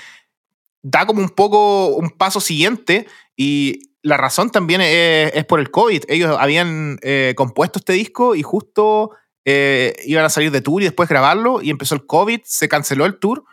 da 0.83 1.07
como 1.07 1.21
un 1.21 1.31
poco 1.31 1.89
un 1.89 2.11
paso 2.11 2.41
siguiente 2.41 3.07
y 3.37 3.92
la 4.03 4.17
razón 4.17 4.51
también 4.51 4.81
es, 4.83 5.45
por 5.47 5.61
el 5.61 5.71
COVID. 5.71 6.05
Ellos 6.09 6.37
habían 6.39 6.99
eh, 7.03 7.35
compuesto 7.37 7.79
este 7.79 7.93
disco 7.93 8.35
y 8.35 8.43
justo 8.43 9.11
eh, 9.45 9.95
iban 10.05 10.25
a 10.25 10.29
salir 10.29 10.51
de 10.51 10.61
tour 10.61 10.83
y 10.83 10.87
después 10.87 11.09
grabarlo 11.09 11.63
y 11.63 11.71
empezó 11.71 11.95
el 11.95 12.07
COVID, 12.07 12.41
se 12.45 12.69
canceló 12.69 13.07
el 13.07 13.19
tour 13.19 13.45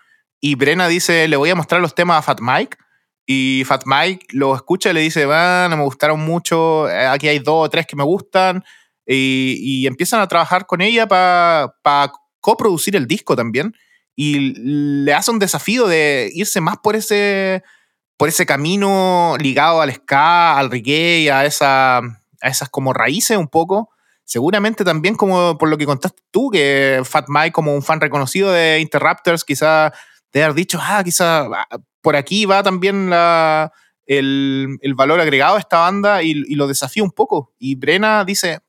y 0.42 0.56
Brena 0.56 0.88
dice, 0.88 1.28
le 1.28 1.38
voy 1.38 1.50
a 1.50 1.56
mostrar 1.56 1.82
los 1.82 1.96
temas 1.96 2.20
a 2.20 2.22
Fat 2.22 2.40
Mike 2.42 2.78
y 3.26 3.64
Fat 3.66 3.84
Mike 3.86 4.28
lo 4.32 4.56
escucha 4.56 4.90
y 4.90 4.94
le 4.94 5.02
dice, 5.02 5.26
no 5.26 5.78
me 5.78 5.84
gustaron 5.84 6.20
mucho, 6.20 6.90
eh, 6.90 7.06
aquí 7.06 7.28
hay 7.28 7.40
dos 7.40 7.68
o 7.68 7.70
tres 7.70 7.86
que 7.86 7.96
me 7.96 8.04
gustan 8.04 8.64
y, 9.06 9.86
empiezan 9.88 10.20
a 10.22 10.28
trabajar 10.28 10.66
con 10.66 10.82
ella 10.82 11.08
para 11.08 12.12
coproducir 12.40 12.96
el 12.96 13.08
disco 13.08 13.36
también. 13.36 13.76
Y 14.16 14.54
le 15.04 15.14
hace 15.14 15.32
un 15.32 15.40
desafío 15.40 15.88
de 15.88 16.30
irse 16.34 16.62
más 16.62 16.78
por 16.78 16.96
ese 16.96 17.64
por 18.20 18.28
ese 18.28 18.46
camino 18.46 19.38
ligado 19.40 19.80
al 19.80 19.94
ska, 19.94 20.58
al 20.60 20.70
reggae, 20.70 21.32
a, 21.32 21.40
a 21.40 22.48
esas 22.50 22.70
como 22.70 22.92
raíces 22.92 23.38
un 23.38 23.48
poco. 23.48 23.92
Seguramente 24.26 24.84
también 24.84 25.16
como 25.16 25.58
por 25.58 25.70
lo 25.70 25.78
que 25.78 25.86
contaste 25.86 26.22
tú, 26.30 26.50
que 26.50 27.02
Fat 27.06 27.30
Mike 27.30 27.54
como 27.54 27.74
un 27.74 27.82
fan 27.82 28.02
reconocido 28.02 28.52
de 28.52 28.82
Interrupters, 28.82 29.46
quizá 29.46 29.94
te 30.32 30.44
haber 30.44 30.54
dicho, 30.54 30.78
ah, 30.82 31.02
quizá 31.02 31.46
ah, 31.46 31.80
por 32.02 32.18
aquí 32.18 32.44
va 32.44 32.62
también 32.62 33.10
el, 34.06 34.80
valor 34.96 35.22
agregado 35.22 35.54
de 35.54 35.62
esta 35.62 35.80
banda 35.80 36.22
y, 36.22 36.32
y, 36.32 36.56
lo 36.56 36.68
desafía 36.68 37.04
un 37.04 37.12
poco. 37.12 37.54
Y 37.58 37.76
Brena 37.76 38.26
dice, 38.26 38.60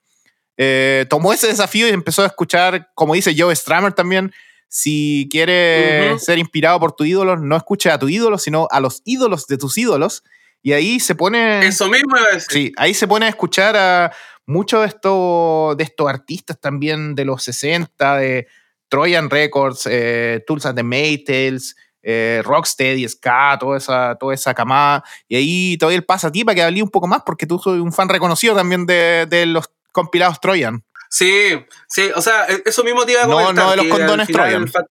eh, 0.59 1.07
tomó 1.11 1.33
ese 1.33 1.49
desafío 1.49 1.89
y 1.89 1.91
empezó 1.91 2.23
a 2.23 2.27
escuchar, 2.27 2.93
como 2.95 3.15
dice 3.15 3.35
Joe 3.37 3.57
Stramer 3.57 3.95
también, 3.95 4.33
si 4.73 5.29
quieres 5.33 6.23
ser 6.25 6.39
inspirado 6.39 6.79
por 6.79 6.93
tu 6.93 7.05
ídolo, 7.05 7.37
no 7.37 7.57
escuches 7.57 7.93
a 7.93 7.99
tu 7.99 8.09
ídolo, 8.09 8.39
sino 8.39 8.69
a 8.71 8.79
los 8.79 9.03
ídolos 9.05 9.49
de 9.49 9.59
tus 9.59 9.77
ídolos. 9.77 10.23
Y 10.63 10.73
ahí 10.73 11.01
se 11.01 11.17
pone. 11.17 11.67
Eso 11.67 11.89
mismo 11.89 12.17
Sí, 12.49 12.73
ahí 12.77 12.95
se 12.95 13.09
pone 13.09 13.27
a 13.27 13.31
escuchar 13.31 13.77
a 13.77 14.13
muchos 14.47 14.83
de 14.83 14.87
estos, 14.87 15.77
de 15.77 15.83
estos 15.83 16.09
artistas 16.09 16.61
también 16.61 17.17
de 17.17 17.25
los 17.25 17.43
60, 17.43 18.17
de 18.19 18.47
Trojan 18.89 19.29
Records, 19.29 19.89
eh, 19.91 20.45
Tulsa 20.47 20.73
de 20.73 20.85
Maytales, 20.85 21.75
eh, 22.05 22.41
Rocksteady, 22.45 23.09
Ska, 23.09 23.57
toda 23.59 23.77
esa, 23.77 24.15
toda 24.21 24.35
esa 24.35 24.55
camada. 24.55 25.03
Y 25.27 25.35
ahí 25.35 25.79
todavía 25.79 25.99
el 25.99 26.05
pasa 26.05 26.29
a 26.29 26.33
ti 26.33 26.45
para 26.45 26.55
que 26.55 26.63
hablé 26.63 26.81
un 26.81 26.91
poco 26.91 27.09
más, 27.09 27.23
porque 27.27 27.47
tú 27.47 27.59
soy 27.59 27.81
un 27.81 27.93
fan 27.93 28.09
reconocido 28.09 28.55
también 28.55 28.87
de, 28.87 29.27
de 29.29 29.47
los 29.47 29.69
compilados 29.91 30.41
Trojan. 30.41 30.85
Sí, 31.11 31.61
sí, 31.89 32.11
o 32.15 32.23
sea, 32.23 32.47
e, 32.47 32.63
eso 32.65 32.85
mismo 32.85 33.05
te 33.05 33.13
iba 33.13 33.25
a 33.25 33.27
comentar. 33.27 33.55
No, 33.55 33.65
no 33.65 33.71
de 33.71 33.77
los 33.77 33.87
condones 33.89 34.29
Troyan. 34.29 34.69
Fat, 34.69 34.87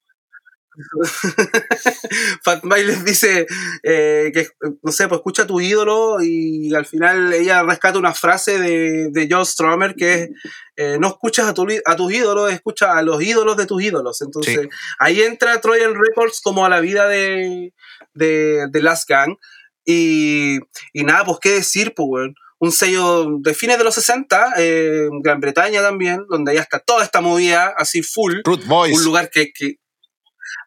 les 2.64 3.06
dice 3.06 3.48
eh, 3.84 4.32
que, 4.34 4.48
no 4.82 4.92
sé, 4.92 5.08
pues 5.08 5.20
escucha 5.20 5.44
a 5.44 5.48
tu 5.48 5.62
ídolo 5.62 6.22
y 6.22 6.74
al 6.74 6.86
final 6.86 7.34
ella 7.34 7.64
rescata 7.64 8.00
una 8.00 8.14
frase 8.14 8.60
de, 8.60 9.10
de 9.12 9.28
John 9.30 9.46
Stromer 9.46 9.96
que 9.96 10.14
es, 10.14 10.30
eh, 10.76 10.98
no 11.00 11.08
escuchas 11.08 11.48
a, 11.48 11.54
tu, 11.54 11.68
a 11.86 11.96
tus 11.96 12.14
ídolos, 12.14 12.52
escucha 12.52 12.98
a 12.98 13.02
los 13.02 13.22
ídolos 13.22 13.58
de 13.58 13.66
tus 13.66 13.82
ídolos. 13.82 14.22
Entonces 14.22 14.68
ahí 15.00 15.22
entra 15.22 15.62
Trojan 15.62 15.96
Records 15.96 16.42
como 16.42 16.66
a 16.66 16.70
la 16.70 16.80
vida 16.80 17.08
de, 17.08 17.74
de, 18.14 18.68
de 18.70 18.82
Last 18.82 19.08
Gang. 19.08 19.38
Y, 19.86 20.60
y 20.94 21.04
nada, 21.04 21.26
pues 21.26 21.38
qué 21.42 21.52
decir, 21.52 21.94
pues, 21.94 22.08
bueno 22.08 22.34
un 22.60 22.72
sello 22.72 23.40
de 23.40 23.54
fines 23.54 23.78
de 23.78 23.84
los 23.84 23.96
60, 23.96 24.54
eh, 24.58 25.08
Gran 25.22 25.40
Bretaña 25.40 25.82
también, 25.82 26.26
donde 26.30 26.56
ya 26.56 26.62
está 26.62 26.80
toda 26.80 27.04
esta 27.04 27.22
movida 27.22 27.74
así 27.78 28.02
full. 28.02 28.42
Un 28.46 29.04
lugar 29.04 29.30
que, 29.30 29.52
que, 29.54 29.76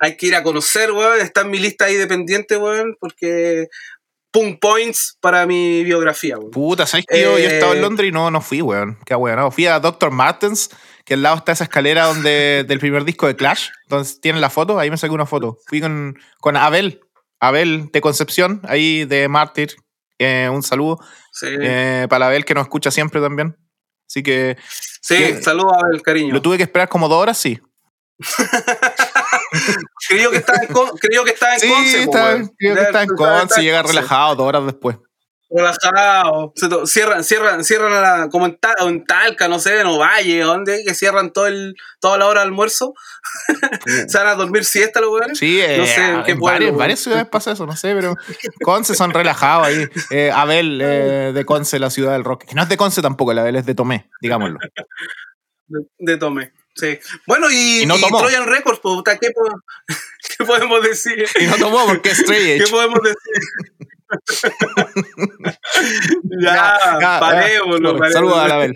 hay 0.01 0.17
que 0.17 0.27
ir 0.27 0.35
a 0.35 0.43
conocer, 0.43 0.93
weón. 0.93 1.21
Está 1.21 1.43
en 1.43 1.51
mi 1.51 1.59
lista 1.59 1.87
ahí 1.87 1.97
dependiente, 1.97 2.57
weón, 2.57 2.97
porque 3.01 3.69
punk 4.31 4.61
points 4.61 5.17
para 5.21 5.47
mi 5.47 5.83
biografía, 5.85 6.39
weón. 6.39 6.51
Puta, 6.51 6.87
¿sabes 6.87 7.07
que 7.07 7.23
yo, 7.23 7.37
he 7.37 7.47
estado 7.47 7.73
en 7.73 7.79
eh, 7.79 7.83
Londres 7.83 8.09
y 8.09 8.13
no, 8.13 8.31
no 8.31 8.41
fui, 8.41 8.63
weón. 8.63 8.99
Qué 9.07 9.15
weón. 9.15 9.39
No. 9.39 9.51
Fui 9.51 9.67
a 9.67 9.81
Dr. 9.81 10.11
Martens, 10.11 10.71
que 11.05 11.15
al 11.15 11.23
lado 11.23 11.37
está 11.37 11.53
esa 11.53 11.65
escalera 11.65 12.05
donde, 12.05 12.65
del 12.69 12.79
primer 12.79 13.05
disco 13.05 13.27
de 13.27 13.37
Clash, 13.37 13.69
donde 13.89 14.09
tienen 14.21 14.41
la 14.41 14.51
foto, 14.51 14.79
ahí 14.79 14.91
me 14.91 14.97
saqué 14.97 15.15
una 15.15 15.27
foto. 15.27 15.59
Fui 15.67 15.81
con, 15.81 16.19
con 16.41 16.57
Abel, 16.57 17.01
Abel 17.41 17.91
de 17.93 18.01
Concepción, 18.01 18.61
ahí 18.65 19.05
de 19.05 19.29
Mártir. 19.29 19.77
Eh, 20.19 20.49
un 20.53 20.63
saludo. 20.63 20.99
Eh, 21.43 22.07
para 22.11 22.27
Abel, 22.27 22.45
que 22.45 22.55
nos 22.55 22.65
escucha 22.65 22.91
siempre 22.91 23.21
también. 23.21 23.57
Así 24.09 24.23
que. 24.23 24.57
Sí, 25.01 25.43
saludos 25.43 25.73
a 25.75 25.87
Abel, 25.87 26.03
cariño. 26.03 26.33
Lo 26.33 26.43
tuve 26.43 26.57
que 26.57 26.65
esperar 26.65 26.89
como 26.89 27.09
dos 27.09 27.23
horas, 27.23 27.39
sí. 27.39 27.61
creo 30.09 30.31
que 30.33 30.39
está 30.39 30.55
en, 30.61 30.69
creo 31.01 31.25
que 31.25 31.31
está 31.31 31.55
en 31.55 31.61
sí, 31.61 31.69
Conce, 31.69 32.03
está, 32.03 32.37
creo 32.59 32.75
que 32.75 32.83
está 32.83 33.03
en 33.05 33.09
Conce 33.11 33.63
llega 33.63 33.83
relajado 33.83 34.35
dos 34.35 34.47
horas 34.49 34.67
después. 34.67 34.97
Relajado. 35.51 36.53
Se 36.57 36.69
to- 36.69 36.87
cierran, 36.87 37.25
cierran, 37.25 37.65
cierran 37.65 37.93
a 37.93 38.01
la, 38.01 38.29
como 38.29 38.47
en, 38.47 38.57
Ta- 38.57 38.75
o 38.81 38.89
en 38.89 39.05
Talca, 39.05 39.49
no 39.49 39.59
sé, 39.59 39.81
en 39.81 39.87
Ovalle, 39.87 40.41
donde 40.41 40.83
que 40.87 40.95
cierran 40.95 41.33
todo 41.33 41.47
el, 41.47 41.75
toda 42.01 42.19
la 42.19 42.27
hora 42.27 42.41
de 42.41 42.47
almuerzo. 42.47 42.95
Se 44.09 44.19
van 44.19 44.27
a 44.29 44.35
dormir 44.35 44.65
siesta 44.65 45.01
los 45.01 45.11
weones. 45.11 45.39
Sí, 45.39 45.61
eh, 45.61 45.77
No 45.79 45.87
sé 45.87 46.09
en 46.09 46.23
qué 46.25 46.31
en, 46.33 46.39
pueblo, 46.39 46.59
varias, 46.59 46.77
varias 46.77 47.01
ciudades 47.01 47.27
pasa 47.29 47.53
eso, 47.53 47.67
no 47.67 47.77
sé, 47.77 47.95
pero 47.95 48.15
Conce 48.63 48.95
son 48.95 49.13
relajados 49.13 49.67
ahí. 49.69 49.87
Eh, 50.11 50.31
Abel 50.33 50.81
eh, 50.83 51.33
de 51.35 51.45
Conce, 51.45 51.79
la 51.79 51.91
ciudad 51.91 52.13
del 52.13 52.25
rock. 52.25 52.45
Que 52.45 52.55
no 52.55 52.63
es 52.63 52.69
de 52.69 52.77
Conce 52.77 53.03
tampoco, 53.03 53.33
la 53.33 53.43
Abel 53.43 53.57
es 53.57 53.67
de 53.67 53.75
Tomé, 53.75 54.09
digámoslo. 54.21 54.59
De, 55.67 55.81
de 55.99 56.17
Tome. 56.17 56.53
Sí. 56.75 56.99
Bueno, 57.27 57.51
y, 57.51 57.83
Y 57.83 57.87
no 57.87 57.97
y. 57.97 58.01
Trojan 58.01 58.47
Records, 58.47 58.79
pues, 58.81 59.03
¿qué, 59.21 59.31
po- 59.33 59.61
qué 60.39 60.45
podemos 60.45 60.83
decir? 60.83 61.27
Y 61.41 61.45
no 61.47 61.57
tomó 61.57 61.85
porque 61.87 62.11
es 62.11 62.23
¿Qué 62.23 62.65
podemos 62.71 63.01
decir? 63.03 63.89
ya, 66.41 66.79
Ya, 67.01 67.21
parémoslo. 67.21 67.99
Saludos 68.11 68.39
a 68.39 68.49
la 68.49 68.55
Abel. 68.57 68.75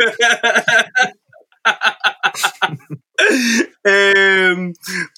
Eh, 3.84 4.54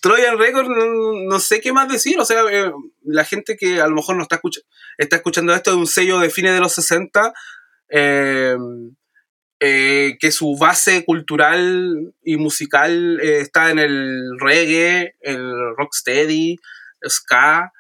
Trojan 0.02 0.38
Records, 0.38 0.68
no, 0.68 1.22
no 1.28 1.40
sé 1.40 1.60
qué 1.60 1.72
más 1.72 1.88
decir. 1.88 2.18
O 2.18 2.24
sea, 2.24 2.42
eh, 2.50 2.70
la 3.04 3.24
gente 3.24 3.56
que 3.56 3.80
a 3.80 3.86
lo 3.88 3.94
mejor 3.94 4.16
no 4.16 4.22
está, 4.22 4.36
escucha- 4.36 4.60
está 4.98 5.16
escuchando 5.16 5.54
esto 5.54 5.70
de 5.70 5.76
un 5.78 5.86
sello 5.86 6.18
de 6.18 6.30
fines 6.30 6.54
de 6.54 6.60
los 6.60 6.72
60, 6.72 7.32
eh, 7.90 8.56
eh, 9.60 10.16
que 10.20 10.30
su 10.30 10.56
base 10.58 11.04
cultural 11.04 12.12
y 12.22 12.36
musical 12.36 13.18
eh, 13.22 13.40
está 13.40 13.70
en 13.70 13.78
el 13.78 14.38
reggae, 14.38 15.14
el 15.20 15.74
rocksteady, 15.76 16.58
ska. 17.08 17.72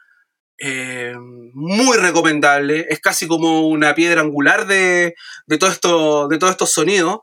Eh, 0.66 1.14
muy 1.52 1.98
recomendable. 1.98 2.86
Es 2.88 2.98
casi 2.98 3.28
como 3.28 3.68
una 3.68 3.94
piedra 3.94 4.22
angular 4.22 4.66
de, 4.66 5.14
de, 5.46 5.58
todo 5.58 5.68
esto, 5.70 6.26
de 6.28 6.38
todos 6.38 6.52
estos 6.52 6.72
sonidos. 6.72 7.18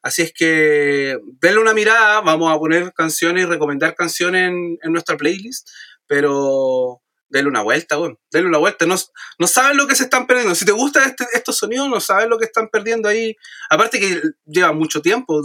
Así 0.00 0.22
es 0.22 0.32
que 0.32 1.18
denle 1.42 1.60
una 1.60 1.74
mirada, 1.74 2.22
vamos 2.22 2.50
a 2.50 2.58
poner 2.58 2.94
canciones 2.94 3.42
y 3.42 3.46
recomendar 3.46 3.94
canciones 3.94 4.48
en, 4.48 4.78
en 4.82 4.92
nuestra 4.92 5.18
playlist, 5.18 5.68
pero 6.06 7.02
denle 7.28 7.50
una 7.50 7.60
vuelta, 7.60 7.98
weón. 7.98 8.18
Denle 8.30 8.48
una 8.48 8.58
vuelta. 8.58 8.86
No, 8.86 8.96
no 9.38 9.46
saben 9.46 9.76
lo 9.76 9.86
que 9.86 9.94
se 9.94 10.04
están 10.04 10.26
perdiendo. 10.26 10.54
Si 10.54 10.64
te 10.64 10.72
gustan 10.72 11.10
este- 11.10 11.26
estos 11.34 11.58
sonidos, 11.58 11.90
no 11.90 12.00
sabes 12.00 12.28
lo 12.28 12.38
que 12.38 12.46
están 12.46 12.68
perdiendo 12.70 13.10
ahí. 13.10 13.36
Aparte 13.68 14.00
que 14.00 14.22
lleva 14.46 14.72
mucho 14.72 15.02
tiempo 15.02 15.42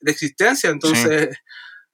de 0.00 0.10
existencia, 0.10 0.68
entonces 0.68 1.30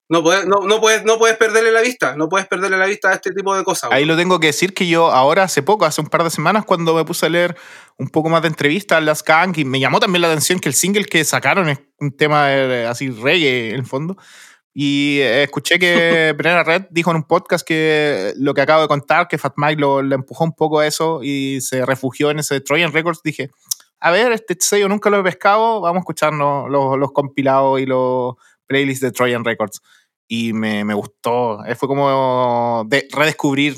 no, 0.08 0.22
puedes, 0.22 0.46
no, 0.46 0.60
no, 0.60 0.80
puedes, 0.80 1.04
no 1.04 1.18
puedes 1.18 1.36
perderle 1.36 1.72
la 1.72 1.80
vista. 1.80 2.16
No 2.16 2.28
puedes 2.28 2.46
perderle 2.46 2.76
la 2.76 2.86
vista 2.86 3.10
a 3.10 3.14
este 3.14 3.32
tipo 3.32 3.56
de 3.56 3.64
cosas. 3.64 3.90
Ahí 3.92 4.04
lo 4.04 4.16
tengo 4.16 4.38
que 4.38 4.48
decir 4.48 4.72
que 4.72 4.86
yo 4.86 5.10
ahora, 5.10 5.42
hace 5.42 5.62
poco, 5.62 5.84
hace 5.84 6.00
un 6.00 6.06
par 6.06 6.22
de 6.22 6.30
semanas, 6.30 6.64
cuando 6.64 6.94
me 6.94 7.04
puse 7.04 7.26
a 7.26 7.28
leer 7.28 7.56
un 7.98 8.08
poco 8.08 8.28
más 8.28 8.42
de 8.42 8.48
entrevistas 8.48 8.98
a 8.98 9.00
las 9.00 9.22
Kank, 9.24 9.58
y 9.58 9.64
me 9.64 9.80
llamó 9.80 9.98
también 9.98 10.22
la 10.22 10.28
atención 10.28 10.60
que 10.60 10.68
el 10.68 10.74
single 10.74 11.06
que 11.06 11.24
sacaron 11.24 11.68
es 11.68 11.80
un 11.98 12.16
tema 12.16 12.52
eh, 12.52 12.86
así 12.86 13.10
reggae 13.10 13.70
en 13.70 13.76
el 13.76 13.86
fondo. 13.86 14.16
Y 14.72 15.18
eh, 15.20 15.42
escuché 15.42 15.78
que 15.78 16.34
Brenna 16.38 16.62
Red 16.62 16.84
dijo 16.90 17.10
en 17.10 17.16
un 17.16 17.24
podcast 17.24 17.66
que 17.66 18.32
lo 18.36 18.54
que 18.54 18.60
acabo 18.60 18.82
de 18.82 18.88
contar, 18.88 19.26
que 19.26 19.38
Fat 19.38 19.54
Mike 19.56 19.80
lo, 19.80 20.00
empujó 20.00 20.44
un 20.44 20.52
poco 20.52 20.78
a 20.78 20.86
eso 20.86 21.20
y 21.22 21.60
se 21.62 21.84
refugió 21.84 22.30
en 22.30 22.38
ese 22.38 22.60
Trojan 22.60 22.92
Records. 22.92 23.22
Dije, 23.24 23.50
a 23.98 24.12
ver, 24.12 24.30
este 24.30 24.56
sello 24.60 24.88
nunca 24.88 25.10
lo 25.10 25.18
he 25.18 25.22
pescado, 25.24 25.80
vamos 25.80 25.96
a 25.96 26.00
escucharnos 26.00 26.70
los, 26.70 26.96
los 26.96 27.10
compilados 27.10 27.80
y 27.80 27.86
los 27.86 28.34
playlists 28.66 29.00
de 29.00 29.12
Trojan 29.12 29.44
Records. 29.44 29.80
Y 30.28 30.52
me, 30.52 30.84
me 30.84 30.94
gustó. 30.94 31.64
Eh, 31.64 31.74
Fue 31.74 31.88
como 31.88 32.84
de 32.88 33.06
redescubrir 33.12 33.76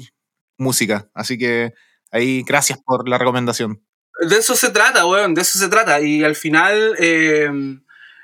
música. 0.56 1.08
Así 1.14 1.38
que 1.38 1.72
ahí, 2.10 2.42
gracias 2.42 2.78
por 2.84 3.08
la 3.08 3.18
recomendación. 3.18 3.82
De 4.28 4.38
eso 4.38 4.56
se 4.56 4.70
trata, 4.70 5.06
weón, 5.06 5.34
de 5.34 5.42
eso 5.42 5.58
se 5.58 5.68
trata. 5.68 6.00
Y 6.00 6.24
al 6.24 6.34
final, 6.34 6.96
eh, 6.98 7.50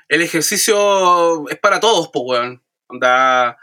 el 0.09 0.21
ejercicio 0.21 1.47
es 1.49 1.57
para 1.59 1.79
todos, 1.79 2.09
pues, 2.11 2.23
weón. 2.27 2.63
Onda, 2.87 3.57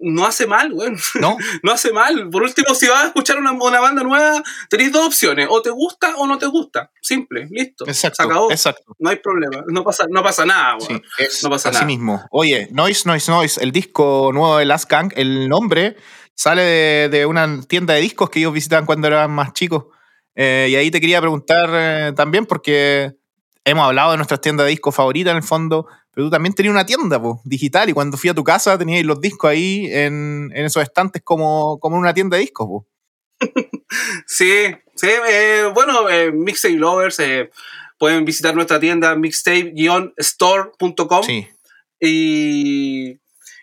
no 0.00 0.26
hace 0.26 0.46
mal, 0.46 0.72
weón. 0.72 0.96
¿No? 1.20 1.36
No 1.62 1.72
hace 1.72 1.92
mal. 1.92 2.28
Por 2.30 2.42
último, 2.42 2.74
si 2.74 2.88
vas 2.88 3.04
a 3.04 3.06
escuchar 3.08 3.38
una, 3.38 3.52
una 3.52 3.80
banda 3.80 4.02
nueva, 4.02 4.42
tenéis 4.68 4.92
dos 4.92 5.06
opciones. 5.06 5.46
O 5.50 5.60
te 5.62 5.70
gusta 5.70 6.14
o 6.16 6.26
no 6.26 6.38
te 6.38 6.46
gusta. 6.46 6.90
Simple, 7.02 7.46
listo. 7.50 7.86
Exacto. 7.86 8.16
Se 8.16 8.22
acabó. 8.28 8.50
Exacto. 8.50 8.96
No 8.98 9.10
hay 9.10 9.16
problema. 9.16 9.62
No 9.68 9.84
pasa, 9.84 10.06
no 10.08 10.22
pasa 10.22 10.44
nada, 10.46 10.76
Sí, 10.80 10.86
weón. 10.90 11.02
es 11.18 11.42
No 11.44 11.50
pasa 11.50 11.68
así 11.68 11.76
nada. 11.76 11.86
mismo. 11.86 12.24
Oye, 12.30 12.68
Noise, 12.72 13.02
Noise, 13.06 13.30
Noise, 13.30 13.62
el 13.62 13.72
disco 13.72 14.30
nuevo 14.32 14.56
de 14.58 14.64
Last 14.64 14.90
Gang, 14.90 15.12
el 15.16 15.48
nombre 15.48 15.96
sale 16.34 16.62
de, 16.62 17.08
de 17.10 17.26
una 17.26 17.60
tienda 17.62 17.94
de 17.94 18.00
discos 18.00 18.30
que 18.30 18.38
ellos 18.38 18.52
visitaban 18.52 18.86
cuando 18.86 19.06
eran 19.08 19.30
más 19.30 19.52
chicos. 19.52 19.84
Eh, 20.34 20.68
y 20.70 20.76
ahí 20.76 20.90
te 20.90 21.00
quería 21.00 21.20
preguntar 21.20 21.68
eh, 21.74 22.12
también, 22.16 22.46
porque 22.46 23.12
hemos 23.64 23.84
hablado 23.84 24.12
de 24.12 24.16
nuestras 24.16 24.40
tiendas 24.40 24.64
de 24.66 24.70
discos 24.70 24.94
favoritas 24.94 25.32
en 25.32 25.38
el 25.38 25.42
fondo, 25.42 25.86
pero 26.12 26.26
tú 26.26 26.30
también 26.30 26.54
tenías 26.54 26.72
una 26.72 26.86
tienda 26.86 27.20
po, 27.20 27.40
digital 27.44 27.88
y 27.88 27.92
cuando 27.92 28.16
fui 28.16 28.30
a 28.30 28.34
tu 28.34 28.44
casa 28.44 28.78
tenías 28.78 29.04
los 29.04 29.20
discos 29.20 29.50
ahí 29.50 29.86
en, 29.90 30.50
en 30.54 30.64
esos 30.64 30.82
estantes 30.82 31.22
como, 31.22 31.78
como 31.78 31.96
en 31.96 32.00
una 32.00 32.14
tienda 32.14 32.36
de 32.36 32.42
discos. 32.42 32.66
po. 32.66 32.86
Sí, 34.26 34.66
sí. 34.94 35.08
eh, 35.28 35.64
bueno, 35.74 36.08
eh, 36.08 36.30
Mixtape 36.30 36.76
Lovers 36.76 37.18
eh, 37.18 37.50
pueden 37.98 38.24
visitar 38.24 38.54
nuestra 38.54 38.78
tienda 38.78 39.16
mixtape-store.com. 39.16 41.24
Sí. 41.24 41.48
Y, 42.00 43.19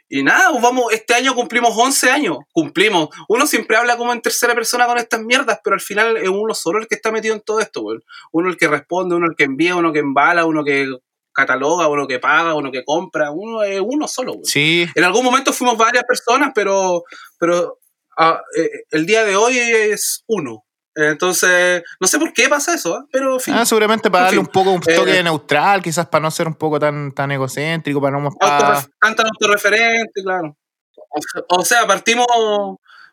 y 0.09 0.23
nada, 0.23 0.51
pues 0.51 0.61
vamos, 0.61 0.93
este 0.93 1.13
año 1.13 1.35
cumplimos 1.35 1.73
11 1.75 2.09
años. 2.09 2.37
Cumplimos. 2.51 3.09
Uno 3.27 3.45
siempre 3.45 3.75
habla 3.75 3.97
como 3.97 4.13
en 4.13 4.21
tercera 4.21 4.55
persona 4.55 4.85
con 4.85 4.97
estas 4.97 5.21
mierdas, 5.21 5.59
pero 5.63 5.73
al 5.73 5.81
final 5.81 6.15
es 6.17 6.29
uno 6.29 6.53
solo 6.53 6.79
el 6.79 6.87
que 6.87 6.95
está 6.95 7.11
metido 7.11 7.35
en 7.35 7.41
todo 7.41 7.59
esto, 7.59 7.81
weón. 7.81 8.03
Uno 8.31 8.49
el 8.49 8.57
que 8.57 8.67
responde, 8.67 9.15
uno 9.15 9.27
el 9.27 9.35
que 9.35 9.43
envía, 9.43 9.75
uno 9.75 9.91
que 9.91 9.99
embala, 9.99 10.45
uno 10.45 10.63
que 10.63 10.87
cataloga, 11.33 11.87
uno 11.87 12.07
que 12.07 12.19
paga, 12.19 12.55
uno 12.55 12.71
que 12.71 12.85
compra. 12.85 13.31
Uno 13.31 13.63
es 13.63 13.81
uno 13.83 14.07
solo, 14.07 14.33
weón. 14.33 14.45
Sí, 14.45 14.87
En 14.95 15.03
algún 15.03 15.25
momento 15.25 15.51
fuimos 15.51 15.77
varias 15.77 16.05
personas, 16.05 16.51
pero, 16.55 17.03
pero 17.37 17.79
ah, 18.17 18.41
eh, 18.57 18.69
el 18.91 19.05
día 19.05 19.25
de 19.25 19.35
hoy 19.35 19.57
es 19.57 20.23
uno. 20.27 20.66
Entonces, 20.97 21.83
no 21.99 22.07
sé 22.07 22.17
por 22.19 22.33
qué 22.33 22.49
pasa 22.49 22.73
eso, 22.73 22.97
¿eh? 22.97 23.03
pero 23.11 23.39
fin. 23.39 23.53
Ah, 23.53 23.65
seguramente 23.65 24.09
para 24.09 24.25
darle 24.25 24.37
fin, 24.39 24.45
un 24.47 24.51
poco 24.51 24.71
un 24.71 24.81
toque 24.81 25.19
eh, 25.19 25.23
neutral, 25.23 25.81
quizás 25.83 26.07
para 26.07 26.23
no 26.23 26.31
ser 26.31 26.47
un 26.47 26.55
poco 26.55 26.79
tan, 26.79 27.11
tan 27.13 27.31
egocéntrico, 27.31 28.01
para 28.01 28.19
no 28.19 28.29
para- 28.31 28.75
Autorref- 28.81 28.89
cantan 28.99 29.27
autorreferente, 29.27 30.23
claro. 30.23 30.57
O 30.95 31.21
sea, 31.21 31.41
o 31.49 31.65
sea, 31.65 31.87
partimos 31.87 32.25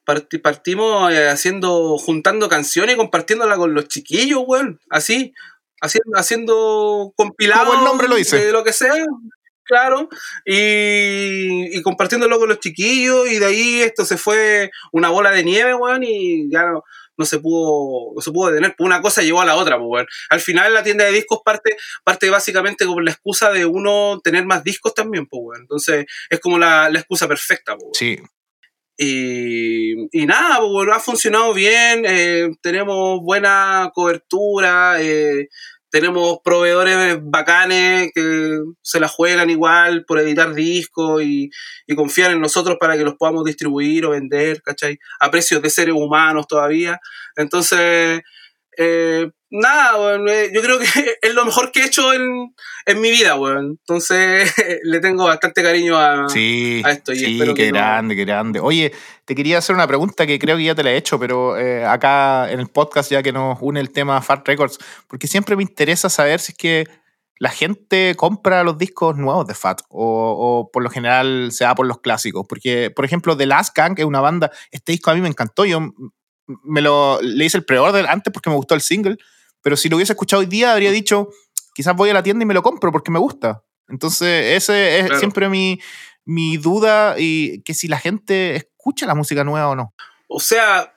parti- 0.06 0.38
partimos 0.38 1.12
eh, 1.12 1.28
haciendo 1.28 1.96
juntando 1.98 2.48
canciones 2.48 2.94
y 2.94 2.98
compartiéndolas 2.98 3.58
con 3.58 3.74
los 3.74 3.88
chiquillos, 3.88 4.42
weón. 4.46 4.80
Así, 4.90 5.32
haciendo, 5.80 6.18
haciendo 6.18 7.12
compilados 7.16 7.66
Como 7.66 7.78
el 7.80 7.84
nombre 7.84 8.08
lo 8.08 8.16
dice. 8.16 8.44
de 8.46 8.52
lo 8.52 8.64
que 8.64 8.72
sea. 8.72 8.94
Claro, 9.66 10.10
y, 10.44 11.76
y 11.78 11.82
compartiéndolo 11.82 12.38
con 12.38 12.50
los 12.50 12.60
chiquillos, 12.60 13.26
y 13.30 13.38
de 13.38 13.46
ahí 13.46 13.80
esto 13.80 14.04
se 14.04 14.18
fue 14.18 14.70
una 14.92 15.08
bola 15.08 15.30
de 15.30 15.42
nieve, 15.42 15.74
weón, 15.74 16.02
y 16.04 16.50
ya 16.50 16.66
no, 16.66 16.82
no 17.16 17.24
se 17.24 17.38
pudo, 17.38 18.12
no 18.14 18.20
se 18.20 18.30
pudo 18.32 18.50
detener. 18.50 18.74
Pues 18.76 18.86
una 18.86 19.00
cosa 19.00 19.22
llevó 19.22 19.40
a 19.40 19.44
la 19.44 19.56
otra, 19.56 19.78
pues. 19.78 20.06
Al 20.30 20.40
final 20.40 20.72
la 20.74 20.82
tienda 20.82 21.04
de 21.04 21.12
discos 21.12 21.40
parte, 21.44 21.76
parte 22.04 22.30
básicamente 22.30 22.86
con 22.86 23.04
la 23.04 23.10
excusa 23.10 23.50
de 23.50 23.66
uno 23.66 24.20
tener 24.22 24.44
más 24.46 24.64
discos 24.64 24.94
también, 24.94 25.26
pues. 25.26 25.58
Entonces 25.60 26.06
es 26.30 26.40
como 26.40 26.58
la, 26.58 26.88
la 26.90 26.98
excusa 26.98 27.28
perfecta, 27.28 27.76
pues. 27.76 27.90
Sí, 27.94 28.18
Y, 28.96 30.06
y 30.16 30.26
nada, 30.26 30.58
pues, 30.58 30.70
bueno, 30.70 30.92
ha 30.92 31.00
funcionado 31.00 31.52
bien, 31.52 32.04
eh, 32.06 32.48
tenemos 32.62 33.20
buena 33.22 33.90
cobertura, 33.92 35.02
eh, 35.02 35.48
tenemos 35.94 36.38
proveedores 36.42 37.20
bacanes 37.22 38.10
que 38.12 38.58
se 38.82 38.98
la 38.98 39.06
juegan 39.06 39.48
igual 39.48 40.04
por 40.04 40.18
editar 40.18 40.52
discos 40.52 41.22
y, 41.22 41.50
y 41.86 41.94
confían 41.94 42.32
en 42.32 42.40
nosotros 42.40 42.78
para 42.80 42.96
que 42.96 43.04
los 43.04 43.14
podamos 43.14 43.44
distribuir 43.44 44.04
o 44.04 44.10
vender, 44.10 44.60
¿cachai? 44.60 44.98
A 45.20 45.30
precios 45.30 45.62
de 45.62 45.70
seres 45.70 45.94
humanos 45.94 46.48
todavía. 46.48 46.98
Entonces, 47.36 48.22
eh, 48.76 49.30
nada, 49.60 49.98
weón, 49.98 50.28
eh, 50.28 50.50
yo 50.52 50.60
creo 50.62 50.78
que 50.78 50.84
es 51.22 51.34
lo 51.34 51.44
mejor 51.44 51.70
que 51.72 51.80
he 51.80 51.86
hecho 51.86 52.12
en, 52.12 52.54
en 52.86 53.00
mi 53.00 53.10
vida, 53.10 53.34
weón. 53.36 53.78
Entonces, 53.80 54.52
le 54.82 55.00
tengo 55.00 55.24
bastante 55.24 55.62
cariño 55.62 55.96
a, 55.96 56.28
sí, 56.28 56.82
a 56.84 56.90
esto 56.90 57.12
y 57.12 57.16
sí, 57.16 57.38
qué 57.38 57.54
que 57.54 57.72
no- 57.72 57.78
grande, 57.78 58.16
qué 58.16 58.24
grande. 58.24 58.60
Oye, 58.60 58.92
te 59.24 59.34
quería 59.34 59.58
hacer 59.58 59.74
una 59.74 59.86
pregunta 59.86 60.26
que 60.26 60.38
creo 60.38 60.56
que 60.56 60.64
ya 60.64 60.74
te 60.74 60.82
la 60.82 60.90
he 60.92 60.96
hecho, 60.96 61.18
pero 61.18 61.56
eh, 61.58 61.84
acá 61.84 62.50
en 62.50 62.60
el 62.60 62.68
podcast 62.68 63.10
ya 63.10 63.22
que 63.22 63.32
nos 63.32 63.58
une 63.60 63.80
el 63.80 63.90
tema 63.92 64.20
Fat 64.22 64.46
Records, 64.46 64.78
porque 65.08 65.26
siempre 65.26 65.56
me 65.56 65.62
interesa 65.62 66.08
saber 66.08 66.40
si 66.40 66.52
es 66.52 66.58
que 66.58 66.84
la 67.38 67.50
gente 67.50 68.14
compra 68.16 68.62
los 68.62 68.78
discos 68.78 69.16
nuevos 69.16 69.46
de 69.46 69.54
Fat 69.54 69.80
o, 69.88 70.04
o 70.66 70.70
por 70.70 70.82
lo 70.84 70.90
general 70.90 71.50
se 71.50 71.64
va 71.64 71.74
por 71.74 71.84
los 71.86 72.00
clásicos, 72.00 72.46
porque 72.48 72.90
por 72.94 73.04
ejemplo 73.04 73.36
The 73.36 73.46
Last 73.46 73.76
Gang 73.76 73.94
es 73.98 74.04
una 74.04 74.20
banda, 74.20 74.50
este 74.70 74.92
disco 74.92 75.10
a 75.10 75.14
mí 75.14 75.20
me 75.20 75.28
encantó, 75.28 75.64
yo 75.64 75.80
me 76.46 76.80
lo 76.80 77.20
le 77.22 77.44
hice 77.44 77.56
el 77.56 77.64
pre-order 77.64 78.06
antes 78.06 78.32
porque 78.32 78.50
me 78.50 78.56
gustó 78.56 78.74
el 78.74 78.82
single, 78.82 79.16
pero 79.64 79.76
si 79.76 79.88
lo 79.88 79.96
hubiese 79.96 80.12
escuchado 80.12 80.40
hoy 80.40 80.46
día 80.46 80.72
habría 80.72 80.92
dicho, 80.92 81.30
quizás 81.74 81.96
voy 81.96 82.10
a 82.10 82.14
la 82.14 82.22
tienda 82.22 82.42
y 82.44 82.46
me 82.46 82.54
lo 82.54 82.62
compro 82.62 82.92
porque 82.92 83.10
me 83.10 83.18
gusta. 83.18 83.64
Entonces, 83.88 84.56
ese 84.56 84.98
es 85.00 85.04
Claro. 85.06 85.18
siempre 85.18 85.48
mi, 85.48 85.80
mi 86.24 86.56
duda 86.58 87.16
y 87.18 87.62
que 87.62 87.74
si 87.74 87.88
la 87.88 87.98
gente 87.98 88.54
escucha 88.56 89.06
la 89.06 89.14
música 89.14 89.42
nueva 89.42 89.68
o 89.70 89.74
no. 89.74 89.94
O 90.28 90.38
sea, 90.38 90.94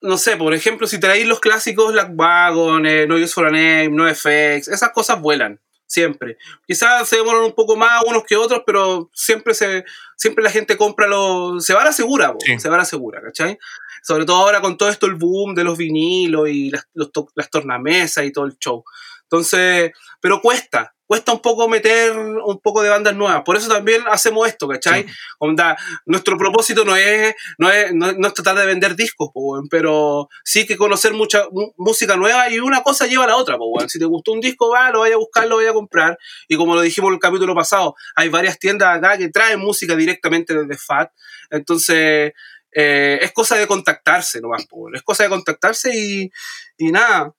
no 0.00 0.16
sé, 0.18 0.36
por 0.36 0.54
ejemplo, 0.54 0.86
si 0.86 0.98
traéis 1.00 1.26
los 1.26 1.40
clásicos 1.40 1.92
Black 1.92 2.12
Wagon, 2.14 2.86
eh, 2.86 3.06
No 3.08 3.16
Use 3.16 3.34
for 3.34 3.46
a 3.46 3.50
Name, 3.50 3.88
No 3.90 4.06
FX, 4.08 4.68
esas 4.68 4.90
cosas 4.92 5.20
vuelan, 5.20 5.60
siempre. 5.86 6.36
Quizás 6.66 7.08
se 7.08 7.16
demoran 7.16 7.42
un 7.42 7.54
poco 7.54 7.76
más 7.76 8.02
unos 8.06 8.22
que 8.24 8.36
otros, 8.36 8.62
pero 8.64 9.10
siempre 9.12 9.52
se 9.54 9.84
siempre 10.16 10.42
la 10.42 10.50
gente 10.50 10.76
compra 10.76 11.06
los... 11.06 11.64
Se 11.64 11.74
va 11.74 11.82
a 11.82 11.86
la 11.86 11.92
segura, 11.92 12.34
Sí. 12.44 12.58
se 12.58 12.68
va 12.68 12.76
a 12.76 12.78
la 12.78 12.84
segura, 12.84 13.20
¿cachai? 13.20 13.58
Sobre 14.06 14.24
todo 14.24 14.36
ahora 14.36 14.60
con 14.60 14.76
todo 14.78 14.88
esto, 14.88 15.06
el 15.06 15.14
boom 15.16 15.54
de 15.56 15.64
los 15.64 15.76
vinilos 15.76 16.48
y 16.48 16.70
las, 16.70 16.86
los 16.94 17.10
to- 17.10 17.28
las 17.34 17.50
tornamesas 17.50 18.24
y 18.24 18.30
todo 18.32 18.44
el 18.44 18.56
show. 18.58 18.84
Entonces, 19.24 19.90
pero 20.20 20.40
cuesta, 20.40 20.94
cuesta 21.04 21.32
un 21.32 21.40
poco 21.40 21.68
meter 21.68 22.16
un 22.16 22.60
poco 22.60 22.82
de 22.82 22.88
bandas 22.90 23.16
nuevas. 23.16 23.42
Por 23.44 23.56
eso 23.56 23.68
también 23.68 24.02
hacemos 24.08 24.46
esto, 24.46 24.68
¿cachai? 24.68 25.02
Sí. 25.02 25.08
Onda, 25.40 25.76
nuestro 26.04 26.38
propósito 26.38 26.84
no 26.84 26.94
es, 26.94 27.34
no 27.58 27.68
es, 27.68 27.92
no, 27.92 28.12
no 28.12 28.28
es 28.28 28.34
tratar 28.34 28.56
de 28.56 28.66
vender 28.66 28.94
discos, 28.94 29.30
po, 29.34 29.60
pero 29.68 30.28
sí 30.44 30.64
que 30.64 30.76
conocer 30.76 31.12
mucha 31.12 31.46
mu- 31.50 31.72
música 31.76 32.14
nueva 32.16 32.48
y 32.48 32.60
una 32.60 32.84
cosa 32.84 33.06
lleva 33.08 33.24
a 33.24 33.28
la 33.28 33.36
otra. 33.36 33.58
po. 33.58 33.72
Si 33.88 33.98
te 33.98 34.04
gustó 34.04 34.30
un 34.30 34.40
disco, 34.40 34.70
va, 34.70 34.90
lo 34.92 35.00
vaya 35.00 35.16
a 35.16 35.18
buscar, 35.18 35.48
lo 35.48 35.56
vaya 35.56 35.70
a 35.70 35.74
comprar. 35.74 36.16
Y 36.46 36.56
como 36.56 36.76
lo 36.76 36.80
dijimos 36.82 37.08
en 37.08 37.14
el 37.14 37.20
capítulo 37.20 37.52
pasado, 37.56 37.96
hay 38.14 38.28
varias 38.28 38.60
tiendas 38.60 38.96
acá 38.96 39.18
que 39.18 39.28
traen 39.30 39.58
música 39.58 39.96
directamente 39.96 40.54
desde 40.56 40.76
FAT. 40.76 41.10
Entonces, 41.50 42.32
eh, 42.78 43.18
es 43.22 43.32
cosa 43.32 43.56
de 43.56 43.66
contactarse 43.66 44.40
nomás. 44.40 44.66
Es 44.94 45.02
cosa 45.02 45.22
de 45.24 45.30
contactarse 45.30 45.90
y, 45.96 46.30
y 46.76 46.92
nada, 46.92 47.32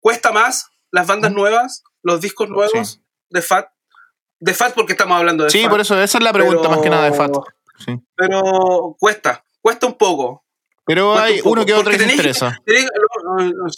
cuesta 0.00 0.32
más 0.32 0.66
las 0.90 1.06
bandas 1.06 1.32
nuevas, 1.32 1.84
los 2.02 2.20
discos 2.20 2.48
nuevos. 2.48 2.88
Sí. 2.94 3.00
de 3.30 3.40
FAT. 3.42 3.68
De 4.40 4.52
FAT 4.54 4.74
porque 4.74 4.92
estamos 4.92 5.16
hablando 5.16 5.44
de 5.44 5.50
Sí, 5.50 5.60
FAT. 5.62 5.70
por 5.70 5.80
eso 5.80 6.02
esa 6.02 6.18
es 6.18 6.24
la 6.24 6.32
pregunta 6.32 6.62
pero- 6.62 6.70
más 6.70 6.80
que 6.80 6.90
nada 6.90 7.04
de 7.04 7.12
Fat. 7.16 7.32
Sí. 7.84 7.98
Pero 8.16 8.96
cuesta, 8.98 9.44
cuesta 9.60 9.86
un 9.86 9.94
poco. 9.96 10.44
Pero 10.84 11.12
Cuesta 11.12 11.24
hay 11.24 11.32
un 11.34 11.38
poco, 11.38 11.50
uno 11.52 11.66
que 11.66 11.74
otro 11.74 11.92
que 11.96 12.02
interesa. 12.02 12.58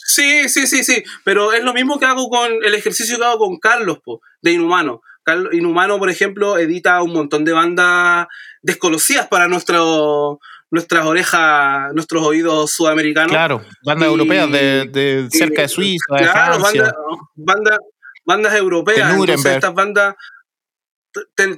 Sí, 0.07 0.49
sí, 0.49 0.67
sí, 0.67 0.83
sí. 0.85 1.03
Pero 1.25 1.53
es 1.53 1.63
lo 1.63 1.75
mismo 1.75 1.99
que 1.99 2.07
hago 2.07 2.29
con 2.29 2.51
el 2.65 2.75
ejercicio 2.75 3.19
que 3.19 3.25
hago 3.25 3.39
con 3.47 3.59
Carlos, 3.59 3.99
po, 4.05 4.21
de 4.41 4.53
Inhumano. 4.53 5.03
Carlos, 5.25 5.53
Inhumano, 5.53 5.99
por 5.99 6.11
ejemplo, 6.11 6.59
edita 6.59 7.03
un 7.03 7.13
montón 7.13 7.45
de 7.45 7.53
bandas 7.53 8.27
desconocidas 8.63 9.29
para 9.29 9.47
nuestro, 9.49 10.41
nuestras 10.73 11.05
orejas, 11.07 11.93
nuestros 11.95 12.23
oídos 12.27 12.73
sudamericanos. 12.73 13.31
Claro, 13.31 13.63
bandas 13.85 14.09
Y- 14.09 14.11
europeas 14.11 14.51
de, 14.51 14.87
de 14.87 15.29
y- 15.33 15.37
cerca 15.39 15.63
de 15.63 15.69
Suiza, 15.69 16.17
de 16.17 16.23
Claro, 16.25 16.55
Francia. 16.61 16.83
bandas, 16.83 16.95
bandas, 17.37 17.79
bandas 18.25 18.55
europeas. 18.57 19.09
De 19.09 19.15
Entonces, 19.21 19.53
estas 19.55 19.75
bandas, 19.75 20.15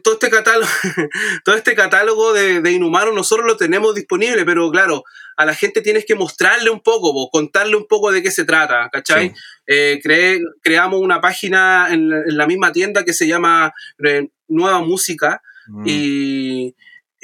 todo 0.03 0.15
este 0.15 0.31
catálogo, 0.31 0.67
todo 1.45 1.55
este 1.55 1.75
catálogo 1.77 2.33
de, 2.33 2.61
de 2.61 2.73
Inhumano 2.73 3.13
nosotros 3.13 3.47
lo 3.47 3.57
tenemos 3.57 3.95
disponible, 3.95 4.45
pero 4.45 4.69
claro, 4.71 5.05
a 5.37 5.45
la 5.45 5.55
gente 5.55 5.81
tienes 5.81 6.05
que 6.07 6.17
mostrarle 6.17 6.71
un 6.71 6.81
poco, 6.81 7.13
po, 7.13 7.31
contarle 7.31 7.77
un 7.77 7.87
poco 7.87 8.11
de 8.11 8.21
qué 8.23 8.31
se 8.33 8.45
trata, 8.45 8.89
¿cachai? 8.93 9.29
Sí. 9.31 9.35
Eh, 9.69 10.01
creamos 10.61 11.01
una 11.01 11.21
página 11.21 11.87
en, 11.91 12.09
la- 12.11 12.19
en 12.27 12.37
la 12.37 12.47
misma 12.49 12.73
tienda 12.73 13.05
que 13.05 13.13
se 13.13 13.27
llama 13.29 13.73
eh, 14.05 14.29
Nueva 14.49 14.81
Música 14.81 15.41
Mm. 15.67 15.85
y, 15.87 16.75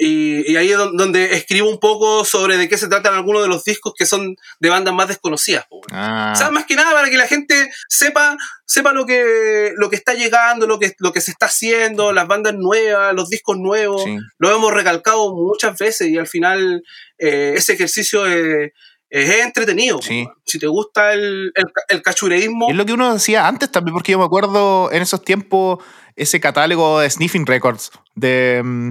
y, 0.03 0.51
y 0.51 0.57
ahí 0.57 0.71
es 0.73 0.79
don- 0.79 0.97
donde 0.97 1.35
escribo 1.35 1.69
un 1.69 1.79
poco 1.79 2.25
sobre 2.25 2.57
de 2.57 2.69
qué 2.71 2.79
se 2.79 2.89
tratan 2.89 3.13
algunos 3.13 3.43
de 3.43 3.49
los 3.49 3.65
discos 3.65 3.93
que 3.95 4.07
son 4.07 4.35
de 4.59 4.69
bandas 4.71 4.95
más 4.95 5.09
desconocidas. 5.09 5.67
Ah, 5.93 6.33
o 6.35 6.39
sea, 6.39 6.51
más 6.51 6.65
que 6.65 6.75
nada 6.75 6.93
para 6.93 7.11
que 7.11 7.19
la 7.19 7.27
gente 7.27 7.71
sepa, 7.89 8.39
sepa 8.65 8.93
lo 8.95 9.05
que, 9.05 9.73
lo 9.77 9.91
que 9.91 9.97
está 9.97 10.15
llegando, 10.15 10.67
lo 10.67 10.79
que, 10.79 10.95
lo 11.01 11.13
que 11.13 11.21
se 11.21 11.31
está 11.33 11.47
haciendo, 11.47 12.13
las 12.15 12.27
bandas 12.27 12.55
nuevas, 12.55 13.15
los 13.15 13.29
discos 13.29 13.59
nuevos. 13.59 14.03
sí. 14.05 14.17
Lo 14.39 14.51
hemos 14.51 14.73
recalcado 14.73 15.35
muchas 15.35 15.77
veces 15.77 16.09
y 16.09 16.17
al 16.17 16.27
final 16.27 16.83
eh, 17.19 17.53
ese 17.57 17.75
ejercicio 17.75 18.25
es, 18.27 18.73
es 19.11 19.31
entretenido. 19.45 20.01
Sí. 20.01 20.27
Si 20.47 20.59
te 20.59 20.67
gusta 20.67 21.13
el, 21.13 21.53
el, 21.55 21.65
el 21.89 22.01
cachureísmo, 22.03 22.71
es 22.71 22.77
lo 22.77 22.87
que 22.87 22.95
uno 22.95 23.13
decía 23.13 23.47
antes 23.47 23.71
también, 23.71 23.93
porque 23.93 24.13
yo 24.13 24.19
me 24.19 24.25
acuerdo 24.25 24.91
en 24.93 25.03
esos 25.03 25.23
tiempos 25.23 25.85
ese 26.17 26.41
catálogo 26.41 27.01
de 27.01 27.11
Sniffing 27.11 27.45
Records 27.45 27.91
de, 28.15 28.63
mm, 28.65 28.91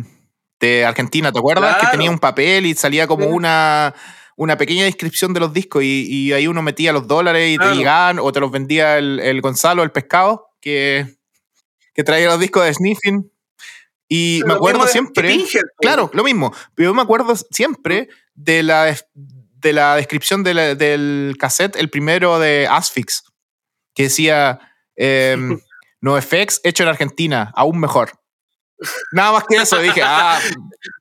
de 0.60 0.86
Argentina, 0.86 1.32
¿te 1.32 1.40
acuerdas? 1.40 1.78
Que 1.78 1.88
tenía 1.88 2.10
un 2.12 2.20
papel 2.20 2.66
y 2.66 2.74
salía 2.76 3.08
como 3.08 3.24
Sí. 3.26 3.30
una, 3.32 3.94
una 4.36 4.58
pequeña 4.58 4.84
descripción 4.86 5.34
de 5.34 5.40
los 5.40 5.54
discos 5.54 5.84
y, 5.84 6.06
y 6.10 6.34
ahí 6.34 6.48
uno 6.48 6.62
metía 6.62 6.92
los 6.94 7.08
dólares 7.08 7.50
y 7.52 7.58
Claro. 7.58 7.72
te 7.72 7.78
llegaban 7.78 8.20
o 8.20 8.32
te 8.32 8.40
los 8.40 8.52
vendía 8.52 8.98
el, 8.98 9.20
el 9.20 9.42
Gonzalo, 9.42 9.84
el 9.84 9.92
pescado, 9.92 10.48
que, 10.62 11.16
que 11.94 12.04
traía 12.04 12.28
los 12.28 12.40
discos 12.40 12.64
de 12.66 12.74
Sniffing. 12.74 13.32
Y 14.12 14.42
me 14.46 14.54
acuerdo 14.54 14.88
siempre... 14.88 15.30
Pinhead, 15.30 15.62
po. 15.62 15.82
Claro, 15.82 16.10
lo 16.14 16.24
mismo. 16.24 16.52
Pero 16.74 16.90
yo 16.90 16.94
me 16.96 17.02
acuerdo 17.04 17.36
siempre 17.52 18.10
de 18.34 18.64
la, 18.64 18.98
de 19.14 19.74
la 19.74 19.96
descripción 19.98 20.44
de 20.44 20.54
la- 20.56 20.76
del 20.76 21.36
cassette, 21.40 21.76
el 21.76 21.90
primero 21.92 22.40
de 22.40 22.68
Asfix, 22.68 23.24
que 23.94 24.04
decía 24.04 24.60
em, 24.96 25.60
NoFX 26.02 26.62
hecho 26.64 26.84
en 26.84 26.90
Argentina, 26.90 27.52
aún 27.56 27.80
mejor. 27.80 28.19
Nada 29.12 29.34
más 29.34 29.44
que 29.48 29.58
eso, 29.58 29.78
dije, 29.80 30.02
ah, 30.04 30.40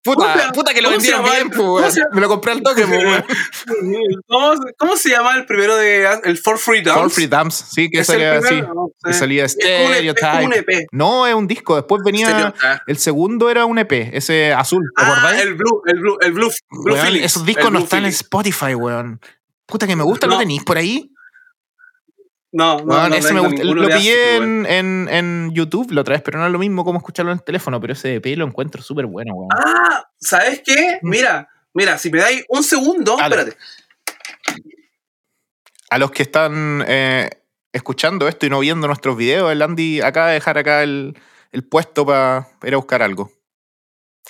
puta, 0.02 0.32
¿Cómo 0.32 0.42
se- 0.46 0.52
puta 0.52 0.74
que 0.74 0.82
lo 0.82 0.90
vendieron 0.90 1.24
bien, 1.24 1.50
pues, 1.50 1.96
me 2.12 2.20
lo 2.20 2.28
compré 2.28 2.52
al 2.52 2.62
toque, 2.62 2.84
pues. 2.86 3.22
¿Cómo, 4.26 4.52
cómo 4.76 4.96
se 4.96 5.10
llama 5.10 5.36
el 5.36 5.46
primero 5.46 5.76
de 5.76 6.08
el 6.24 6.38
For 6.38 6.58
Free 6.58 6.82
Dance? 6.82 7.00
For 7.00 7.10
Free 7.10 7.26
Dumps, 7.26 7.54
sí, 7.54 7.88
que 7.90 8.02
salía 8.04 8.38
así, 8.38 8.60
no 8.62 8.90
que 9.04 9.12
salía 9.12 9.44
Es 9.44 9.56
como 9.56 9.86
un 9.86 9.92
EP, 9.92 9.98
es 10.00 10.10
un 10.10 10.16
Stereotype. 10.16 10.58
EP. 10.82 10.86
No, 10.92 11.26
es 11.26 11.34
un 11.34 11.46
disco, 11.46 11.76
después 11.76 12.02
venía, 12.04 12.28
Stereotype. 12.28 12.82
el 12.86 12.98
segundo 12.98 13.50
era 13.50 13.64
un 13.64 13.78
EP, 13.78 14.10
ese 14.12 14.52
azul, 14.52 14.82
¿te 14.96 15.02
Ah, 15.04 15.12
acordáis? 15.12 15.42
el 15.42 15.54
Blue, 15.54 15.82
el 15.86 16.00
Blue, 16.00 16.16
el 16.20 16.32
Blue, 16.32 16.50
Blue 16.70 16.94
Weón, 16.94 17.16
esos 17.16 17.44
discos 17.46 17.70
no 17.70 17.78
están 17.80 18.00
en. 18.00 18.06
Spotify, 18.06 18.74
weón. 18.74 19.20
Puta 19.66 19.86
que 19.86 19.94
me 19.94 20.02
gusta, 20.02 20.26
¿lo 20.26 20.32
No. 20.34 20.38
tenéis 20.40 20.64
por 20.64 20.78
ahí? 20.78 21.12
No, 22.50 22.78
no, 22.78 22.84
Weón, 22.84 23.10
no 23.10 23.14
ese 23.16 23.34
me 23.34 23.40
gusta. 23.40 23.62
Lo 23.62 23.82
de 23.88 23.94
pillé 23.96 24.36
en, 24.36 24.64
en, 24.66 25.08
en 25.10 25.50
YouTube 25.52 25.90
la 25.92 26.00
otra 26.00 26.14
vez, 26.14 26.22
pero 26.22 26.38
no 26.38 26.46
es 26.46 26.52
lo 26.52 26.58
mismo 26.58 26.84
como 26.84 26.98
escucharlo 26.98 27.30
en 27.30 27.38
el 27.38 27.44
teléfono, 27.44 27.78
pero 27.80 27.92
ese 27.92 28.14
EP 28.16 28.26
lo 28.38 28.46
encuentro 28.46 28.82
súper 28.82 29.06
bueno, 29.06 29.34
weón. 29.34 29.50
Ah, 29.54 30.08
¿sabes 30.18 30.62
qué? 30.64 30.98
Mm. 31.02 31.08
Mira, 31.10 31.48
mira, 31.74 31.98
si 31.98 32.10
me 32.10 32.20
dais 32.20 32.44
un 32.48 32.64
segundo, 32.64 33.18
espérate. 33.20 33.56
A 35.90 35.98
los 35.98 36.10
que 36.10 36.22
están 36.22 36.84
eh, 36.86 37.30
escuchando 37.72 38.28
esto 38.28 38.46
y 38.46 38.50
no 38.50 38.60
viendo 38.60 38.86
nuestros 38.86 39.16
videos, 39.16 39.50
el 39.52 39.62
Andy 39.62 40.00
acaba 40.00 40.28
de 40.28 40.34
dejar 40.34 40.58
acá 40.58 40.82
el, 40.82 41.18
el 41.52 41.64
puesto 41.64 42.04
para 42.06 42.48
ir 42.62 42.74
a 42.74 42.76
buscar 42.78 43.02
algo. 43.02 43.30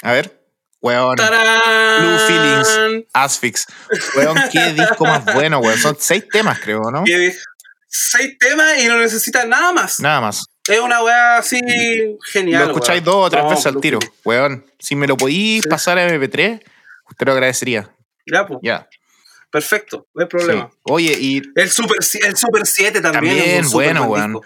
A 0.02 0.12
ver. 0.12 0.34
Weón. 0.80 1.16
¡Tarán! 1.16 2.00
Blue 2.00 2.18
Feelings. 2.26 3.06
Asfix. 3.12 3.66
Weón, 4.16 4.36
qué 4.52 4.72
disco 4.72 5.04
más 5.04 5.24
bueno, 5.34 5.58
weón. 5.58 5.76
Son 5.78 5.96
seis 5.98 6.24
temas, 6.28 6.60
creo, 6.60 6.80
¿no? 6.92 7.02
De- 7.04 7.34
Seis 7.88 8.36
temas 8.38 8.82
y 8.82 8.86
no 8.86 8.98
necesitas 8.98 9.46
nada 9.48 9.72
más. 9.72 9.98
Nada 10.00 10.20
más. 10.20 10.44
Es 10.68 10.78
una 10.80 11.02
weá 11.02 11.38
así 11.38 11.58
genial. 12.30 12.64
lo 12.66 12.72
escucháis 12.72 13.02
dos 13.02 13.26
o 13.26 13.30
tres 13.30 13.42
No, 13.42 13.50
veces 13.50 13.66
al 13.66 13.80
tiro. 13.80 13.98
Weón, 14.24 14.66
si 14.78 14.94
me 14.94 15.06
lo 15.06 15.16
podís 15.16 15.62
Sí. 15.62 15.68
pasar 15.68 15.96
a 15.98 16.06
MP3, 16.06 16.62
te 17.16 17.24
lo 17.24 17.32
agradecería. 17.32 17.90
Ya, 18.30 18.46
pues, 18.46 18.58
Ya. 18.62 18.86
perfecto, 19.50 20.06
no 20.14 20.20
hay 20.22 20.28
problema. 20.28 20.68
Sí. 20.70 20.78
Oye, 20.82 21.16
y 21.18 21.42
El 21.56 21.70
Super, 21.70 21.96
el 22.22 22.36
Super 22.36 22.66
7 22.66 23.00
también, 23.00 23.36
También, 23.38 23.64
es 23.64 23.72
bueno, 23.72 24.06
buen 24.06 24.34
weón. 24.34 24.44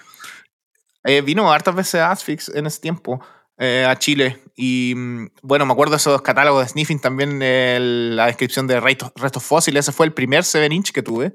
Eh, 1.04 1.20
vino 1.22 1.52
hartas 1.52 1.74
veces 1.74 1.96
a 1.96 2.12
Asfix 2.12 2.48
en 2.50 2.66
ese 2.66 2.80
tiempo 2.80 3.20
eh, 3.58 3.84
a 3.88 3.98
Chile. 3.98 4.40
Y 4.54 4.94
mm, 4.96 5.30
bueno, 5.42 5.66
me 5.66 5.72
acuerdo 5.72 5.92
de 5.92 5.96
esos 5.96 6.22
catálogos 6.22 6.62
de 6.64 6.68
Sniffing 6.68 7.00
también, 7.00 7.42
el- 7.42 8.14
la 8.16 8.26
descripción 8.26 8.66
de 8.68 8.78
Restos, 8.80 9.10
Restos 9.16 9.42
Fósiles. 9.42 9.84
Ese 9.84 9.92
fue 9.92 10.06
el 10.06 10.12
primer 10.12 10.44
7 10.44 10.72
inch 10.72 10.92
que 10.92 11.02
tuve. 11.02 11.32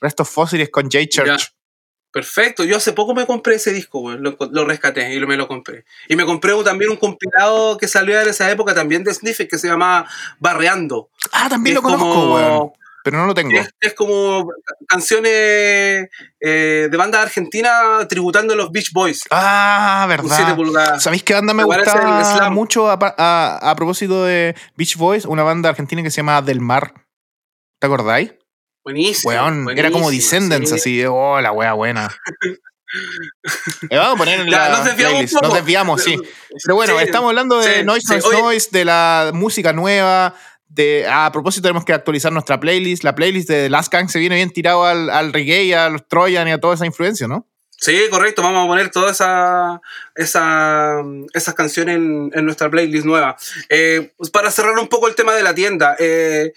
Restos 0.00 0.28
Fósiles 0.28 0.68
con 0.70 0.84
J. 0.90 1.06
Church. 1.08 1.48
Perfecto, 2.12 2.64
yo 2.64 2.78
hace 2.78 2.92
poco 2.94 3.14
me 3.14 3.26
compré 3.26 3.56
ese 3.56 3.72
disco, 3.72 3.98
weón. 3.98 4.22
Lo, 4.22 4.36
lo 4.50 4.64
rescaté 4.64 5.12
y 5.12 5.18
lo, 5.18 5.26
me 5.26 5.36
lo 5.36 5.46
compré. 5.48 5.84
Y 6.08 6.16
me 6.16 6.24
compré 6.24 6.52
también 6.64 6.90
un 6.90 6.96
compilado 6.96 7.76
que 7.76 7.88
salió 7.88 8.18
en 8.18 8.28
esa 8.28 8.50
época 8.50 8.74
también 8.74 9.04
de 9.04 9.12
Sniffing 9.12 9.48
que 9.48 9.58
se 9.58 9.68
llama 9.68 10.08
Barreando. 10.38 11.10
Ah, 11.32 11.48
también 11.50 11.74
lo 11.76 11.82
conozco, 11.82 12.08
como- 12.08 12.34
weón. 12.34 12.72
Pero 13.04 13.18
no 13.18 13.26
lo 13.26 13.34
tengo. 13.34 13.56
Es, 13.56 13.70
es 13.80 13.94
como 13.94 14.48
canciones 14.88 16.08
eh, 16.40 16.88
de 16.90 16.96
banda 16.96 17.22
argentina 17.22 17.98
tributando 18.08 18.54
a 18.54 18.56
los 18.56 18.72
Beach 18.72 18.90
Boys. 18.92 19.20
Ah, 19.30 20.12
con 20.18 20.28
7 20.28 20.54
verdad. 20.60 20.98
¿Sabéis 20.98 21.22
qué 21.22 21.34
banda 21.34 21.54
me 21.54 21.62
slam. 22.24 22.52
mucho 22.52 22.90
a, 22.90 22.98
a- 23.00 23.70
a 23.70 23.76
propósito 23.76 24.24
de 24.24 24.56
Beach 24.76 24.96
Boys? 24.96 25.24
Una 25.24 25.44
banda 25.44 25.68
argentina 25.68 26.02
que 26.02 26.10
se 26.10 26.16
llama 26.16 26.42
Del 26.42 26.60
Mar. 26.60 26.94
¿Te 27.78 27.86
acordáis? 27.86 28.32
Buenísimo. 28.86 29.32
Weón, 29.32 29.68
era 29.76 29.90
como 29.90 30.12
Descendants, 30.12 30.70
sí. 30.70 30.76
así. 30.76 31.04
Oh, 31.06 31.40
la 31.40 31.50
wea 31.50 31.72
buena. 31.72 32.08
Le 33.90 33.96
vamos 33.98 34.14
a 34.14 34.16
poner 34.16 34.38
en 34.38 34.46
Ya, 34.46 34.68
la 34.68 34.76
nos 34.76 34.84
desviamos. 34.84 35.32
Nos 35.42 35.54
desviamos, 35.54 36.02
sí. 36.04 36.16
Pero 36.62 36.76
bueno, 36.76 36.96
Sí, 36.96 37.04
estamos 37.04 37.30
hablando 37.30 37.58
de 37.58 37.78
sí, 37.78 37.84
Noise. 37.84 38.12
Noise 38.12 38.28
Oye. 38.28 38.42
Noise, 38.42 38.68
de 38.70 38.84
la 38.84 39.32
música 39.34 39.72
nueva. 39.72 40.36
De, 40.68 41.04
a 41.10 41.32
propósito, 41.32 41.62
tenemos 41.62 41.84
que 41.84 41.94
actualizar 41.94 42.30
nuestra 42.30 42.60
playlist. 42.60 43.02
La 43.02 43.16
playlist 43.16 43.48
de 43.48 43.68
Last 43.68 43.92
Gang 43.92 44.08
se 44.08 44.20
viene 44.20 44.36
bien 44.36 44.52
tirado 44.52 44.84
al, 44.84 45.10
al 45.10 45.32
reggae, 45.32 45.74
a 45.74 45.88
los 45.88 46.06
Trojan 46.06 46.46
y 46.46 46.52
a 46.52 46.60
toda 46.60 46.76
esa 46.76 46.86
influencia, 46.86 47.26
¿no? 47.26 47.48
Sí, 47.70 47.98
correcto. 48.08 48.40
Vamos 48.40 48.66
a 48.66 48.68
poner 48.68 48.90
todas 48.92 49.16
esa, 49.16 49.80
esa, 50.14 51.02
esas 51.34 51.54
canciones 51.54 51.96
en, 51.96 52.30
en 52.32 52.44
nuestra 52.44 52.70
playlist 52.70 53.04
nueva. 53.04 53.36
Eh, 53.68 54.12
para 54.32 54.52
cerrar 54.52 54.78
un 54.78 54.86
poco 54.86 55.08
el 55.08 55.16
tema 55.16 55.34
de 55.34 55.42
la 55.42 55.56
tienda, 55.56 55.96
eh, 55.98 56.52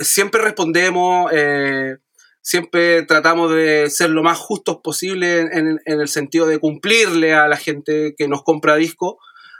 siempre 0.00 0.40
respondemos, 0.40 1.30
eh, 1.32 1.96
siempre 2.42 3.02
tratamos 3.04 3.52
de 3.52 3.88
ser 3.90 4.10
lo 4.10 4.22
más 4.22 4.38
justos 4.38 4.78
posible 4.82 5.40
en, 5.40 5.80
en, 5.84 6.00
el 6.00 6.08
sentido 6.08 6.46
de 6.46 6.58
cumplirle 6.58 7.34
a 7.34 7.48
la 7.48 7.56
gente 7.56 8.14
que 8.16 8.28
nos 8.28 8.42
compra 8.42 8.76
disco. 8.76 9.18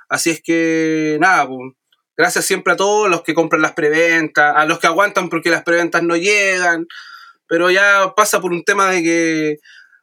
Así 0.08 0.30
es 0.30 0.42
que, 0.42 1.18
nada, 1.20 1.46
pues, 1.46 1.72
gracias 2.16 2.44
siempre 2.44 2.72
a 2.72 2.76
todos 2.76 3.08
los 3.08 3.22
que 3.22 3.34
compran 3.34 3.62
las 3.62 3.72
preventas, 3.72 4.54
a 4.56 4.64
los 4.64 4.78
que 4.78 4.86
aguantan 4.86 5.28
porque 5.28 5.50
las 5.50 5.62
preventas 5.62 6.02
no 6.02 6.16
llegan, 6.16 6.86
pero 7.46 7.70
ya 7.70 8.12
pasa 8.16 8.40
por 8.40 8.52
un 8.52 8.64
tema 8.64 8.90
de 8.90 9.02
que 9.02 9.56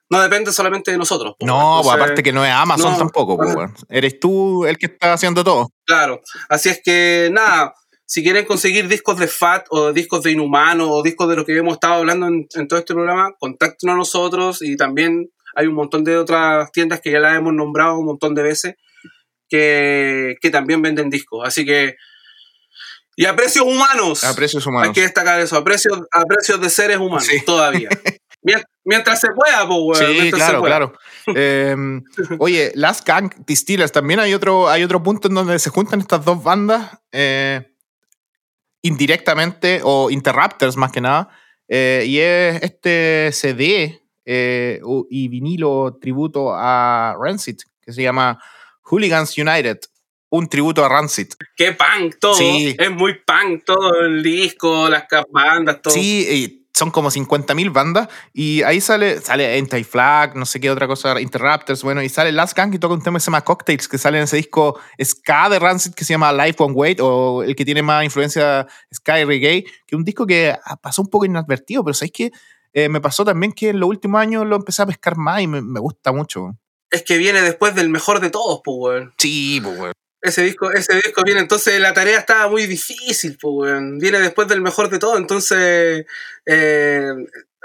no 0.09 0.21
depende 0.21 0.53
solamente 0.53 0.91
de 0.91 0.97
nosotros. 0.97 1.35
no, 1.41 1.81
pues 1.83 1.95
aparte 1.95 2.23
que 2.23 2.31
no 2.31 2.45
es 2.45 2.51
Amazon 2.51 2.97
tampoco, 2.97 3.37
pues, 3.37 3.69
eres 3.89 4.19
tú 4.19 4.65
el 4.65 4.77
que 4.77 4.85
está 4.85 5.13
haciendo 5.13 5.43
todo. 5.43 5.69
Claro, 5.85 6.21
así 6.49 6.69
es 6.69 6.81
que 6.83 7.29
nada, 7.31 7.73
si 8.07 8.23
quieren 8.23 8.45
conseguir 8.45 8.87
discos 8.87 9.19
de 9.19 9.27
Fat 9.27 9.67
o 9.69 9.91
discos 9.91 10.23
de 10.23 10.31
Inhumano 10.31 10.89
o 10.89 11.03
discos 11.03 11.27
de 11.29 11.35
lo 11.35 11.45
que 11.45 11.55
hemos 11.55 11.73
estado 11.73 11.95
hablando 11.95 12.27
en, 12.27 12.67
todo 12.67 12.79
este 12.79 12.93
programa, 12.93 13.35
contáctenos 13.37 13.93
a 13.93 13.97
nosotros 13.97 14.61
y 14.61 14.77
también 14.77 15.29
hay 15.55 15.67
un 15.67 15.75
montón 15.75 16.05
de 16.05 16.17
otras 16.17 16.71
tiendas 16.71 17.01
que 17.01 17.11
ya 17.11 17.19
las 17.19 17.37
hemos 17.37 17.53
nombrado 17.53 17.99
un 17.99 18.05
montón 18.05 18.33
de 18.33 18.43
veces 18.43 18.75
que, 19.49 20.35
que 20.41 20.49
también 20.49 20.81
venden 20.81 21.09
discos. 21.09 21.45
Así 21.45 21.65
que 21.65 21.97
y 23.19 23.25
a 23.25 23.35
precios 23.35 23.65
humanos. 23.65 24.23
A 24.23 24.35
precios 24.35 24.65
humanos. 24.65 24.89
Hay 24.89 24.93
que 24.93 25.01
destacar 25.01 25.39
eso, 25.41 25.57
a 25.57 25.63
precios, 25.63 25.99
a 26.11 26.23
precios 26.23 26.61
de 26.61 26.69
seres 26.69 26.97
humanos 26.97 27.27
todavía. 27.45 27.89
Mientras 28.85 29.19
se 29.19 29.27
pueda, 29.31 29.67
pues, 29.67 29.99
Sí, 29.99 30.31
claro, 30.31 30.61
claro. 30.61 30.93
Em, 31.25 32.03
oye, 32.39 32.71
Last 32.75 33.05
Gang 33.05 33.33
Distillers, 33.45 33.91
también 33.91 34.21
hay 34.21 34.33
otro, 34.33 34.69
hay 34.69 34.83
otro 34.83 35.03
punto 35.03 35.27
en 35.27 35.33
donde 35.33 35.59
se 35.59 35.71
juntan 35.71 35.99
estas 35.99 36.23
dos 36.23 36.41
bandas 36.41 36.99
eh, 37.11 37.75
indirectamente, 38.87 39.81
o 39.83 40.09
Interrupters 40.09 40.75
más 40.77 40.91
que 40.91 41.01
nada, 41.01 41.29
eh, 41.67 42.03
y 42.07 42.19
es 42.19 42.61
este 42.63 43.29
CD 43.33 44.01
eh, 44.25 44.81
y 45.09 45.27
vinilo 45.27 45.97
tributo 46.01 46.53
a 46.53 47.15
Rancid, 47.19 47.57
que 47.81 47.93
se 47.93 48.01
llama 48.01 48.39
Hooligans 48.83 49.37
United 49.37 49.79
un 50.29 50.47
tributo 50.49 50.83
a 50.83 50.89
Rancid. 50.89 51.29
Qué 51.55 51.73
punk 51.73 52.17
todo. 52.19 52.33
Sí. 52.33 52.75
Es 52.77 52.91
muy 52.91 53.15
punk 53.15 53.63
todo 53.65 54.01
el 54.01 54.21
disco, 54.21 54.89
las 54.89 55.05
bandas, 55.31 55.81
todo. 55.81 55.93
Sí, 55.93 56.66
son 56.77 56.91
como 56.91 57.09
50.000 57.09 57.71
bandas 57.73 58.07
y 58.33 58.61
ahí 58.63 58.79
sale, 58.79 59.19
sale 59.19 59.57
Anti-Flag, 59.57 60.35
no 60.35 60.45
sé 60.45 60.59
qué 60.59 60.69
otra 60.69 60.87
cosa, 60.87 61.19
Interrupters, 61.19 61.83
bueno, 61.83 62.01
y 62.01 62.09
sale 62.09 62.31
Last 62.31 62.55
Gang 62.55 62.73
y 62.73 62.79
toca 62.79 62.93
un 62.93 63.01
tema 63.01 63.17
que 63.17 63.21
se 63.21 63.25
llama 63.25 63.43
Cocktails, 63.43 63.87
que 63.87 63.97
sale 63.97 64.17
en 64.17 64.25
ese 64.25 64.37
disco 64.37 64.79
Ska 65.03 65.49
de 65.49 65.59
Rancid 65.59 65.93
que 65.93 66.05
se 66.05 66.13
llama 66.13 66.31
Life 66.31 66.63
One 66.63 66.73
Wait, 66.73 66.99
o 67.01 67.43
el 67.43 67.55
que 67.55 67.65
tiene 67.65 67.81
más 67.81 68.03
influencia 68.03 68.67
Sky 68.93 69.25
Reggae, 69.25 69.63
que 69.63 69.95
es 69.95 69.97
un 69.97 70.03
disco 70.03 70.25
que 70.25 70.55
pasó 70.81 71.01
un 71.01 71.09
poco 71.09 71.25
inadvertido, 71.25 71.83
pero 71.83 71.93
¿sabéis 71.93 72.13
que 72.13 72.31
eh, 72.73 72.89
me 72.89 73.01
pasó 73.01 73.25
también 73.25 73.53
que 73.53 73.69
en 73.69 73.79
los 73.79 73.89
últimos 73.89 74.21
años 74.21 74.45
lo 74.45 74.55
empecé 74.55 74.83
a 74.83 74.85
pescar 74.85 75.17
más 75.17 75.41
y 75.41 75.47
me, 75.47 75.61
me 75.61 75.79
gusta 75.79 76.11
mucho. 76.11 76.57
Es 76.91 77.03
que 77.03 77.17
viene 77.17 77.41
después 77.41 77.75
del 77.75 77.89
mejor 77.89 78.19
de 78.19 78.29
todos, 78.29 78.61
pues, 78.63 78.77
weón. 78.79 79.13
Sí, 79.17 79.59
pues, 79.63 79.79
weón. 79.79 79.93
Ese 80.21 80.43
disco, 80.43 80.71
ese 80.71 80.95
disco 80.95 81.21
viene, 81.23 81.41
entonces 81.41 81.79
la 81.79 81.93
tarea 81.93 82.17
estaba 82.17 82.49
muy 82.49 82.65
difícil, 82.65 83.37
pues, 83.39 83.73
viene 83.99 84.19
después 84.19 84.47
del 84.47 84.61
mejor 84.61 84.89
de 84.89 84.97
todo, 84.97 85.17
entonces 85.17 86.05
eh, 86.45 87.13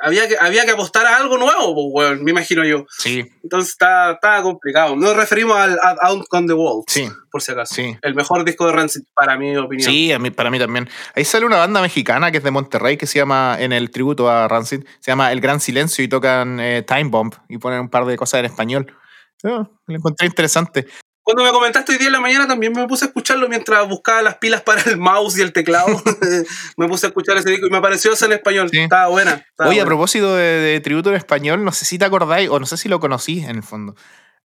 había, 0.03 0.29
que, 0.29 0.37
había 0.39 0.65
que 0.65 0.73
apostar 0.73 1.07
a 1.07 1.17
algo 1.17 1.39
nuevo, 1.39 1.93
pues, 1.93 2.21
me 2.21 2.33
imagino 2.33 2.65
yo. 2.65 2.85
Sí. 2.91 3.25
Entonces 3.43 3.71
estaba, 3.71 4.43
complicado. 4.43 4.97
Nos 4.97 5.17
referimos 5.17 5.57
al, 5.57 5.79
Out 6.03 6.27
on 6.31 6.47
the 6.47 6.53
Wall, 6.53 6.83
sí. 6.89 7.09
por 7.31 7.41
si 7.41 7.53
acaso. 7.53 7.75
Sí. 7.75 7.97
El 8.03 8.15
mejor 8.15 8.45
disco 8.45 8.67
de 8.67 8.73
Rancid, 8.73 9.03
para 9.15 9.39
mi 9.39 9.57
opinión. 9.57 9.89
Sí, 9.89 10.13
a 10.13 10.19
mí, 10.19 10.31
para 10.31 10.51
mí 10.51 10.59
también. 10.59 10.89
Ahí 11.15 11.25
sale 11.25 11.47
una 11.47 11.57
banda 11.57 11.81
mexicana 11.81 12.31
que 12.31 12.39
es 12.39 12.45
de 12.45 12.51
Monterrey 12.51 12.97
que 12.97 13.07
se 13.07 13.19
llama, 13.19 13.57
en 13.59 13.73
el 13.73 13.91
tributo 13.91 14.29
a 14.29 14.49
Rancid, 14.49 14.85
se 15.01 15.11
llama 15.11 15.31
El 15.33 15.41
Gran 15.41 15.61
Silencio 15.61 16.03
y 16.03 16.09
tocan 16.09 16.59
eh, 16.61 16.83
Time 16.83 17.05
Bomb 17.05 17.35
y 17.49 17.59
ponen 17.59 17.81
un 17.81 17.89
par 17.89 18.05
de 18.05 18.17
cosas 18.17 18.41
en 18.41 18.47
español. 18.47 18.95
lo 19.43 19.69
encontré 19.87 20.27
interesante. 20.27 20.87
Cuando 21.25 21.45
me 21.45 21.51
comentaste 21.53 21.93
hoy 21.93 21.99
día 21.99 22.09
en 22.09 22.15
la 22.15 22.21
mañana 22.21 22.49
también 22.49 22.73
me 22.73 22.87
puse 22.89 23.05
a 23.05 23.09
escucharlo 23.09 23.49
mientras 23.49 23.89
buscaba 23.89 24.23
las 24.23 24.39
pilas 24.39 24.63
para 24.63 24.83
el 24.83 24.97
mouse 24.97 25.39
y 25.39 25.43
el 25.43 25.53
teclado. 25.53 25.87
me 26.77 26.89
puse 26.89 27.07
a 27.07 27.09
escuchar 27.11 27.37
ese 27.37 27.51
disco 27.51 27.67
y 27.69 27.71
me 27.71 27.81
pareció 27.81 28.13
ese 28.13 28.27
en 28.27 28.33
español. 28.33 28.69
Estaba 28.73 29.09
buena. 29.09 29.47
Oye, 29.59 29.81
a 29.81 29.85
propósito 29.85 30.35
de, 30.35 30.81
tributo 30.81 31.11
en 31.11 31.17
español, 31.17 31.65
no 31.65 31.71
sé 31.71 31.85
si 31.85 31.97
te 31.97 32.05
acordáis 32.05 32.49
o 32.51 32.59
no 32.59 32.67
sé 32.67 32.77
si 32.77 32.89
lo 32.89 32.99
conocí 32.99 33.41
en 33.41 33.57
el 33.57 33.63
fondo. 33.63 33.95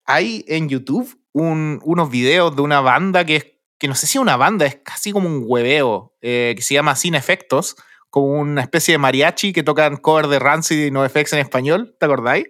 Hay 0.06 0.46
en 0.48 0.70
YouTube 0.70 1.20
unos 1.34 2.10
videos 2.10 2.56
de 2.56 2.62
una 2.62 2.82
banda 2.82 3.26
que 3.26 3.36
es, 3.38 3.46
que 3.80 3.88
no 3.88 3.96
sé 3.96 4.06
si 4.08 4.18
es 4.18 4.22
una 4.22 4.38
banda, 4.38 4.66
es 4.66 4.80
casi 4.84 5.12
como 5.12 5.28
un 5.28 5.44
hueveo, 5.46 6.16
eh, 6.22 6.54
que 6.56 6.62
se 6.62 6.76
llama 6.76 6.96
Sin 6.96 7.16
Efectos, 7.16 7.76
como 8.10 8.28
una 8.28 8.62
especie 8.62 8.94
de 8.94 8.98
mariachi 9.00 9.52
que 9.52 9.64
tocan 9.64 9.98
cover 9.98 10.28
de 10.28 10.40
Rancid 10.40 10.86
y 10.86 10.92
No 10.92 11.06
Effects 11.06 11.34
en 11.34 11.40
español. 11.40 11.96
¿Te 12.00 12.06
acordáis? 12.06 12.46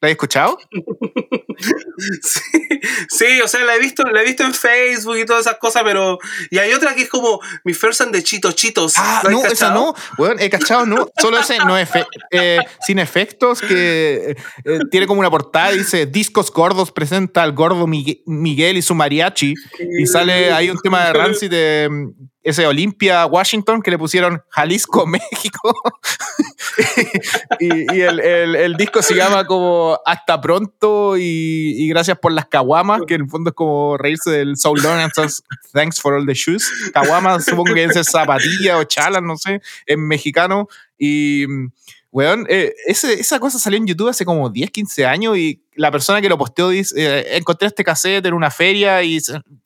¿La 0.00 0.08
has 0.08 0.12
escuchado? 0.12 0.58
sí, 3.10 3.40
o 3.44 3.48
sea, 3.48 3.64
la 3.64 3.76
he 3.76 3.78
visto, 3.78 4.02
la 4.04 4.22
he 4.22 4.24
visto 4.24 4.44
en 4.44 4.54
Facebook 4.54 5.18
y 5.18 5.26
todas 5.26 5.46
esas 5.46 5.58
cosas, 5.58 5.82
pero. 5.84 6.18
Y 6.50 6.56
hay 6.56 6.72
otra 6.72 6.94
que 6.94 7.02
es 7.02 7.10
como 7.10 7.38
mi 7.64 7.74
first 7.74 8.00
and 8.00 8.14
de 8.14 8.22
Chitos 8.22 8.54
Chitos. 8.54 8.94
Ah, 8.96 9.22
no, 9.28 9.44
esa 9.44 9.70
no. 9.70 9.94
Bueno, 10.16 10.36
he 10.38 10.48
cachado, 10.48 10.86
no. 10.86 11.06
Solo 11.20 11.38
ese 11.38 11.58
no 11.58 11.76
es 11.76 11.90
eh, 12.30 12.60
sin 12.80 12.98
efectos, 12.98 13.60
que 13.60 14.36
eh, 14.64 14.78
tiene 14.90 15.06
como 15.06 15.20
una 15.20 15.30
portada 15.30 15.74
y 15.74 15.78
dice 15.78 16.06
Discos 16.06 16.50
Gordos 16.50 16.92
presenta 16.92 17.42
al 17.42 17.52
gordo 17.52 17.86
Miguel 17.86 18.78
y 18.78 18.82
su 18.82 18.94
mariachi. 18.94 19.54
Y 19.98 20.06
sale 20.06 20.50
ahí 20.52 20.70
un 20.70 20.78
tema 20.78 21.04
de 21.04 21.12
Rancid 21.12 21.50
de 21.50 21.90
ese 22.42 22.66
Olimpia 22.66 23.26
Washington 23.26 23.82
que 23.82 23.90
le 23.90 23.98
pusieron 23.98 24.42
Jalisco 24.48 25.06
México. 25.06 25.74
y, 27.58 28.00
el, 28.00 28.76
disco 28.76 29.02
se 29.02 29.14
llama 29.14 29.44
como 29.44 29.98
Hasta 30.06 30.40
pronto 30.40 31.16
y, 31.18 31.88
gracias 31.88 32.18
por 32.18 32.32
las 32.32 32.46
caguamas, 32.46 33.02
que 33.06 33.14
en 33.14 33.22
el 33.22 33.28
fondo 33.28 33.50
es 33.50 33.54
como 33.54 33.96
reírse 33.98 34.30
del 34.30 34.56
Soul 34.56 34.80
entonces 34.84 35.42
Thanks 35.72 36.00
for 36.00 36.14
all 36.14 36.26
the 36.26 36.34
shoes. 36.34 36.70
Caguamas, 36.92 37.44
supongo 37.44 37.74
que 37.74 37.84
es 37.84 38.10
zapatilla 38.10 38.78
o 38.78 38.84
chalas, 38.84 39.22
no 39.22 39.36
sé, 39.36 39.60
en 39.86 40.06
mexicano. 40.06 40.68
Y, 40.98 41.46
weón, 42.10 42.46
eh, 42.48 42.74
esa 42.86 43.38
cosa 43.38 43.58
salió 43.58 43.78
en 43.78 43.86
YouTube 43.86 44.08
hace 44.08 44.24
como 44.24 44.48
10, 44.48 44.70
15 44.70 45.06
años 45.06 45.36
y 45.36 45.62
la 45.74 45.90
persona 45.90 46.20
que 46.20 46.28
lo 46.28 46.38
posteó 46.38 46.70
dice, 46.70 46.94
eh, 46.96 47.36
encontré 47.36 47.68
este 47.68 47.84
cassette 47.84 48.26
en 48.26 48.34
una 48.34 48.50
feria 48.50 49.02
y 49.02 49.18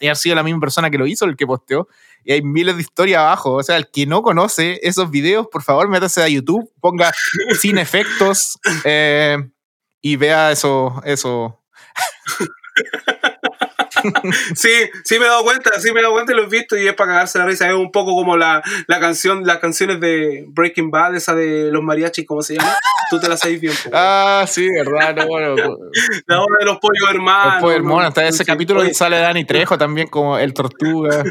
ha 0.09 0.15
sido 0.15 0.37
la 0.37 0.43
misma 0.43 0.61
persona 0.61 0.91
que 0.91 0.99
lo 0.99 1.07
hizo 1.07 1.25
el 1.25 1.37
que 1.37 1.47
posteó 1.47 1.89
y 2.25 2.33
hay 2.33 2.43
miles 2.43 2.77
de 2.77 2.83
historias 2.83 3.21
abajo. 3.21 3.55
O 3.55 3.63
sea, 3.63 3.77
el 3.77 3.91
que 3.91 4.07
no 4.07 4.23
conoce 4.23 4.81
esos 4.83 5.11
videos, 5.11 5.47
por 5.49 5.63
favor, 5.63 5.89
métase 5.89 6.23
a 6.23 6.29
YouTube, 6.29 6.71
ponga 6.81 7.13
sin 7.61 7.79
efectos 7.79 8.59
eh, 8.85 9.39
y 10.01 10.17
vea 10.17 10.53
eso. 10.53 11.01
eso. 11.05 11.61
sí, 14.55 14.71
sí 15.05 15.19
me 15.19 15.27
he 15.27 15.29
dado 15.29 15.45
cuenta, 15.45 15.81
sí 15.81 15.93
me 15.93 16.01
he 16.01 16.03
dado 16.03 16.15
cuenta 16.15 16.33
y 16.33 16.37
lo 16.37 16.45
he 16.45 16.49
visto 16.49 16.77
y 16.77 16.87
es 16.87 16.95
para 16.95 17.13
cagarse 17.13 17.39
la 17.39 17.47
risa. 17.47 17.69
Es 17.69 17.75
un 17.75 17.93
poco 17.93 18.15
como 18.15 18.37
la, 18.37 18.63
la 18.87 19.01
canción, 19.01 19.47
las 19.47 19.59
canciones 19.59 20.01
de 20.01 20.45
Breaking 20.49 20.91
Bad, 20.91 21.15
esa 21.17 21.35
de 21.35 21.71
los 21.71 21.83
mariachis, 21.83 22.27
¿cómo 22.27 22.43
se 22.43 22.57
llama? 22.57 22.77
Tú 23.11 23.21
te 23.21 23.29
la 23.29 23.37
sabes 23.37 23.61
bien. 23.61 23.75
ah, 23.93 24.45
sí, 24.49 24.69
verdad, 24.71 25.15
no, 25.15 25.27
bueno. 25.27 25.55
la 26.27 26.41
hora 26.43 26.57
de 26.59 26.65
los 26.65 26.79
pollos 26.79 27.09
hermanos. 27.11 27.55
Los 27.55 27.63
pollos 27.63 27.77
hermanos, 27.77 28.09
hasta 28.09 28.27
ese 28.27 28.45
capítulo 28.45 28.83
sale 28.93 29.19
Dani 29.19 29.45
Trejo 29.45 29.79
también 29.79 30.09
como 30.09 30.39
el 30.39 30.53
tortuga. 30.55 31.25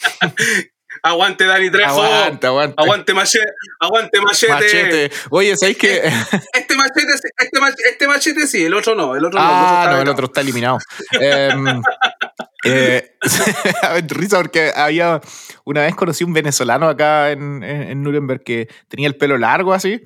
Aguante 1.02 1.46
Dani 1.46 1.70
Trejo. 1.70 2.02
Aguante, 2.02 2.46
aguante. 2.46 2.74
Aguante 2.76 3.14
machete. 3.14 3.52
Aguante 3.80 4.20
machete. 4.20 4.52
machete. 4.52 5.10
Oye, 5.30 5.56
¿sabéis 5.56 5.78
que 5.78 5.96
este, 5.96 6.76
machete, 6.76 7.12
este, 7.38 7.60
machete, 7.60 7.88
este 7.88 8.06
machete 8.06 8.46
sí, 8.46 8.64
el 8.64 8.74
otro 8.74 8.94
no. 8.94 9.16
El 9.16 9.24
otro 9.24 9.40
ah, 9.42 9.88
no, 9.90 10.02
el 10.02 10.08
otro, 10.08 10.26
está 10.26 10.42
eliminado. 10.42 10.78
Em, 11.12 11.82
eh, 12.64 13.16
risa 14.08 14.36
porque 14.36 14.70
había 14.76 15.20
una 15.64 15.82
vez 15.82 15.94
conocí 15.94 16.24
un 16.24 16.34
venezolano 16.34 16.88
acá 16.88 17.30
en, 17.30 17.62
en 17.64 18.02
Nuremberg 18.02 18.44
que 18.44 18.68
tenía 18.88 19.08
el 19.08 19.16
pelo 19.16 19.38
largo 19.38 19.72
así 19.72 20.02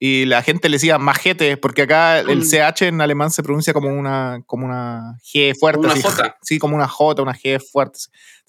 y 0.00 0.26
la 0.26 0.42
gente 0.42 0.68
le 0.68 0.76
decía 0.76 0.98
majete, 0.98 1.56
porque 1.56 1.82
acá 1.82 2.20
el 2.20 2.44
CH 2.44 2.82
mm. 2.82 2.84
en 2.84 3.00
alemán 3.00 3.30
se 3.30 3.42
pronuncia 3.42 3.72
como 3.72 3.88
una, 3.88 4.40
como 4.46 4.64
una 4.64 5.16
G 5.24 5.58
fuerte. 5.58 5.80
Una 5.80 6.00
J. 6.00 6.36
Sí, 6.40 6.58
como 6.58 6.76
una 6.76 6.86
J, 6.86 7.20
una 7.20 7.34
G 7.34 7.60
fuerte. 7.60 7.98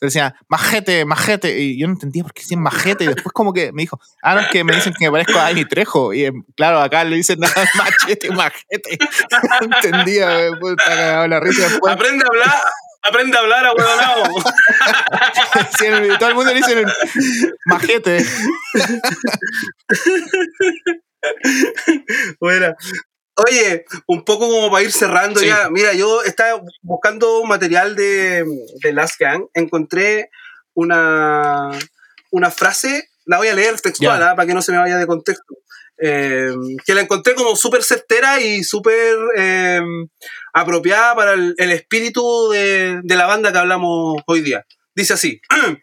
Decía, 0.07 0.35
majete, 0.47 1.05
majete. 1.05 1.59
Y 1.59 1.79
yo 1.79 1.87
no 1.87 1.93
entendía 1.93 2.23
por 2.23 2.33
qué 2.33 2.41
decían 2.41 2.61
majete. 2.61 3.03
Y 3.03 3.07
después 3.07 3.33
como 3.33 3.53
que 3.53 3.71
me 3.71 3.83
dijo, 3.83 3.99
ah, 4.23 4.35
no, 4.35 4.41
es 4.41 4.47
que 4.47 4.63
me 4.63 4.75
dicen 4.75 4.93
que 4.97 5.05
me 5.05 5.11
parezco 5.11 5.39
a 5.39 5.47
Amy 5.47 5.65
Trejo. 5.65 6.13
Y 6.13 6.25
em, 6.25 6.43
claro, 6.55 6.79
acá 6.79 7.03
le 7.03 7.15
dicen 7.15 7.39
nada, 7.39 7.53
machete, 7.75 8.29
majete. 8.31 8.97
no 9.61 9.75
entendía, 9.75 10.49
puta, 10.59 11.27
la 11.27 11.39
risa 11.39 11.69
después. 11.69 11.93
Aprende 11.93 12.23
a 12.23 12.27
hablar. 12.27 12.55
Aprende 13.01 13.37
a 13.37 13.39
hablar, 13.39 13.65
abuelo 13.65 13.87
sí, 15.79 15.85
todo 16.19 16.29
el 16.29 16.35
mundo 16.35 16.53
le 16.53 16.57
dice 16.57 16.83
majete. 17.65 18.25
bueno, 22.41 22.75
oye, 23.47 23.85
un 24.07 24.23
poco 24.23 24.47
como 24.49 24.71
para 24.71 24.83
ir 24.83 24.91
cerrando 24.91 25.41
ya. 25.41 25.69
Mira, 25.69 25.93
yo 25.93 26.23
estaba 26.23 26.61
buscando 26.81 27.43
material 27.43 27.95
de, 27.95 28.45
de 28.81 28.93
Last 28.93 29.19
Gang. 29.19 29.45
Encontré 29.53 30.29
una, 30.73 31.71
una 32.31 32.51
frase 32.51 33.09
la 33.29 33.37
voy 33.37 33.47
a 33.47 33.53
leer 33.53 33.79
textual. 33.79 34.23
¿ah? 34.23 34.35
para 34.35 34.47
que 34.47 34.55
no 34.55 34.61
se 34.63 34.71
me 34.71 34.79
vaya 34.79 34.97
de 34.97 35.05
contexto. 35.05 35.55
Eh, 36.01 36.51
que 36.83 36.95
la 36.95 37.01
encontré 37.01 37.35
como 37.35 37.55
súper 37.55 37.83
certera 37.83 38.41
y 38.41 38.63
súper 38.63 39.15
eh, 39.37 39.81
apropiada 40.51 41.13
para 41.13 41.33
el, 41.33 41.53
el 41.57 41.71
espíritu 41.71 42.49
de, 42.49 43.01
de 43.03 43.15
la 43.15 43.27
banda 43.27 43.51
que 43.51 43.59
hablamos 43.59 44.19
hoy 44.25 44.41
día. 44.41 44.65
Dice 44.95 45.13
así. 45.13 45.39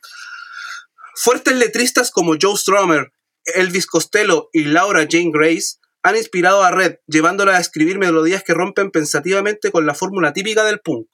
Fuertes 1.15 1.55
letristas 1.55 2.11
como 2.11 2.35
Joe 2.41 2.57
Strummer, 2.57 3.13
Elvis 3.45 3.87
Costello 3.87 4.49
y 4.53 4.65
Laura 4.65 5.07
Jane 5.09 5.31
Grace 5.33 5.77
han 6.07 6.17
inspirado 6.17 6.63
a 6.63 6.71
Red, 6.71 6.97
llevándola 7.07 7.57
a 7.57 7.61
escribir 7.61 7.99
melodías 7.99 8.43
que 8.43 8.55
rompen 8.55 8.91
pensativamente 8.91 9.71
con 9.71 9.87
la 9.87 9.95
fórmula 9.95 10.33
típica 10.33 10.65
del 10.65 10.81
punk. 10.81 11.09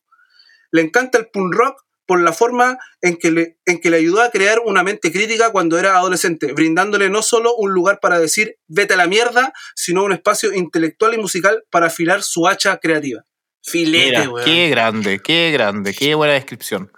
Le 0.70 0.82
encanta 0.82 1.18
el 1.18 1.28
punk 1.28 1.55
rock 1.55 1.82
por 2.07 2.20
la 2.20 2.32
forma 2.32 2.78
en 3.01 3.16
que, 3.16 3.30
le, 3.30 3.59
en 3.64 3.80
que 3.80 3.88
le 3.88 3.97
ayudó 3.99 4.22
a 4.22 4.30
crear 4.30 4.61
una 4.64 4.82
mente 4.82 5.12
crítica 5.12 5.51
cuando 5.51 5.78
era 5.78 5.97
adolescente, 5.97 6.53
brindándole 6.53 7.09
no 7.09 7.22
solo 7.22 7.55
un 7.57 7.72
lugar 7.72 8.01
para 8.01 8.18
decir 8.18 8.59
vete 8.66 8.95
a 8.95 8.97
la 8.97 9.07
mierda, 9.07 9.53
sino 9.74 10.03
un 10.05 10.12
espacio 10.12 10.53
intelectual 10.53 11.14
y 11.14 11.18
musical 11.18 11.64
para 11.70 11.86
afilar 11.86 12.22
su 12.22 12.47
hacha 12.47 12.78
creativa. 12.78 13.24
Filete, 13.62 14.18
Mira, 14.18 14.30
weón. 14.30 14.45
qué 14.45 14.68
grande, 14.68 15.20
qué 15.20 15.51
grande, 15.53 15.95
qué 15.95 16.14
buena 16.14 16.34
descripción. 16.34 16.90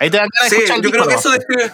Ahí 0.00 0.10
te 0.10 0.16
dan 0.16 0.28
ganas 0.34 0.50
de 0.50 0.56
Sí, 0.56 0.62
escuchar 0.62 0.76
el 0.78 0.82
yo 0.82 0.90
creo 0.90 1.06
que 1.06 1.14
eso 1.14 1.30
describe. 1.30 1.72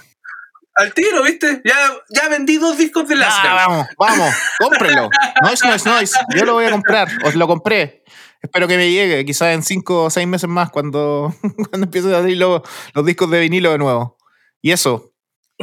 Al 0.76 0.92
tiro, 0.92 1.22
¿viste? 1.22 1.62
Ya, 1.64 1.74
ya 2.08 2.28
vendí 2.28 2.56
dos 2.56 2.76
discos 2.76 3.08
de 3.08 3.16
Last 3.16 3.44
Dance. 3.44 3.64
vamos, 3.66 3.86
vamos, 3.96 4.34
cómprenlo. 4.58 5.08
Noise, 5.42 5.66
noise, 5.68 5.88
noise. 5.88 6.14
Yo 6.34 6.44
lo 6.44 6.54
voy 6.54 6.64
a 6.64 6.70
comprar. 6.72 7.08
Os 7.24 7.34
lo 7.34 7.46
compré. 7.46 8.02
Espero 8.42 8.68
que 8.68 8.76
me 8.76 8.90
llegue, 8.90 9.24
quizás 9.24 9.54
en 9.54 9.62
cinco 9.62 10.04
o 10.04 10.10
seis 10.10 10.26
meses 10.26 10.50
más, 10.50 10.70
cuando, 10.70 11.34
cuando 11.70 11.86
empiecen 11.86 12.12
a 12.12 12.18
salir 12.18 12.36
los, 12.36 12.62
los 12.92 13.06
discos 13.06 13.30
de 13.30 13.40
vinilo 13.40 13.70
de 13.70 13.78
nuevo. 13.78 14.18
Y 14.60 14.72
eso. 14.72 15.12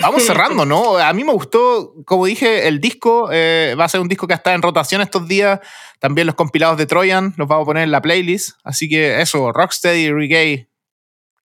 Vamos 0.01 0.24
cerrando, 0.24 0.66
¿no? 0.66 0.97
A 0.97 1.12
mí 1.12 1.26
me 1.26 1.34
gustó, 1.34 1.93
como 2.05 2.26
dije, 2.26 2.68
el 2.70 2.80
disco 2.80 3.30
eh, 3.32 3.76
va 3.78 3.84
a 3.84 3.89
ser 3.89 3.99
un 3.99 4.07
disco 4.07 4.26
que 4.26 4.34
está 4.34 4.53
en 4.53 4.62
rotación 4.62 5.01
estos 5.01 5.28
días. 5.28 5.59
También 5.99 6.26
los 6.26 6.36
compilados 6.36 6.78
de 6.78 6.86
Trojan 6.86 7.34
los 7.36 7.47
vamos 7.47 7.64
a 7.64 7.66
poner 7.66 7.84
en 7.84 7.91
la 7.91 8.01
playlist. 8.01 8.55
Así 8.64 8.88
que 8.88 9.22
eso, 9.22 9.51
Rocksteady, 9.51 10.12
Reggae. 10.12 10.70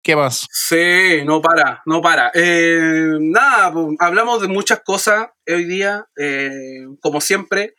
¿Qué 0.05 0.15
más? 0.17 0.47
Sí, 0.53 1.25
no 1.25 1.41
para, 1.41 1.83
no 1.87 2.03
para. 2.03 2.31
Eh, 2.35 3.09
nada, 3.21 3.73
hablamos 4.01 4.43
de 4.43 4.49
muchas 4.49 4.83
cosas 4.85 5.29
hoy 5.49 5.65
día, 5.65 6.07
eh, 6.21 6.85
como 7.01 7.23
siempre. 7.23 7.75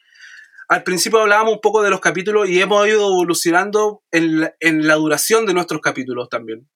Al 0.67 0.81
principio 0.81 1.19
hablábamos 1.19 1.53
un 1.53 1.61
poco 1.61 1.83
de 1.83 1.91
los 1.91 1.99
capítulos 1.99 2.49
y 2.49 2.59
hemos 2.59 2.87
ido 2.87 3.01
evolucionando 3.01 4.01
en 4.11 4.41
la, 4.41 4.55
en 4.59 4.87
la 4.87 4.95
duración 4.95 5.45
de 5.45 5.53
nuestros 5.53 5.81
capítulos 5.81 6.27
también. 6.27 6.67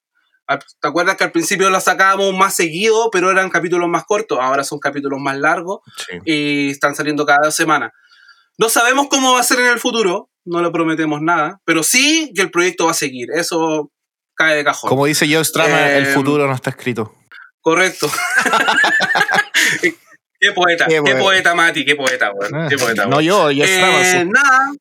¿Te 0.47 0.88
acuerdas 0.88 1.18
que 1.18 1.24
al 1.24 1.32
principio 1.32 1.72
los 1.72 1.84
sacábamos 1.84 2.32
más 2.36 2.56
seguido, 2.56 3.10
pero 3.12 3.32
eran 3.32 3.50
capítulos 3.50 3.89
más 3.89 4.04
cortos? 4.06 4.38
Ahora 4.39 4.64
son 4.64 4.78
capítulos 4.80 5.20
más 5.20 5.38
largos 5.39 5.80
Sí. 5.97 6.18
y 6.26 6.70
están 6.70 6.93
saliendo 6.95 7.26
cada 7.26 7.45
dos 7.45 7.56
semanas. 7.56 7.91
No 8.60 8.70
sabemos 8.70 9.08
cómo 9.10 9.34
va 9.34 9.39
a 9.39 9.43
ser 9.43 9.60
en 9.60 9.68
el 9.68 9.80
futuro, 9.80 10.30
no 10.45 10.62
le 10.62 10.70
prometemos 10.70 11.22
nada, 11.22 11.60
pero 11.66 11.82
sí 11.82 12.32
que 12.36 12.43
el 12.43 12.52
proyecto 12.52 12.86
va 12.86 12.91
a 12.91 12.95
seguir. 12.95 13.30
Eso 13.34 13.91
cae 14.40 14.56
de 14.56 14.64
cajón. 14.64 14.88
Como 14.90 15.06
dice 15.06 15.28
Joe 15.32 15.44
Strummer, 15.44 15.98
el 15.98 16.04
Eh, 16.06 16.14
futuro 16.14 16.48
no 16.48 16.56
está 16.56 16.70
escrito. 16.70 17.14
Correcto. 17.62 18.10
qué 20.40 20.52
poeta, 20.54 20.86
Qué 20.88 21.02
qué, 21.04 21.16
poeta. 21.16 21.54
Mati, 21.56 21.84
qué 21.86 21.96
poeta, 21.96 22.32
weón. 22.32 22.70
Qué 22.70 22.78
poeta, 22.78 23.06
no 23.06 23.20
yo, 23.22 23.44
Joe 23.44 23.64
Eh, 23.64 24.22
sí. 24.22 24.30
nada, 24.32 24.72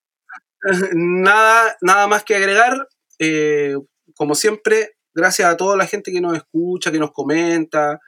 nada, 0.95 1.77
nada 1.81 2.07
más 2.07 2.23
que 2.23 2.37
agregar. 2.37 2.87
Eh, 3.19 3.75
como 4.15 4.35
siempre, 4.37 4.93
gracias 5.13 5.49
a 5.49 5.57
toda 5.57 5.77
la 5.77 5.87
gente 5.87 6.13
que 6.13 6.21
nos 6.21 6.37
escucha, 6.37 6.93
que 6.93 7.01
nos 7.01 7.11
comenta, 7.11 7.99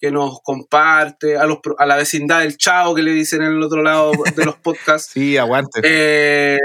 que 0.00 0.10
nos 0.10 0.40
comparte, 0.42 1.36
a, 1.36 1.44
los, 1.44 1.58
a 1.78 1.84
la 1.86 1.96
vecindad 1.96 2.40
del 2.40 2.56
chavo 2.56 2.94
que 2.94 3.02
le 3.02 3.10
dicen 3.12 3.42
en 3.42 3.52
el 3.52 3.62
otro 3.62 3.82
lado 3.82 4.12
de 4.36 4.44
los 4.46 4.56
podcasts. 4.62 5.10
Sí, 5.12 5.36
aguante. 5.36 5.80
Eh, 5.84 6.58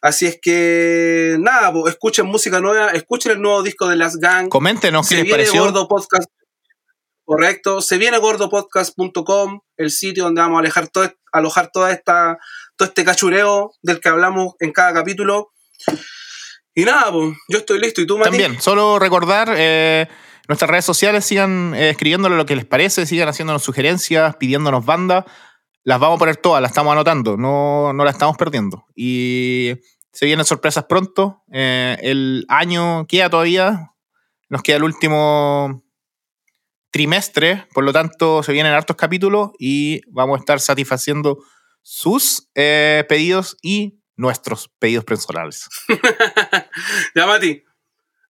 así 0.00 0.26
es 0.26 0.38
que, 0.40 1.36
nada, 1.38 1.72
po, 1.72 1.88
escuchen 1.88 2.26
música 2.26 2.60
nueva, 2.60 2.90
escuchen 2.90 3.32
el 3.32 3.40
nuevo 3.40 3.62
disco 3.62 3.88
de 3.88 3.96
Las 3.96 4.16
Gang. 4.16 4.48
Coméntenos 4.48 5.08
qué 5.08 5.22
les 5.22 5.30
pareció. 5.30 5.62
Gordo 5.62 5.88
Podcast. 5.88 6.28
Correcto. 7.26 7.80
Se 7.80 7.98
viene 7.98 8.18
gordopodcast.com, 8.18 9.60
el 9.76 9.90
sitio 9.90 10.24
donde 10.24 10.40
vamos 10.40 10.58
a 10.58 10.60
alejar 10.60 10.86
todo, 10.86 11.12
alojar 11.32 11.72
toda 11.72 11.90
esta, 11.90 12.38
todo 12.76 12.88
este 12.88 13.04
cachureo 13.04 13.72
del 13.82 14.00
que 14.00 14.08
hablamos 14.08 14.54
en 14.60 14.72
cada 14.72 14.94
capítulo. 14.94 15.50
Y 16.72 16.84
nada, 16.84 17.10
pues, 17.10 17.36
yo 17.48 17.58
estoy 17.58 17.80
listo. 17.80 18.00
¿Y 18.00 18.06
tú, 18.06 18.16
Mati? 18.16 18.30
También, 18.30 18.60
solo 18.60 19.00
recordar, 19.00 19.52
eh, 19.56 20.06
nuestras 20.46 20.70
redes 20.70 20.84
sociales 20.84 21.24
sigan 21.24 21.74
eh, 21.74 21.90
escribiéndole 21.90 22.36
lo 22.36 22.46
que 22.46 22.54
les 22.54 22.64
parece, 22.64 23.06
sigan 23.06 23.28
haciéndonos 23.28 23.64
sugerencias, 23.64 24.36
pidiéndonos 24.36 24.84
bandas. 24.84 25.24
Las 25.86 26.00
vamos 26.00 26.16
a 26.16 26.18
poner 26.18 26.36
todas, 26.36 26.60
las 26.60 26.72
estamos 26.72 26.90
anotando, 26.90 27.36
no, 27.36 27.92
no 27.92 28.04
las 28.04 28.16
estamos 28.16 28.36
perdiendo. 28.36 28.86
Y 28.96 29.74
se 30.12 30.26
vienen 30.26 30.44
sorpresas 30.44 30.86
pronto. 30.86 31.44
eh, 31.52 31.96
el 32.00 32.44
año 32.48 33.06
queda 33.06 33.30
todavía, 33.30 33.92
nos 34.48 34.64
queda 34.64 34.78
el 34.78 34.82
último 34.82 35.84
trimestre, 36.90 37.68
por 37.72 37.84
lo 37.84 37.92
tanto 37.92 38.42
se 38.42 38.52
vienen 38.52 38.72
hartos 38.72 38.96
capítulos 38.96 39.52
y 39.60 40.00
vamos 40.10 40.38
a 40.38 40.40
estar 40.40 40.58
satisfaciendo 40.58 41.38
sus 41.82 42.48
eh, 42.56 43.04
pedidos 43.08 43.56
y 43.62 44.00
nuestros 44.16 44.68
pedidos 44.80 45.04
personales. 45.04 45.68
ya, 47.14 47.26
Mati. 47.28 47.62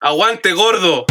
Aguante, 0.01 0.51
gordo. 0.51 1.05